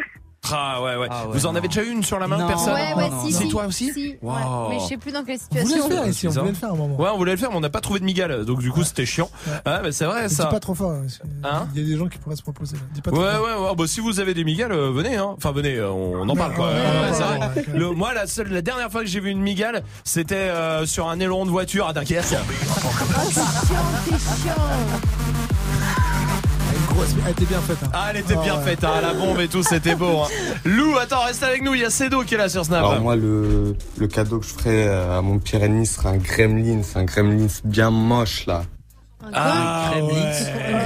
[0.53, 1.07] Ah ouais, ouais.
[1.11, 1.59] Ah ouais, Vous en non.
[1.59, 2.47] avez déjà eu une sur la main, Non.
[2.49, 3.49] personne Ouais, ouais, si, C'est si.
[3.49, 4.33] toi aussi Si, ouais.
[4.71, 5.89] Mais je sais plus dans quelle On voulait situation.
[5.89, 6.97] le faire ici, on voulait le faire un moment.
[7.01, 8.85] Ouais, on voulait le faire, mais on n'a pas trouvé de Migale, donc du coup
[8.85, 9.31] c'était chiant.
[9.65, 10.47] Ah, mais c'est vrai ça.
[10.47, 10.93] pas trop fort.
[10.93, 11.07] hein,
[11.45, 12.77] Hein Il y a des gens qui pourraient se proposer.
[12.77, 12.83] là.
[12.95, 13.71] Dis pas Ouais, trop ouais, fort.
[13.71, 13.77] ouais.
[13.77, 15.35] Bah, si vous avez des migales, euh, venez, hein.
[15.37, 16.67] Enfin, venez, euh, on en parle, quoi.
[16.69, 17.39] Ouais, Ouais, ouais, c'est ouais, vrai.
[17.39, 17.79] ouais, ouais.
[17.79, 21.09] Le- moi, la seule, la dernière fois que j'ai vu une migale, c'était euh, sur
[21.09, 22.35] un aileron de voiture à Dunkerque.
[22.35, 22.91] Oh,
[23.29, 23.45] t'es chiant,
[24.05, 25.38] t'es chiant.
[27.25, 27.77] Elle était bien faite.
[27.85, 27.91] hein.
[27.93, 28.63] Ah, elle était Ah, bien ouais.
[28.65, 30.21] faite, hein, la bombe et tout, c'était beau.
[30.23, 30.29] Hein.
[30.65, 31.75] Lou, attends, reste avec nous.
[31.75, 32.79] Il y a Cedo qui est là sur Snap.
[32.79, 36.17] Alors moi le, le cadeau que je ferais euh, à mon pire ennemi serait un
[36.17, 38.63] gremlin, c'est un gremlin bien moche là.
[39.33, 40.15] ah, Gremlins.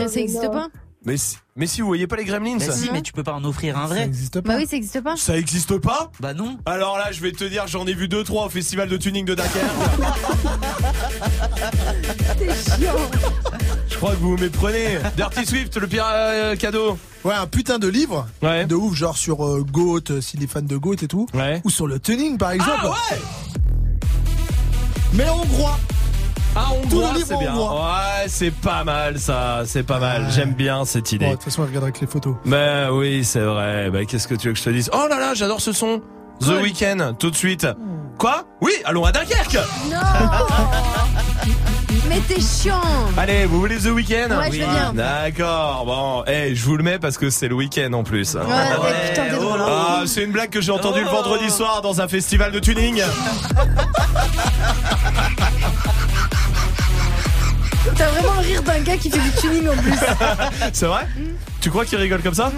[0.01, 0.09] ouais.
[0.09, 0.68] Ça existe pas?
[1.04, 3.32] Mais si, mais si vous voyez pas les gremlins, Bah si, mais tu peux pas
[3.32, 4.04] en offrir un Ça vrai.
[4.04, 4.50] existe pas.
[4.52, 5.16] Bah oui, ça existe pas.
[5.16, 6.12] ça existe pas?
[6.20, 6.58] Bah non.
[6.64, 9.24] Alors là, je vais te dire, j'en ai vu deux trois au festival de tuning
[9.24, 9.66] de Dunkerque.
[12.38, 12.94] T'es chiant.
[13.90, 14.98] je crois que vous vous méprenez.
[15.16, 16.96] Dirty Swift, le pire euh, cadeau.
[17.24, 18.28] Ouais, un putain de livre.
[18.40, 18.64] Ouais.
[18.66, 21.26] De ouf, genre sur euh, Goat, euh, s'il est fan de Goat et tout.
[21.34, 21.60] Ouais.
[21.64, 22.78] Ou sur le tuning, par exemple.
[22.84, 23.18] Ah ouais
[25.14, 25.78] Mais en hongrois.
[26.54, 27.54] Ah, hongrois, c'est en bien.
[27.54, 30.26] Ouais, c'est pas mal ça, c'est pas mal.
[30.30, 31.26] J'aime bien cette idée.
[31.26, 32.34] de toute façon, on regardera avec les photos.
[32.44, 33.90] Bah oui, c'est vrai.
[33.90, 34.90] Bah qu'est-ce que tu veux que je te dise?
[34.92, 36.02] Oh là là, j'adore ce son.
[36.40, 36.60] The.
[36.62, 37.66] Weeknd, tout de suite.
[38.18, 38.44] Quoi?
[38.60, 39.58] Oui, allons à Dunkerque.
[39.90, 39.98] Non
[42.08, 42.80] Mais t'es chiant
[43.16, 44.36] Allez, vous voulez The Weeknd?
[44.36, 44.92] Ouais, je veux bien.
[44.92, 45.84] D'accord.
[45.86, 48.34] Bon, eh, je vous le mets parce que c'est le week-end en plus.
[48.34, 49.60] Ouais, ouais, putain, t'es drôle.
[49.60, 49.66] hein.
[49.68, 53.02] Ah, c'est une blague que j'ai entendue le vendredi soir dans un festival de tuning.
[57.96, 59.92] T'as vraiment le rire d'un gars qui fait du tuning en plus.
[60.72, 61.06] c'est vrai
[61.60, 62.52] Tu crois qu'il rigole comme ça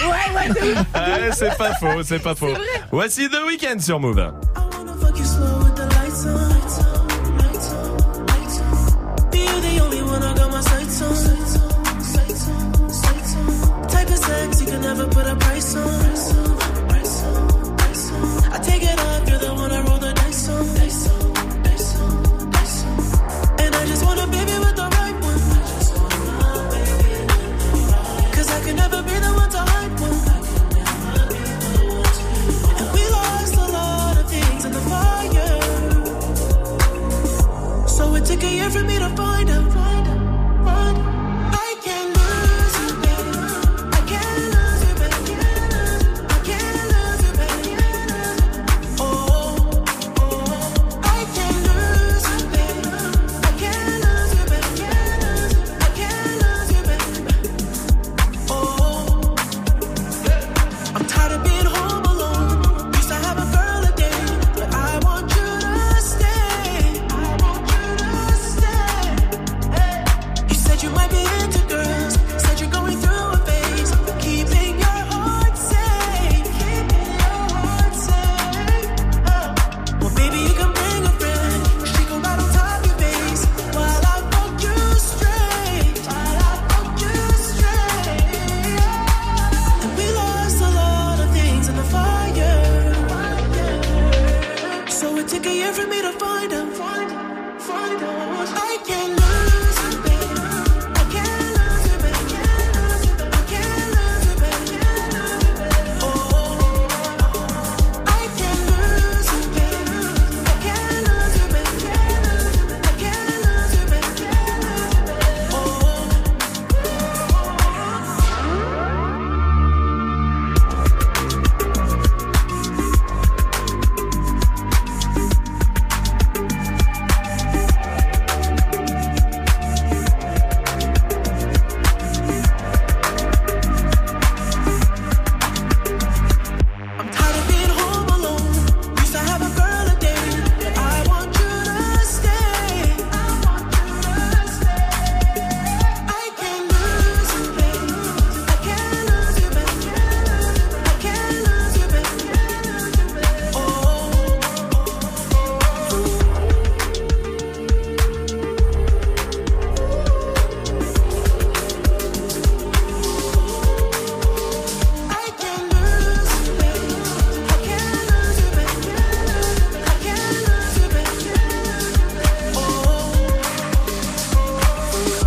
[0.00, 0.78] Ouais, ouais, ouf.
[0.94, 2.52] Ouais, c'est pas faux, c'est pas faux.
[2.90, 4.32] Voici The Weeknd sur Move.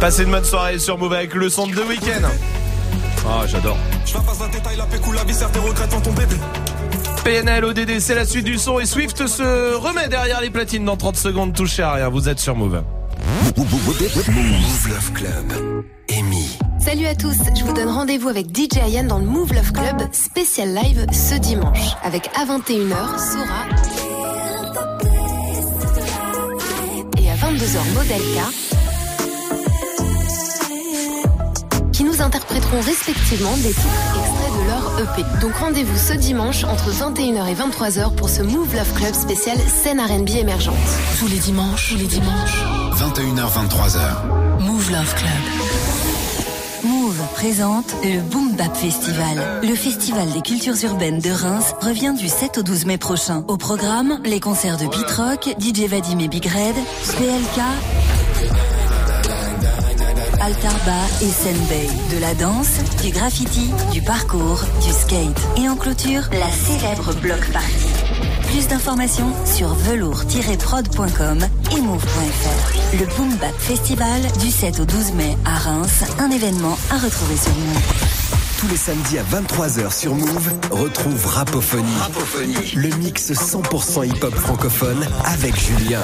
[0.09, 2.27] Passez une bonne soirée sur Move avec le son de The Weeknd.
[3.27, 3.77] Ah, j'adore.
[4.07, 6.35] Je la passe un détail, la pécou, la vie, tes regrets devant ton bébé.
[7.23, 10.97] PNL, ODD, c'est la suite du son et Swift se remet derrière les platines dans
[10.97, 12.81] 30 secondes, touchez à rien, vous êtes sur Move.
[13.55, 15.85] Move Love Club.
[16.17, 16.57] Amy.
[16.79, 20.11] Salut à tous, je vous donne rendez-vous avec DJ Ayan dans le Move Love Club
[20.11, 23.67] spécial live ce dimanche avec à 21h Sora
[27.15, 28.68] et à 22h Modelka
[32.21, 35.39] interpréteront respectivement des titres extraits de leur EP.
[35.41, 39.99] Donc rendez-vous ce dimanche entre 21h et 23h pour ce Move Love Club spécial scène
[39.99, 40.75] R&B émergente.
[41.19, 42.63] Tous les dimanches, tous les dimanches.
[42.97, 44.59] 21h, 23h.
[44.59, 46.09] Move Love Club.
[46.83, 49.61] Move présente le Boom Bap Festival.
[49.61, 53.43] Le festival des cultures urbaines de Reims revient du 7 au 12 mai prochain.
[53.47, 56.75] Au programme, les concerts de Beat Rock, DJ Vadim et Big Red,
[57.17, 57.61] PLK,
[60.49, 61.87] Altarba et Senbei.
[62.11, 65.39] De la danse, du graffiti, du parcours, du skate.
[65.57, 67.85] Et en clôture, la célèbre block party.
[68.47, 71.39] Plus d'informations sur velours-prod.com
[71.71, 72.97] et move.fr.
[72.97, 77.37] Le Boom Bap Festival du 7 au 12 mai à Reims, un événement à retrouver
[77.37, 78.19] sur Move.
[78.59, 81.85] Tous les samedis à 23h sur Move, retrouve Rapophonie.
[82.75, 86.01] Le mix 100% hip-hop francophone avec Julien.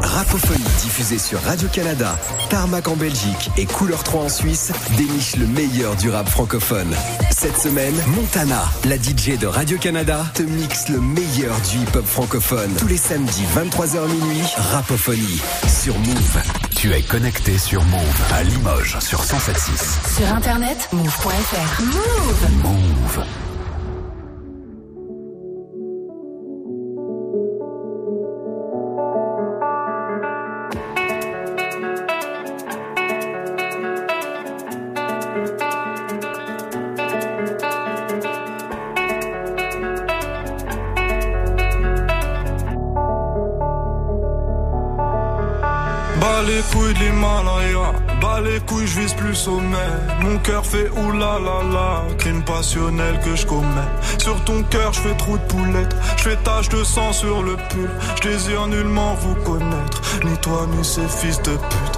[0.00, 2.16] Rapophonie diffusée sur Radio-Canada,
[2.50, 6.94] Tarmac en Belgique et Couleur 3 en Suisse déniche le meilleur du rap francophone.
[7.30, 12.72] Cette semaine, Montana, la DJ de Radio-Canada, te mixe le meilleur du hip-hop francophone.
[12.78, 16.42] Tous les samedis 23h minuit, Rapophonie sur Move.
[16.76, 20.16] Tu es connecté sur Move à Limoges sur 107.6.
[20.16, 21.82] Sur internet, move.fr.
[21.82, 23.47] Move Move.
[46.58, 49.90] Les couilles de l'Himalaya, bas les couilles, je vise plus sommet.
[50.20, 53.92] Mon cœur fait oulala la, crime passionnel que je commets.
[54.18, 57.56] Sur ton cœur, je fais trou de poulette, je fais tache de sang sur le
[57.68, 57.90] pull.
[58.16, 61.97] Je désire nullement vous connaître, ni toi ni ces fils de pute.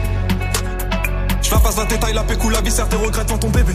[1.51, 3.73] la passe la détail, la pécou, la vie tes regrets devant ton bébé.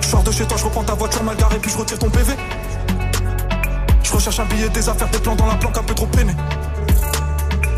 [0.00, 2.10] Je sors de chez toi, je reprends ta voiture mal garée, puis je retire ton
[2.10, 2.32] PV.
[4.02, 6.34] Je recherche un billet, des affaires, des plans dans la planque un peu trop peiné.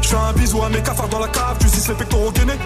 [0.01, 2.59] Je fais un bisou à mes cafards dans la cave, tu sais les pectoraux gainés.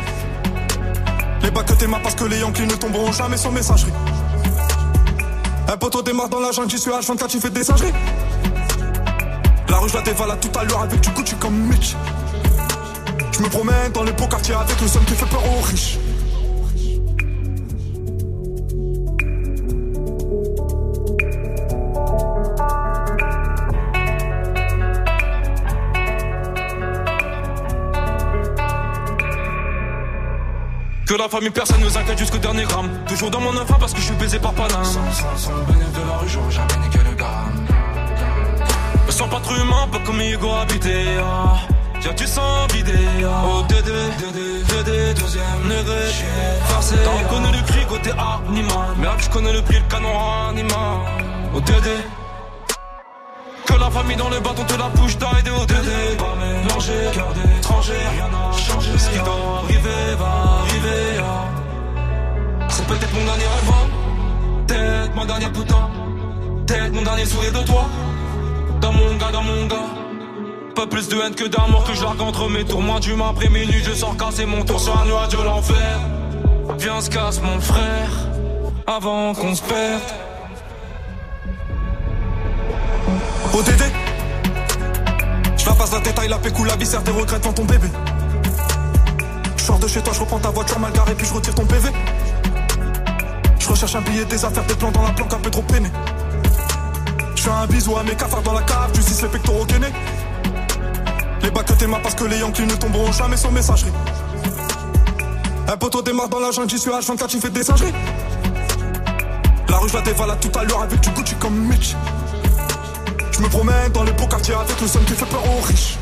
[1.43, 3.93] Les bacs que t'aimas parce que les Yankees ne tomberont jamais sur messagerie.
[5.69, 7.93] Un poteau démarre dans la jungle, j'y suis H24, tu fais des singeries.
[9.69, 11.97] La rue, je la dévalade tout à l'heure avec du Gucci comme Mitch.
[13.37, 15.99] Je me promène dans les beaux quartiers avec le seul qui fait peur aux riches.
[31.07, 34.01] Que la famille personne nous inquiète jusqu'au dernier gramme Toujours dans mon enfant parce que
[34.01, 37.15] je suis baisé par Paname Sans, sans, sans de la rue, j'aurais jamais niqué le
[37.15, 37.67] gramme
[39.07, 39.41] Me sens pas
[40.05, 41.76] comme Hugo habité ah.
[42.05, 42.93] Y'a du sang vidé
[43.25, 43.43] ah.
[43.47, 46.03] Oh Dédé, Dédé, Dédé, deuxième degré
[46.67, 48.97] Forcé, t'en connais le cri côté animal.
[48.99, 50.99] Merde, je connais le prix, le canon animal.
[51.55, 51.97] Oh Dédé
[53.67, 57.33] que la famille dans le bâton te la bouche d'aide au Dédé Pas mélanger, cœur
[57.35, 58.91] d'étranger, rien n'a changé.
[58.97, 62.69] Ce qui doit arriver va arriver ah.
[62.69, 63.87] C'est peut-être mon dernier rêve hein.
[64.67, 65.91] Peut-être mon dernier putain.
[66.67, 67.87] Peut-être mon dernier sourire de toi.
[68.81, 70.06] Dans mon gars, dans mon gars
[70.77, 73.83] Pas plus de haine que d'amour que je entre mes tours Moi du après minuit
[73.83, 76.01] je sors casser mon tour sur un nuage de l'enfer
[76.79, 78.11] Viens se casse mon frère
[78.87, 80.03] Avant qu'on se perde
[83.55, 83.85] ODD
[85.57, 87.89] Je la passe la détail, la pécou, la viscère, des regrets devant ton bébé.
[89.57, 91.65] Je sors de chez toi, je reprends ta voiture mal garée, puis je retire ton
[91.65, 91.89] PV.
[93.59, 95.91] Je recherche un billet, des affaires, des plans dans la planque, un peu trop peiné.
[97.35, 99.93] Je fais un bisou à mes cafards dans la cave, tu les pectoraux gainés.
[101.47, 103.93] Les bacs que t'aimas parce que les Yankees ne tomberont jamais sur messagerie.
[105.69, 107.93] Un poteau démarre dans la jungle, j'y suis H24, tu fais des singeries.
[109.69, 111.95] La rue, je la dévalade tout à l'heure avec du Gucci comme Mitch.
[113.31, 115.97] Je me promène dans les beaux quartiers avec le son qui fait peur aux riches.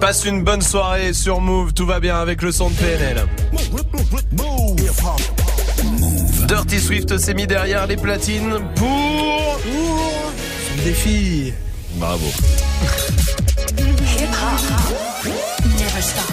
[0.00, 3.28] Passe une bonne soirée sur Move, tout va bien avec le son de PNL.
[6.48, 11.52] Dirty Swift s'est mis derrière les platines pour son défi.
[11.96, 12.24] Bravo.
[15.76, 16.32] Never stop.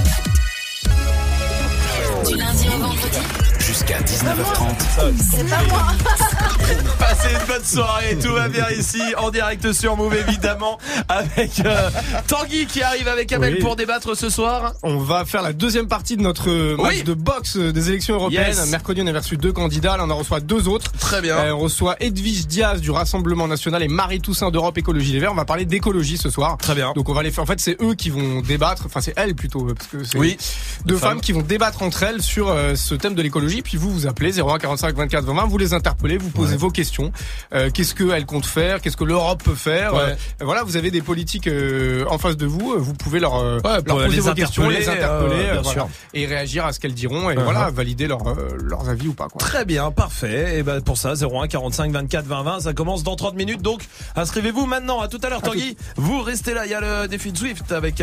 [2.26, 3.55] Du lundi au vendredi.
[3.76, 5.14] Jusqu'à 19h30.
[5.20, 5.84] C'est pas moi.
[6.98, 10.80] Passez une bonne soirée, tout va bien ici, en direct sur Move évidemment,
[11.10, 11.90] avec euh,
[12.28, 13.60] Tanguy qui arrive avec Amel Oui.
[13.60, 14.74] pour débattre ce soir.
[14.82, 17.04] On va faire la deuxième partie de notre euh, match Oui.
[17.04, 18.48] de boxe euh, des élections européennes.
[18.56, 18.70] Yes.
[18.72, 19.98] Mercredi, on a reçu deux candidats.
[19.98, 20.92] Là, on en reçoit deux autres.
[20.94, 21.36] Très bien.
[21.38, 25.34] Euh, on reçoit Edwige Diaz du Rassemblement National et Marie Toussaint d'Europe Écologie Les Verts.
[25.34, 26.58] On va parler d'écologie ce soir.
[26.58, 26.94] Très bien.
[26.96, 27.44] Donc on va les faire.
[27.44, 28.84] En fait, c'est eux qui vont débattre.
[28.86, 30.38] Enfin, c'est elles plutôt, parce que c'est Oui.
[30.86, 31.10] deux Deux femmes.
[31.10, 31.22] femmes.
[31.22, 33.62] qui vont débattre entre elles sur euh, ce thème de l'écologie.
[33.66, 37.12] Puis vous, vous appelez 01 45 24 20 Vous les interpellez, vous posez vos questions.
[37.54, 38.80] Euh, Qu'est-ce qu'elles comptent faire?
[38.80, 39.94] Qu'est-ce que l'Europe peut faire?
[39.96, 40.00] Ouais.
[40.02, 42.76] Euh, Voilà, vous avez des politiques euh, en face de vous.
[42.78, 45.72] Vous pouvez leur, Ouais, leur pour poser vos questions, les interpeller, interpeller, bien voilà.
[45.72, 45.90] sûr.
[46.14, 47.44] et réagir à ce qu'elles diront et Uh-huh.
[47.44, 48.20] voilà, valider leur,
[48.64, 49.28] leurs avis ou pas.
[49.28, 49.40] Quoi.
[49.40, 50.60] Très bien, parfait.
[50.60, 53.62] Et ben pour ça, 01 45 24 20 20, ça commence dans 30 minutes.
[53.64, 53.82] Donc
[54.16, 55.02] inscrivez-vous maintenant.
[55.02, 55.76] À tout à l'heure, Tanguy.
[55.98, 56.66] Vous restez là.
[56.66, 57.96] Il y a le défi de Swift avec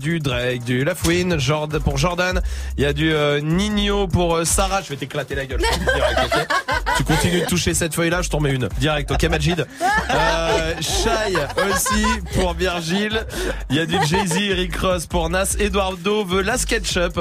[0.00, 2.40] du Drake, du Lafouine, Jordan pour Jordan.
[2.78, 3.12] Il y a du
[3.42, 4.80] Nino pour Sarah.
[4.86, 5.58] Je vais t'éclater la gueule.
[5.58, 6.46] direct, ok
[6.96, 8.68] tu continues de toucher cette feuille-là, je t'en mets une.
[8.78, 9.66] Direct, ok Majid
[10.10, 11.34] euh, Shai
[11.68, 12.04] aussi
[12.34, 13.26] pour Virgile.
[13.68, 15.56] Il y a du Jay-Z, Rick Ross pour Nas.
[15.58, 17.18] Eduardo veut la SketchUp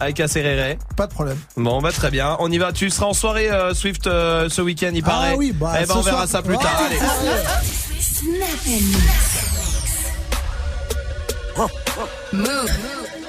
[0.00, 0.76] avec Acerere.
[0.96, 1.38] Pas de problème.
[1.56, 2.36] Bon, bah très bien.
[2.40, 2.72] On y va.
[2.72, 5.30] Tu seras en soirée euh, Swift euh, ce week-end, il paraît.
[5.32, 6.28] Ah oui, bah, Eh ben, on verra soir.
[6.28, 6.76] ça plus tard.
[6.76, 6.98] Ah, Allez.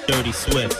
[0.07, 0.77] Dirty Swift.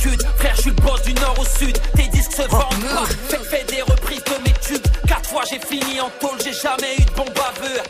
[0.00, 1.76] Frère je suis le boss du nord au sud.
[1.96, 3.04] Tes disques se vendent pas.
[3.28, 4.86] fais, fais des reprises de mes tubes.
[5.06, 6.38] Quatre fois j'ai fini en tôle.
[6.44, 7.80] J'ai jamais eu de bon baveux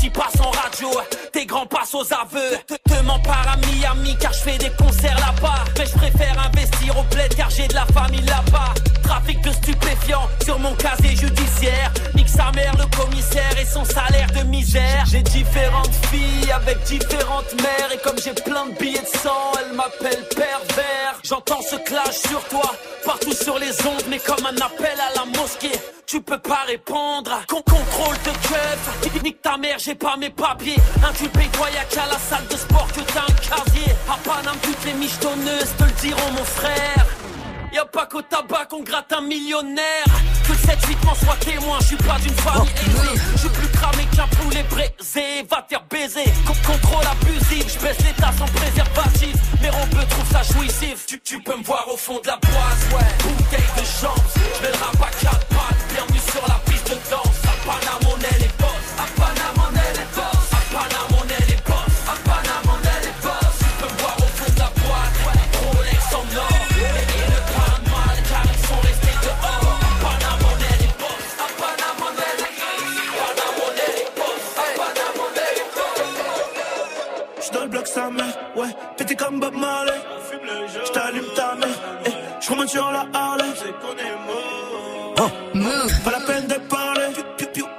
[0.00, 0.88] petits passent en radio.
[1.32, 2.56] Tes grands passent aux aveux.
[2.66, 2.90] Te, te
[3.24, 5.64] pas à Miami Car je fais des concerts là-bas.
[5.78, 8.74] Mais je préfère investir au bled Car j'ai de la famille là-bas.
[9.02, 11.92] Trafic de stupéfiants sur mon casier judiciaire.
[12.14, 15.04] Nique sa mère le commissaire et son salaire de misère.
[15.10, 19.76] J'ai différentes filles avec différentes mères Et comme j'ai plein de billets de sang Elle
[19.76, 21.20] m'appelle pervers.
[21.24, 22.72] J'entends ce clash sur toi
[23.04, 25.78] Partout sur les ondes Mais comme un appel à la mosquée
[26.10, 29.22] tu peux pas répondre Con contrôle de keuf.
[29.22, 30.76] Nique ta mère j'ai pas mes papiers.
[31.08, 33.92] Inculpé toi y'a qu'à la salle de sport que t'as un casier.
[34.08, 37.06] À Paname toutes les michetonneuses te le diront mon frère.
[37.72, 40.04] Y'a pas qu'au tabac qu'on gratte un millionnaire.
[40.44, 43.20] Que le 7-8 m'en soit témoin, je suis pas d'une famille aisée.
[43.34, 46.24] Je suis plus cramé qu'un poulet braisé, va te faire baiser.
[46.46, 49.36] Con- Contrôle abusif, je baisse les tasses sans préservatif.
[49.62, 51.06] Mes rompeux trouvent ça jouissif.
[51.24, 53.08] Tu, peux me voir au fond de la boise, ouais.
[53.22, 55.82] Bouteille de chance, je le rap à quatre pattes.
[55.94, 57.38] Bienvenue sur la piste de danse.
[57.44, 58.49] À Paname on est
[77.90, 79.92] sa ouais, pété comme Bob Marley.
[80.84, 81.68] J't'allume ta mère,
[82.06, 82.10] et
[82.40, 83.44] j'remonte sur la Harley.
[85.54, 86.02] Move.
[86.04, 87.08] Pas la peine de parler.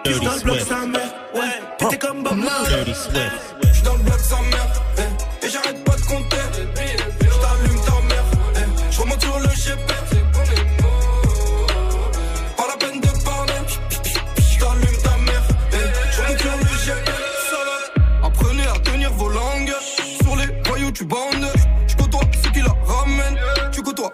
[0.05, 1.01] Le bloc sa mère,
[1.33, 3.60] ouais, pété comme Bob Marley.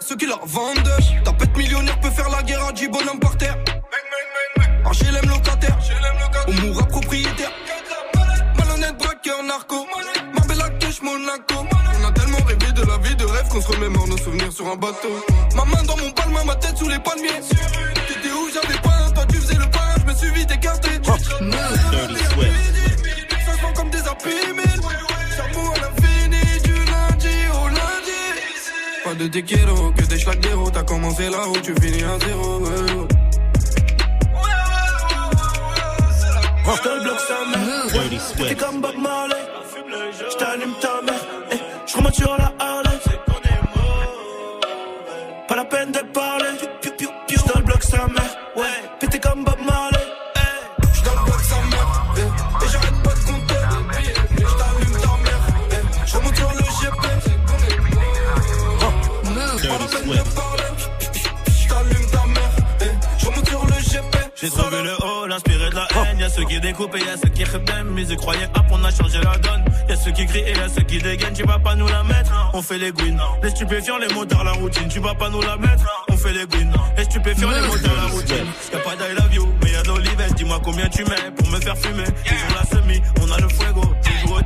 [0.08, 0.90] Ceux qui la vendent.
[1.26, 3.58] Ta pète millionnaire peut faire la guerre à 10 bonhommes par terre.
[4.86, 5.78] HLM locataire.
[6.48, 7.52] On mourra propriétaire.
[8.58, 9.86] Malhonnête braqueur narco.
[10.34, 11.66] Marbella cash Monaco.
[12.00, 14.68] On a tellement rêvé de la vie de rêve qu'on se remémore nos souvenirs sur
[14.68, 15.14] un bateau.
[15.56, 17.42] Ma main dans mon palme, ma tête sous les palmiers.
[18.08, 18.50] T'étais où?
[18.54, 20.90] J'avais pas un, toi tu faisais le pain, je me suis vite écarté.
[23.62, 23.98] Vend comme des.
[23.98, 24.77] Charbon
[29.18, 30.70] de tes kilos, que des schlags d'héros.
[30.72, 32.60] T'as commencé là où tu finis à zéro.
[32.60, 33.08] ouais.
[36.76, 38.48] J'te le bloque sa mère.
[38.50, 39.36] T'es comme Bob Marley.
[40.32, 41.26] J't'allume ta mère.
[41.52, 41.56] Eh,
[41.88, 42.87] J'remonte sur la Harley.
[64.40, 66.20] J'ai trouvé le hall, inspiré de la haine.
[66.20, 67.86] Y'a ceux qui découpent et y'a ceux qui rebellent.
[67.86, 69.66] Mais ils croyaient hop, on a changé la donne.
[69.90, 71.34] Y'a ceux qui crient et y'a ceux qui dégainent.
[71.34, 73.20] Tu vas pas nous la mettre, on fait les gouines.
[73.42, 74.88] Les stupéfiants, les motards, la routine.
[74.90, 76.74] Tu vas pas nous la mettre, on fait les gouines.
[76.98, 78.46] Les stupéfiants, les motards, la routine.
[78.72, 80.34] Y'a pas d'I love you, mais y'a de.
[80.36, 82.04] Dis-moi combien tu mets pour me faire fumer.
[82.26, 83.87] Ils ont la semi, on a le fuego.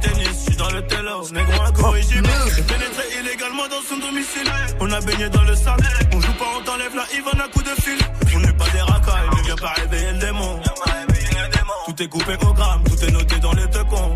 [0.01, 1.27] Tennis, je suis dans le télo.
[1.31, 2.29] Négro incorrigible.
[2.55, 4.49] J'ai pénétré illégalement dans son domicile.
[4.79, 5.83] On a baigné dans le sable.
[6.13, 7.99] On joue pas, on t'enlève la Yvonne à coup de fil.
[8.35, 10.59] On n'est pas des racailles, mais viens pas réveiller le démon.
[11.85, 14.15] Tout est coupé au gramme, tout est noté dans les deux cons.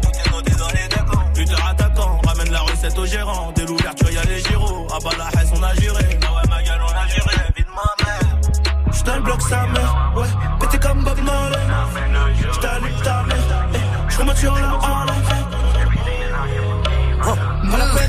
[1.36, 3.52] Lutteur attaquant, ramène la recette au gérant.
[3.56, 4.88] Dès l'ouverture, y'a les gyros.
[4.95, 6.03] À bas la haisse, on a juré.
[6.26, 7.36] Ah ouais, ma gueule, on a juré.
[7.57, 8.94] Vite ma mère.
[8.94, 10.28] J'te le bloque sa mère, ouais.
[10.62, 11.57] Pété comme Bob Marley.
[12.53, 13.68] J't'allume ta mère.
[13.74, 14.70] eh, J'remonte sur la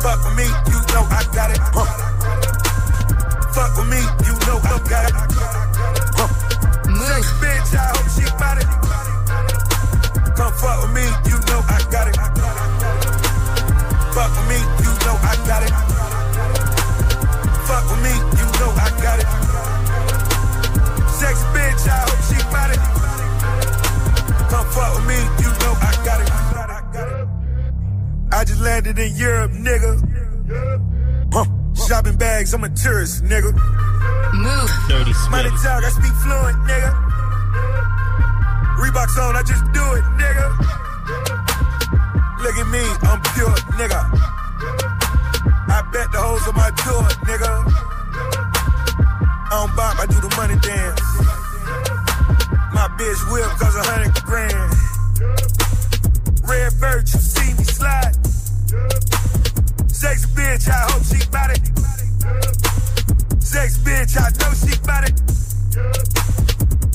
[0.00, 1.58] Fuck with me, you know I got it.
[1.60, 1.86] Huh.
[3.52, 5.29] Fuck with me, you know I got it.
[28.80, 29.92] Landed in Europe, nigga.
[31.32, 31.44] Huh.
[31.86, 33.52] Shopping bags, I'm a tourist, nigga.
[34.32, 34.70] Move.
[34.88, 35.64] Dirty Money swift.
[35.64, 36.90] talk, I speak fluent, nigga.
[38.80, 40.46] Reeboks on, I just do it, nigga.
[42.40, 44.00] Look at me, I'm pure, nigga.
[45.68, 47.52] I bet the hoes on my door, nigga.
[49.44, 51.00] I don't bop, I do the money dance.
[52.72, 54.72] My bitch whip cause a hundred grand.
[56.48, 57.06] Red bird,
[60.10, 61.62] Sex bitch, I hope she bout it.
[63.40, 65.14] Sex bitch, I know she bout it.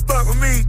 [0.06, 0.65] Fuck with me,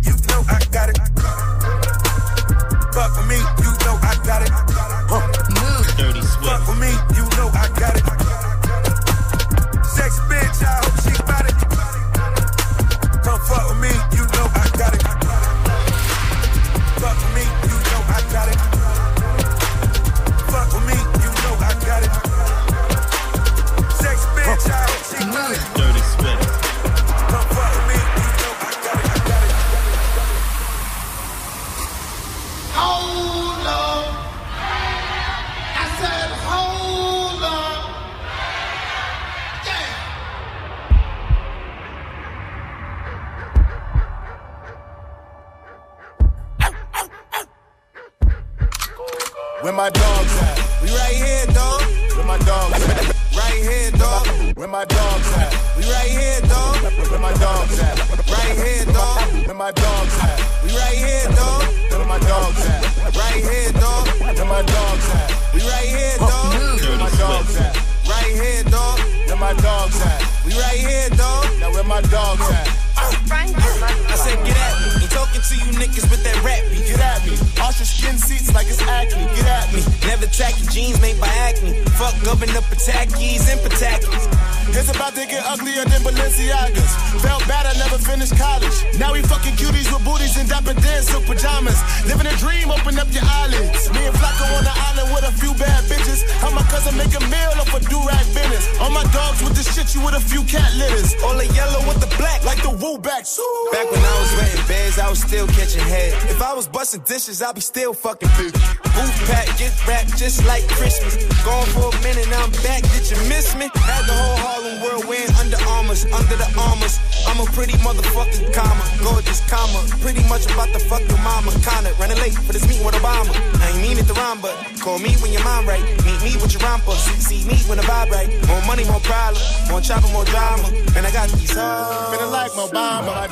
[107.27, 108.53] dishes, I'd be still fucking big.
[108.95, 111.15] Booth pack, get wrapped just like Christmas.
[111.43, 112.83] Gone for a minute, I'm back.
[112.95, 113.69] Did you miss me?
[113.75, 116.99] Had the whole Harlem world wearing Under under the armors.
[117.27, 119.83] I'm a pretty motherfucking comma, gorgeous comma.
[119.99, 121.51] Pretty much about to fuck your mama.
[121.63, 123.31] Kinda running late for this meeting with Obama.
[123.61, 125.83] I ain't mean it to rhyme, but call me when your mind right.
[126.05, 126.95] Meet me with your romper.
[127.19, 128.29] See, me when the vibe right.
[128.47, 129.41] More money, more problem.
[129.69, 130.69] More chopper, more drama.
[130.95, 132.15] And I got these hoes.
[132.15, 133.26] Feeling like my dogs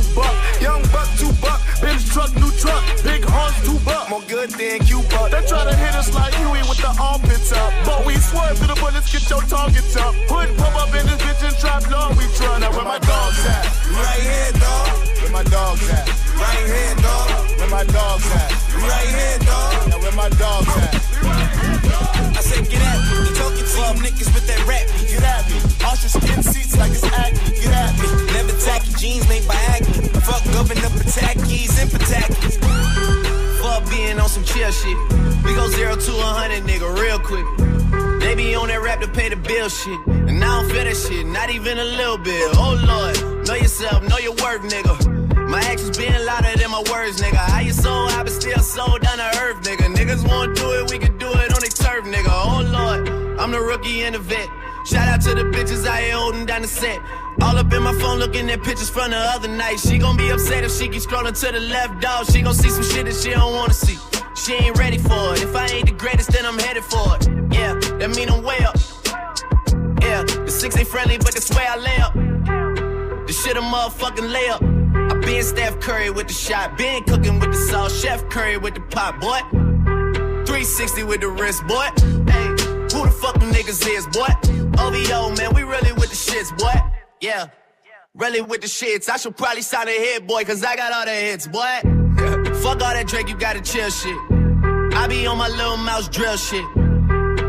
[0.00, 0.34] New buck.
[0.62, 1.60] Young buck, two buck.
[1.80, 2.82] Benz truck, new truck.
[3.04, 4.08] Big horns, two buck.
[4.08, 5.30] More good than you buck.
[5.30, 7.72] They try to hit us like Huey with the armpits up.
[7.84, 10.14] But we swerve through the bullets, get your targets up.
[10.28, 12.08] Hood pop up in this bitch and trap law.
[12.16, 12.58] We try.
[12.60, 13.64] Now where my dogs at?
[13.92, 15.19] Right here, dog.
[15.30, 16.08] Where my dogs at?
[16.34, 17.58] Right here, dog.
[17.58, 18.50] Where my dogs at?
[18.82, 19.88] Right here, dog.
[19.88, 20.94] Now where my dogs at?
[22.34, 23.30] I said, get at me.
[23.30, 25.06] You talking to you niggas with that rap beat.
[25.06, 25.62] Get at me.
[25.86, 27.54] Ostrich skin seats like it's acne.
[27.62, 28.10] Get at me.
[28.34, 30.08] Never tacky jeans made by acne.
[30.18, 32.58] Fuck governor Patakis and Patakis.
[33.62, 34.98] Fuck being on some chill shit.
[35.44, 37.46] We go zero to a hundred, nigga, real quick.
[38.18, 40.00] They be on that rap to pay the bill shit.
[40.08, 42.50] And I don't feel that shit, not even a little bit.
[42.58, 45.19] Oh lord, know yourself, know your worth, nigga.
[45.50, 47.34] My actions being louder than my words, nigga.
[47.34, 49.92] How you so I been still sold down to earth, nigga.
[49.92, 52.30] Niggas won't do it, we can do it on the turf, nigga.
[52.30, 53.08] Oh lord,
[53.40, 54.48] I'm the rookie and the vet.
[54.86, 57.00] Shout out to the bitches I here holding down the set.
[57.42, 59.80] All up in my phone looking at pictures from the other night.
[59.80, 62.26] She gon' be upset if she keep scrolling to the left, dog.
[62.30, 63.98] She gon' see some shit that she don't wanna see.
[64.36, 65.42] She ain't ready for it.
[65.42, 67.26] If I ain't the greatest, then I'm headed for it.
[67.52, 68.76] Yeah, that mean I'm way up.
[70.00, 72.14] Yeah, the six ain't friendly, but that's where I lay up.
[73.26, 74.79] The shit a motherfucking layup.
[74.94, 78.74] I been Steph Curry with the shot, been cooking with the sauce, Chef Curry with
[78.74, 79.40] the pot, boy.
[80.46, 81.88] 360 with the wrist, boy.
[82.30, 82.48] Hey,
[82.92, 84.28] who the fuck them niggas is, boy?
[84.78, 86.72] OVO, man, we really with the shits, boy.
[87.20, 87.46] Yeah,
[88.14, 89.08] really with the shits.
[89.08, 91.60] I should probably sign a hit, boy, cause I got all the hits, boy.
[92.62, 94.16] fuck all that Drake, you gotta chill shit.
[94.94, 96.64] I be on my little mouse drill shit.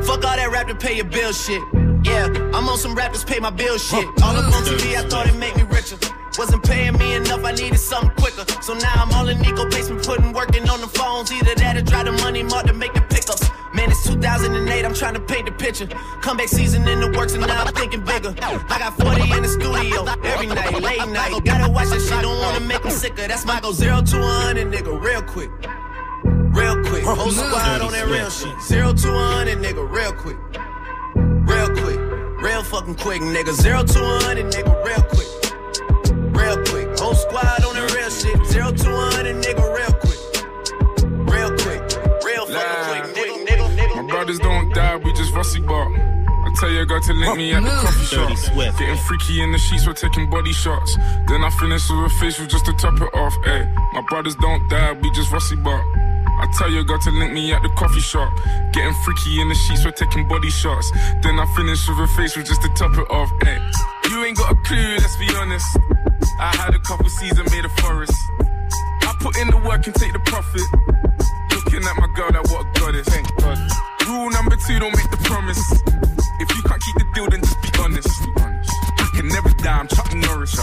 [0.05, 1.61] Fuck all that rap to pay your bill shit.
[2.03, 4.05] Yeah, I'm on some rappers pay my bill shit.
[4.23, 5.97] All up on TV, I thought it made me richer.
[6.37, 8.45] Wasn't paying me enough, I needed something quicker.
[8.61, 11.31] So now I'm all in Nico basement, putting working on the phones.
[11.31, 13.49] Either that or drive the money mark to make the pickups.
[13.73, 15.87] Man, it's 2008, I'm trying to paint the picture.
[16.21, 18.33] Comeback season in the works, and now I'm thinking bigger.
[18.41, 21.43] I got 40 in the studio every night, late night.
[21.43, 23.27] Gotta watch that shit, don't wanna make them sicker.
[23.27, 25.51] That's my go zero to 100, nigga, real quick.
[26.23, 27.03] Real quick.
[27.03, 28.61] Whole squad on that real shit.
[28.61, 30.37] Zero to 100, nigga, real quick.
[31.15, 31.99] Real quick.
[32.41, 33.53] Real fucking quick, nigga.
[33.53, 35.40] Zero to 100, nigga, real quick.
[36.41, 36.99] Real quick.
[36.99, 38.37] Whole squad on that real shit.
[38.47, 40.21] Zero to 100, nigga, real quick.
[41.29, 41.81] Real quick.
[42.25, 43.95] Real fucking quick, nigga, nigga, nigga.
[43.95, 45.91] My brothers don't die, we just rusty bark.
[45.97, 46.11] Eh.
[46.43, 48.77] I tell your girl to link me at the coffee shop.
[48.77, 50.97] Getting freaky in the sheets, we're taking body shots.
[51.27, 53.33] Then I finish with a facial just to top it off.
[53.45, 53.63] Ay,
[53.93, 55.85] my brothers don't die, we just rusty bark.
[56.41, 58.33] I tell your girl to link me at the coffee shop.
[58.73, 60.91] Getting freaky in the sheets, we're taking body shots.
[61.21, 63.29] Then I finish with a facial just to top it off.
[63.43, 63.59] Ay,
[64.11, 65.77] you ain't got a clue, let's be honest.
[66.39, 68.13] I had a couple seasons made a forest.
[69.07, 70.67] I put in the work and take the profit.
[71.55, 73.07] Looking at my girl, that what a goddess.
[73.07, 73.57] Thank God.
[74.07, 75.63] Rule number two, don't make the promise.
[76.43, 78.11] If you can't keep the deal, then just be honest.
[78.99, 80.59] I can never die, I'm Chuck Norris.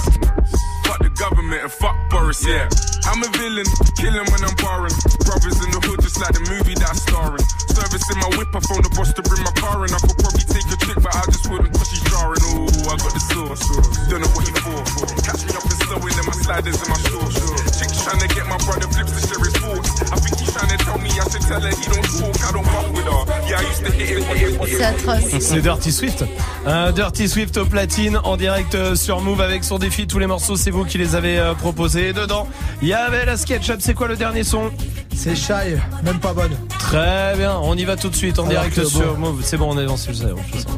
[0.98, 2.66] Fuck the government and fuck Boris, yeah.
[3.06, 4.94] I'm a villain, killing when I'm barring.
[5.22, 7.44] Brothers in the hood, just like the movie that I'm starring.
[7.70, 9.94] Service in my whip, I phone the boss to bring my car in.
[9.94, 12.42] I could probably take a trick, but I just wouldn't cause she's jarring.
[12.50, 13.62] Ooh, I got the sauce.
[14.10, 14.82] Don't know what he for.
[15.22, 17.38] Catch me up and slowing in my sliders in my shorts.
[17.78, 20.02] Chick's trying to get my brother flips share his thoughts.
[20.10, 22.52] I think he's trying to tell me I should tell her he don't talk, I
[22.52, 23.48] don't fuck with her.
[23.48, 24.78] Yeah, I used to hit it, hit it, hit it.
[24.78, 25.40] C'est atroce.
[25.40, 26.24] C'est Dirty Swift.
[26.66, 30.06] Un Dirty Swift au platine en direct euh, sur Move avec son défi.
[30.06, 32.08] Tous les morceaux, c'est vous qui les avez euh, proposés.
[32.08, 32.48] Et dedans,
[32.82, 33.80] il y avait la SketchUp.
[33.80, 34.70] C'est quoi le dernier son?
[35.14, 36.56] C'est Shy, même pas bonne.
[36.78, 39.32] Très bien, on y va tout de suite en Alors direct sur bon.
[39.32, 39.40] Move.
[39.42, 40.26] C'est bon, on est avancé, je sais.
[40.32, 40.68] on ça.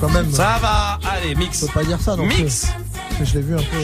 [0.00, 0.30] Quand même.
[0.32, 1.60] Ça va, allez, mix.
[1.60, 2.42] Je peux pas dire ça non plus.
[2.42, 2.66] Mix.
[3.22, 3.78] Je l'ai vu un peu.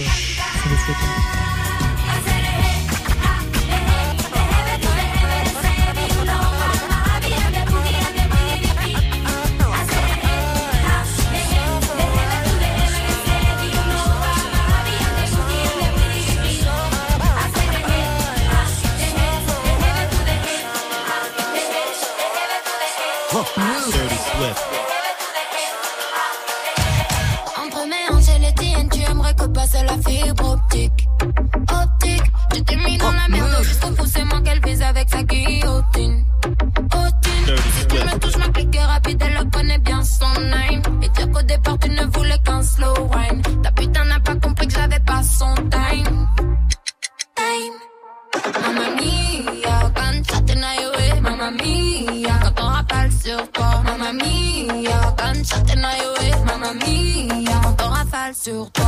[58.45, 58.85] Sur toi.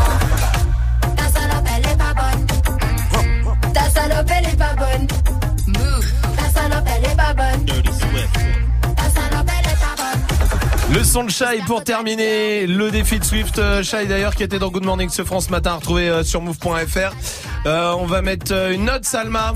[1.17, 3.73] Ta salope, elle est pas bonne.
[3.73, 5.07] Ta salope, elle est pas bonne.
[6.37, 7.65] Ta salope, elle est pas bonne.
[8.97, 10.95] Ta salope, elle est pas bonne.
[10.95, 13.59] Le son de Shai pour terminer le défi de Swift.
[13.59, 16.43] Euh, Shai d'ailleurs qui était dans Good Morning ce France ce matin, retrouvé euh, sur
[16.43, 17.15] move.fr.
[17.67, 19.55] Euh, on va mettre euh, une note, Salma.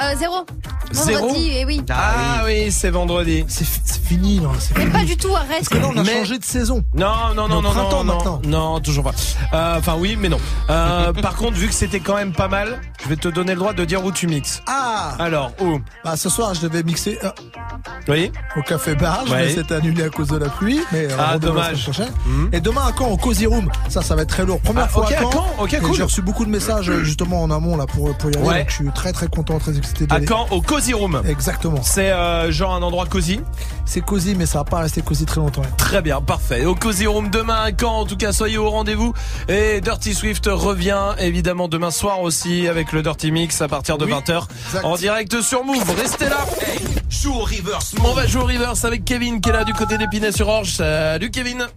[0.00, 0.46] Euh, zéro.
[0.92, 1.82] Zéro Vendredi, eh oui.
[1.90, 3.44] Ah oui, c'est vendredi.
[3.48, 4.92] C'est fini, non c'est Mais fini.
[4.92, 5.48] pas du tout, arrête.
[5.58, 6.82] Parce que là, on a Mais- changé de saison.
[6.94, 8.40] Non, non, On est non, au non, printemps non, maintenant.
[8.44, 9.12] non, non, toujours pas.
[9.54, 10.38] Euh, Enfin oui, mais non.
[10.70, 13.58] Euh, par contre, vu que c'était quand même pas mal, je vais te donner le
[13.58, 14.62] droit de dire où tu mixes.
[14.66, 15.78] Ah Alors, où?
[16.04, 17.30] Bah, ce soir, je devais mixer euh,
[18.08, 18.30] Oui.
[18.56, 19.46] au Café Barge, Ouais.
[19.46, 20.80] mais c'était annulé à cause de la pluie.
[20.92, 21.64] Mais euh, Ah, la dommage.
[21.88, 22.48] semaine prochaine.
[22.52, 23.70] Et demain à Caen, au Cozy Room.
[23.88, 24.60] Ça, ça va être très lourd.
[24.60, 25.30] Première Ah, fois ok, à à Caen.
[25.30, 25.94] Caen, ok, Et cool.
[25.96, 28.46] J'ai reçu beaucoup de messages euh, justement en amont là pour, pour y aller.
[28.46, 28.58] Ouais.
[28.60, 30.26] Donc, je suis très très content, très excité d'y À aller.
[30.26, 31.22] Caen, au Cozy Room.
[31.28, 31.80] Exactement.
[31.82, 33.40] C'est euh, genre un endroit cosy.
[33.84, 35.62] C'est cosy, mais ça va pas rester cosy très longtemps.
[35.76, 36.64] Très bien, parfait.
[36.64, 39.12] Au Cozy Room demain à Caen, en tout cas, soyez au rendez-vous.
[39.48, 44.06] Et Dirty Swift revient évidemment demain soir aussi avec le Dirty Mix à partir de
[44.06, 44.44] 20h
[44.82, 45.84] en direct sur Move.
[45.96, 46.46] Restez là.
[47.10, 47.94] Joue au reverse.
[48.02, 50.70] On va jouer au reverse avec Kevin qui est là du côté d'Épinay-sur-Orge.
[50.72, 51.68] Salut Kevin.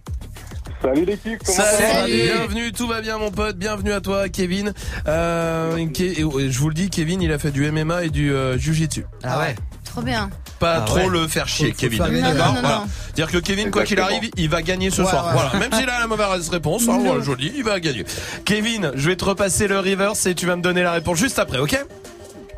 [0.86, 1.82] Salut l'équipe, comment Salut.
[1.92, 3.56] ça va Bienvenue, tout va bien mon pote.
[3.56, 4.72] Bienvenue à toi Kevin.
[5.08, 8.56] Euh, Ke- je vous le dis, Kevin, il a fait du MMA et du euh,
[8.56, 9.04] Jiu-Jitsu.
[9.24, 9.56] Ah ouais.
[9.84, 10.30] Trop bien.
[10.60, 11.08] Pas Ah trop ouais.
[11.08, 11.98] le faire chier, Kevin.
[11.98, 12.22] faire gagner.
[12.22, 12.76] D'accord Non, non, Voilà.
[12.78, 12.86] non.
[13.16, 15.26] Dire que Kevin, quoi qu'il arrive, il va gagner ce Ouais, soir.
[15.26, 15.32] ouais.
[15.32, 15.54] Voilà.
[15.58, 18.04] Même s'il a la mauvaise réponse, hein, voilà, je le dis, il va gagner.
[18.44, 21.38] Kevin, je vais te repasser le reverse et tu vas me donner la réponse juste
[21.40, 21.84] après, ok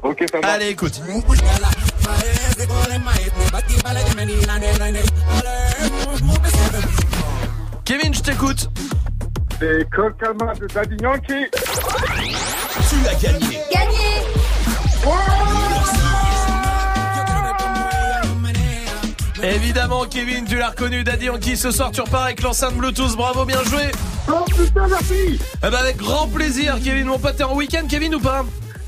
[0.02, 0.48] Ok, ça va.
[0.52, 1.00] Allez, écoute.
[7.88, 8.68] Kevin, je t'écoute.
[9.58, 11.46] C'est Kokama de Daddy Yankee.
[11.50, 13.58] Tu as gagné.
[13.72, 14.26] Gagné
[19.42, 21.56] Évidemment, Kevin, tu l'as reconnu, Daddy Yankee.
[21.56, 23.16] Ce soir, tu repars avec l'enceinte Bluetooth.
[23.16, 23.90] Bravo, bien joué.
[24.30, 27.06] Oh putain, merci Eh ben, avec grand plaisir, Kevin.
[27.06, 28.44] Mon pote, t'es en week-end, Kevin, ou pas?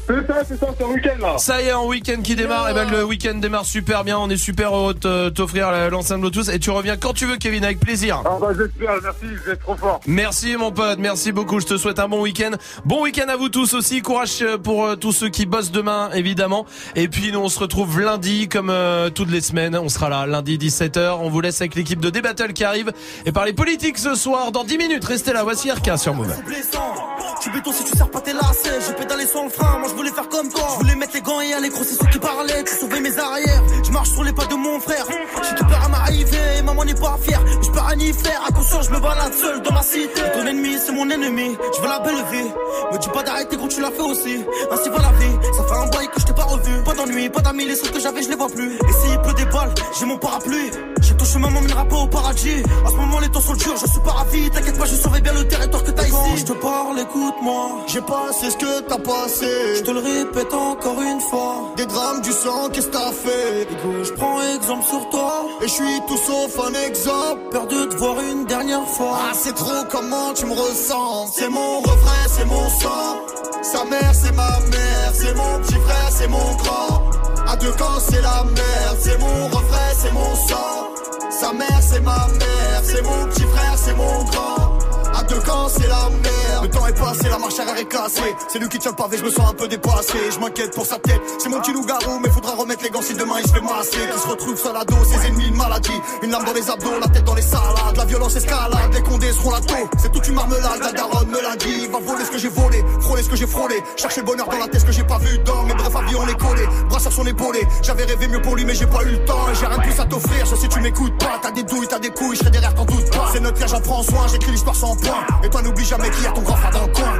[0.06, 1.38] C'est ça, c'est ça, c'est un week-end là.
[1.38, 2.68] Ça y est, un week-end qui démarre.
[2.70, 4.18] Et ben, le week-end démarre super bien.
[4.18, 6.48] On est super heureux de t'offrir l'enceinte Bluetooth.
[6.48, 8.22] Et tu reviens quand tu veux, Kevin, avec plaisir.
[8.24, 10.00] Ah bah j'espère, merci, vous êtes trop fort.
[10.06, 11.60] Merci mon pote, merci beaucoup.
[11.60, 12.52] Je te souhaite un bon week-end.
[12.84, 14.02] Bon week-end à vous tous aussi.
[14.02, 16.66] Courage euh, pour euh, tous ceux qui bossent demain, évidemment.
[16.96, 19.76] Et puis nous, on se retrouve lundi, comme euh, toutes les semaines.
[19.76, 21.18] On sera là lundi 17h.
[21.20, 22.92] On vous laisse avec l'équipe de D-Battle qui arrive.
[23.26, 25.04] Et par les politiques ce soir, dans 10 minutes.
[25.04, 25.42] Restez là.
[25.42, 26.32] Voici RK sur Move.
[26.34, 26.94] C'est blessant.
[27.36, 28.80] Je suis béton si tu sers pas tes lacets.
[28.86, 29.78] J'ai pédalé sans le frein.
[29.78, 30.68] Moi je voulais faire comme toi.
[30.74, 32.64] Je voulais mettre les gants et aller gros, c'est ceux qui parlaient.
[32.64, 33.62] Tu sauvais mes arrières.
[33.84, 35.04] Je marche sur les pas de mon frère.
[35.08, 36.62] J'ai tout peur à m'arriver.
[36.64, 37.42] Maman n'est pas fière.
[37.62, 38.42] Je peux rien y faire.
[38.46, 40.22] À conscience, je me balade seul dans ma cité.
[40.34, 41.56] Ton ennemi, c'est mon ennemi.
[41.76, 42.50] Je veux la belle vie.
[42.92, 44.44] Me dis pas d'arrêter gros, tu l'as fait aussi.
[44.70, 45.36] Ainsi va la vie.
[45.56, 46.82] Ça fait un bail que je t'ai pas revu.
[46.84, 47.66] Pas d'ennui, pas d'amis.
[47.66, 48.74] Les seuls que j'avais, je les vois plus.
[48.74, 50.70] Et s'il pleut des balles, j'ai mon parapluie.
[51.02, 52.62] J'ai ton chemin m'emmènera pas au paradis.
[52.86, 53.76] À ce moment, les temps sont durs.
[53.80, 54.50] Je suis pas ravi.
[54.50, 56.12] T'inquiète pas, je surveille bien le territoire que t'as ici.
[56.12, 57.84] Quand je te parle, écoute-moi.
[57.86, 59.79] J'ai passé ce que t'as passé.
[59.80, 61.72] Je te le répète encore une fois.
[61.74, 63.66] Des drames, du sang, qu'est-ce que t'as fait?
[64.04, 65.46] Je prends exemple sur toi.
[65.62, 67.40] Et je suis tout sauf un exemple.
[67.50, 69.16] Peur de te voir une dernière fois.
[69.18, 71.28] Ah, c'est trop comment tu me ressens?
[71.32, 73.24] C'est mon refrain, c'est mon sang.
[73.62, 75.12] Sa mère, c'est ma mère.
[75.14, 77.10] C'est mon petit frère, c'est mon grand.
[77.48, 78.98] À deux camps, c'est la merde.
[79.00, 80.90] C'est mon refrain, c'est mon sang.
[81.30, 82.82] Sa mère, c'est ma mère.
[82.82, 84.78] C'est mon petit frère, c'est mon grand.
[85.20, 85.36] À deux
[85.68, 86.62] c'est la merde.
[86.62, 88.34] Le temps est passé, la marche arrière est cassée.
[88.48, 90.16] C'est lui qui tient le pavé, je me sens un peu dépassé.
[90.32, 91.20] Je m'inquiète pour sa tête.
[91.38, 93.98] C'est mon petit loup-garou, mais faudra remettre les gants si demain il se fait masser.
[94.12, 96.00] Qui se retrouve seul à dos, ses ennemis, une maladie.
[96.22, 97.96] Une lame dans les abdos, la tête dans les salades.
[97.98, 99.90] La violence escalade, les condés seront la taux.
[99.98, 101.86] C'est toute une marmelade, la daronne me l'a dit.
[101.88, 103.74] Va voler ce que j'ai volé, frôler ce que j'ai frôlé.
[103.96, 106.24] Chercher le bonheur dans la tête, ce que j'ai pas vu dans mes brefs avions,
[106.24, 106.66] les collés.
[106.88, 107.60] Bras sur son épaulé.
[107.82, 109.52] J'avais rêvé mieux pour lui, mais j'ai pas eu le temps.
[109.52, 111.38] J'ai rien plus à t'offrir, je sais tu m'écoutes pas.
[111.42, 113.28] T'as des douilles, t'as des couilles, je derrière, t'en doute pas.
[113.32, 114.96] C'est notre j'en prends soin, j'écris l'histoire sans
[115.44, 117.18] Et toi, n'oublie jamais qu'il y a ton grand frère dans le coin.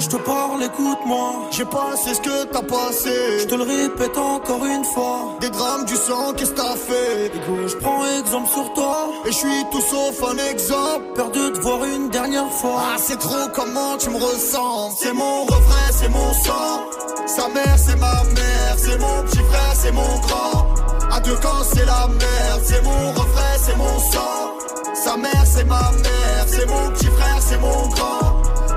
[0.00, 1.48] Je te parle, écoute-moi.
[1.50, 3.40] J'ai passé ce que t'as passé.
[3.40, 5.36] Je te le répète encore une fois.
[5.40, 7.30] Des drames, du sang, qu'est-ce que t'as fait?
[7.66, 9.10] Je prends exemple sur toi.
[9.26, 11.04] Et je suis tout sauf un exemple.
[11.14, 12.80] Peur de te voir une dernière fois.
[12.82, 14.92] Ah, c'est trop comment tu me ressens?
[14.98, 16.80] C'est mon refrain, c'est mon sang.
[17.26, 18.74] Sa mère, c'est ma mère.
[18.78, 20.66] C'est mon petit frère, c'est mon grand.
[21.12, 22.62] À deux camps, c'est la merde.
[22.64, 24.56] C'est mon refrain, c'est mon sang.
[24.94, 26.46] Sa mère, c'est ma mère.
[26.46, 28.49] C'est mon petit frère, c'est mon grand.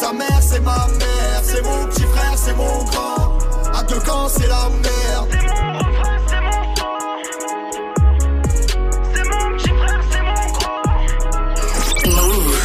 [0.00, 1.40] Sa mère, c'est ma mère.
[1.42, 3.38] C'est mon petit frère, c'est mon grand.
[3.72, 5.28] À deux camps, c'est la merde.
[5.30, 6.64] C'est mon refrain, c'est mon
[9.14, 10.82] C'est mon petit frère, c'est mon grand.
[12.16, 12.58] Move.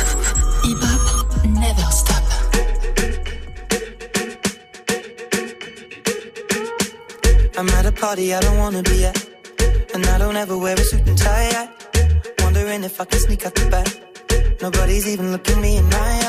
[0.64, 2.24] Hip hop never stop.
[7.58, 9.18] I'm at a party I don't wanna be at.
[9.94, 11.70] And I don't ever wear a suit and tie.
[12.44, 13.88] Wondering if I can sneak out the back.
[14.62, 16.29] Nobody's even looking me in my eyes.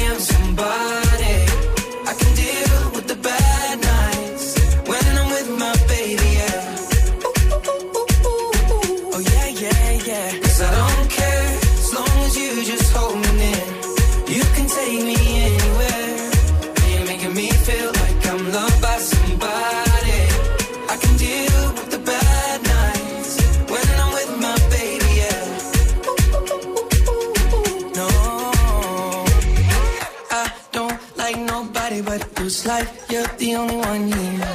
[33.37, 34.47] the only one here.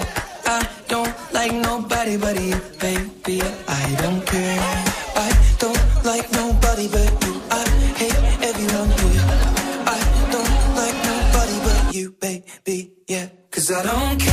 [0.47, 3.43] I don't like nobody but you, baby.
[3.69, 4.61] I don't care.
[5.17, 7.35] I don't like nobody but you.
[7.51, 7.65] I
[8.01, 9.25] hate everyone here.
[9.87, 10.01] I
[10.35, 12.93] don't like nobody but you, baby.
[13.09, 14.26] Yeah, cause I don't care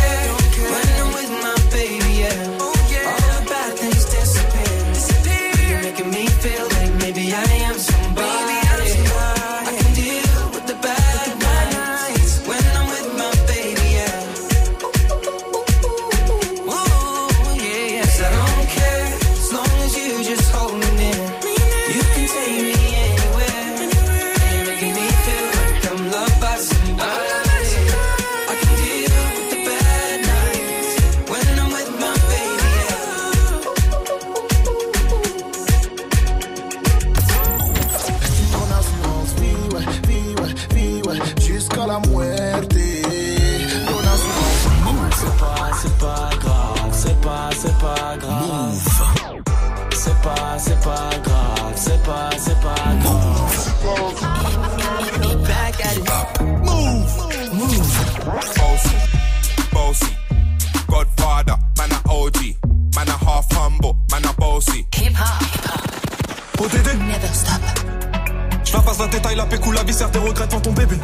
[69.03, 70.95] La détail, la pécou, la viscère, tes regrets devant ton bébé.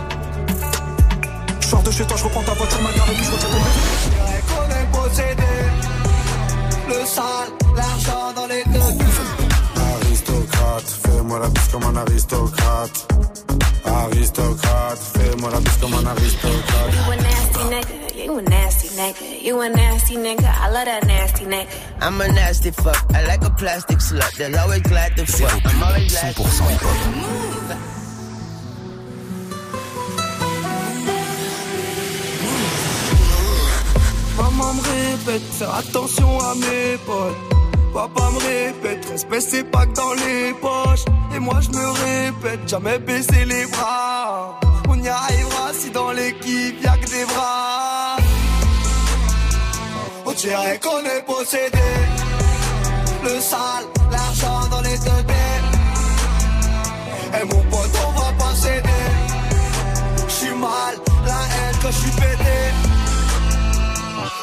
[1.59, 3.49] Je sors de chez toi, je reprends ta voiture, ma garde, et puis je retiens
[3.49, 3.69] ton bébé.
[4.47, 5.43] qu'on est possédé.
[6.87, 8.79] Le sale, l'argent dans les deux.
[10.05, 13.07] Aristocrate, fais-moi la bise comme un aristocrate.
[13.83, 16.93] Aristocrate, fais-moi la bise comme un aristocrate.
[16.95, 20.47] You a nasty nigga, you a nasty nigga, you a nasty nigga.
[20.47, 21.67] I love that nasty nigga.
[22.01, 23.03] I'm a nasty fuck.
[23.13, 24.37] I like a plastic slut.
[24.37, 25.65] That's always glad to fuck.
[25.65, 27.58] I'm always glad to fuck.
[35.29, 37.37] Répète, faire attention à mes potes.
[37.93, 41.05] Papa me répète, respect c'est pas que dans les poches.
[41.35, 44.59] Et moi je me répète, jamais baisser les bras.
[44.87, 48.17] On y arrivera si dans l'équipe y'a que des bras.
[50.25, 51.77] On dirait qu'on est possédé.
[53.23, 55.25] Le sale, l'argent dans les deux
[57.39, 58.89] Et mon pote, on va pas céder.
[60.27, 62.88] J'suis mal, la haine que j'suis pété.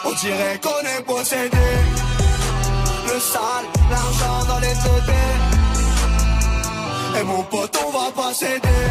[0.08, 1.66] On dirait qu'on est possédé.
[3.12, 5.02] Le sale, l'argent dans les deux
[7.18, 8.86] Et mon pote, on va pas céder.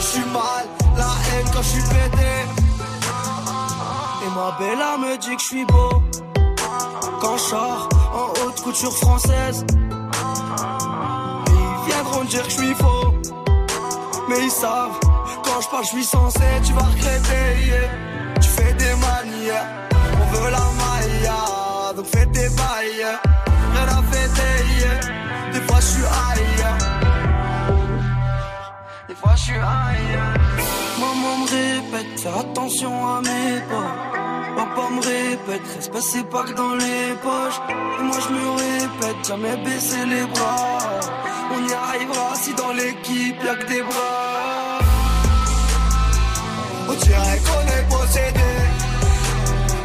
[0.00, 0.64] J'suis mal,
[0.96, 2.32] la haine quand j'suis pété.
[4.24, 6.02] Et ma bella me dit que j'suis beau.
[7.20, 9.66] Quand je sors en haute couture française.
[11.46, 13.14] Ils viendront dire que je suis faux.
[14.28, 14.98] Mais ils savent,
[15.44, 17.66] quand je parle, je suis censé, tu vas regretter.
[17.66, 18.10] yeah.
[18.40, 19.66] Tu fais des manières,
[20.32, 21.30] veut la maille,
[21.96, 23.06] donc fais tes bails.
[23.74, 24.56] Rien à fêter,
[25.52, 26.78] des fois je suis ailleurs.
[29.08, 30.34] Des fois je suis ailleurs.
[31.00, 33.92] Maman me répète, fais attention à mes pas.
[34.56, 35.62] Papa me répète,
[36.00, 37.60] c'est pas que dans les poches.
[37.98, 40.78] Et moi je me répète, jamais baisser les bras.
[41.52, 44.78] On y arrivera si dans l'équipe y'a que des bras.
[46.88, 48.69] On dirait qu'on est possédé.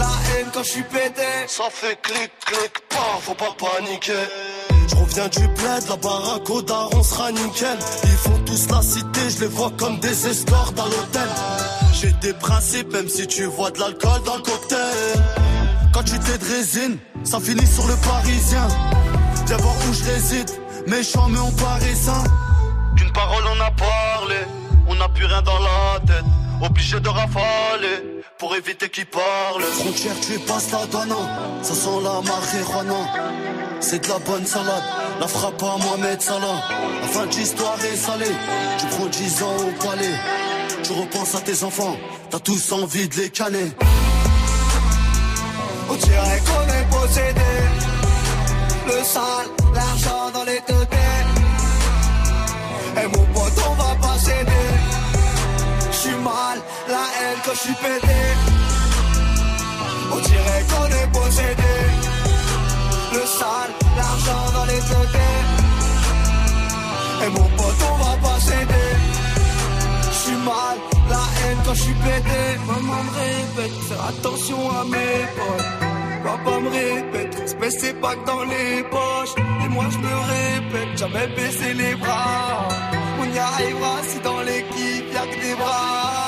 [0.00, 1.30] la haine quand j'suis pété.
[1.46, 4.24] Ça fait clic, clic, pas, faut pas paniquer.
[4.88, 7.78] Je reviens du bled, la baraque au daron sera nickel.
[8.04, 11.30] Ils font tous la cité, je les vois comme des escortes à l'hôtel.
[11.92, 14.98] J'ai des principes, même si tu vois de l'alcool dans le cocktail.
[15.92, 18.66] Quand tu t'es de résine, ça finit sur le parisien.
[19.46, 20.50] Viens voir où je réside,
[20.86, 21.96] méchant mais on paraît.
[22.96, 24.36] Qu'une parole on a parlé,
[24.88, 26.24] on n'a plus rien dans la tête.
[26.62, 29.62] Obligé de rafaler pour éviter qu'ils parlent.
[29.62, 31.14] Frontière, tu passes la douane,
[31.62, 33.02] ça sent la marijuana.
[33.80, 34.82] C'est de la bonne salade,
[35.18, 36.62] la frappe à Mohamed Salah.
[37.00, 38.36] La fin de l'histoire est salée,
[38.78, 40.14] tu prends 10 ans au palais.
[40.82, 41.96] Tu repenses à tes enfants,
[42.28, 43.72] t'as tous envie de les canner.
[45.88, 47.50] On dirait qu'on est possédé.
[48.86, 50.86] Le sale, l'argent dans les deux
[53.02, 54.69] Et mon pote, on va pas céder.
[56.30, 56.58] Mal,
[56.94, 58.20] la haine quand j'suis pété.
[60.14, 61.76] On dirait qu'on est possédé.
[63.14, 65.06] Le sale, l'argent dans les deux
[67.24, 68.90] Et mon pote, on va pas céder.
[70.12, 70.76] J'suis mal,
[71.12, 72.42] la haine quand j'suis pété.
[72.68, 75.70] Maman me répète, fais attention à mes potes.
[76.24, 79.34] Papa me répète, respect c'est pas que dans les poches.
[79.64, 82.68] Et moi je me répète, jamais baisser les bras.
[83.20, 86.19] On y arrivera si dans l'équipe y'a que des bras.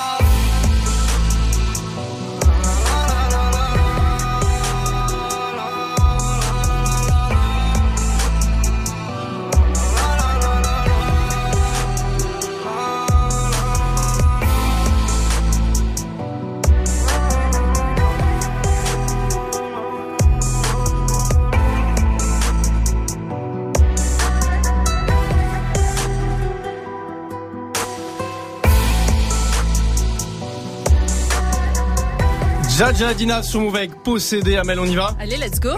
[32.79, 35.77] Jaja Dina avec possédé Amel, on y va Allez, let's go.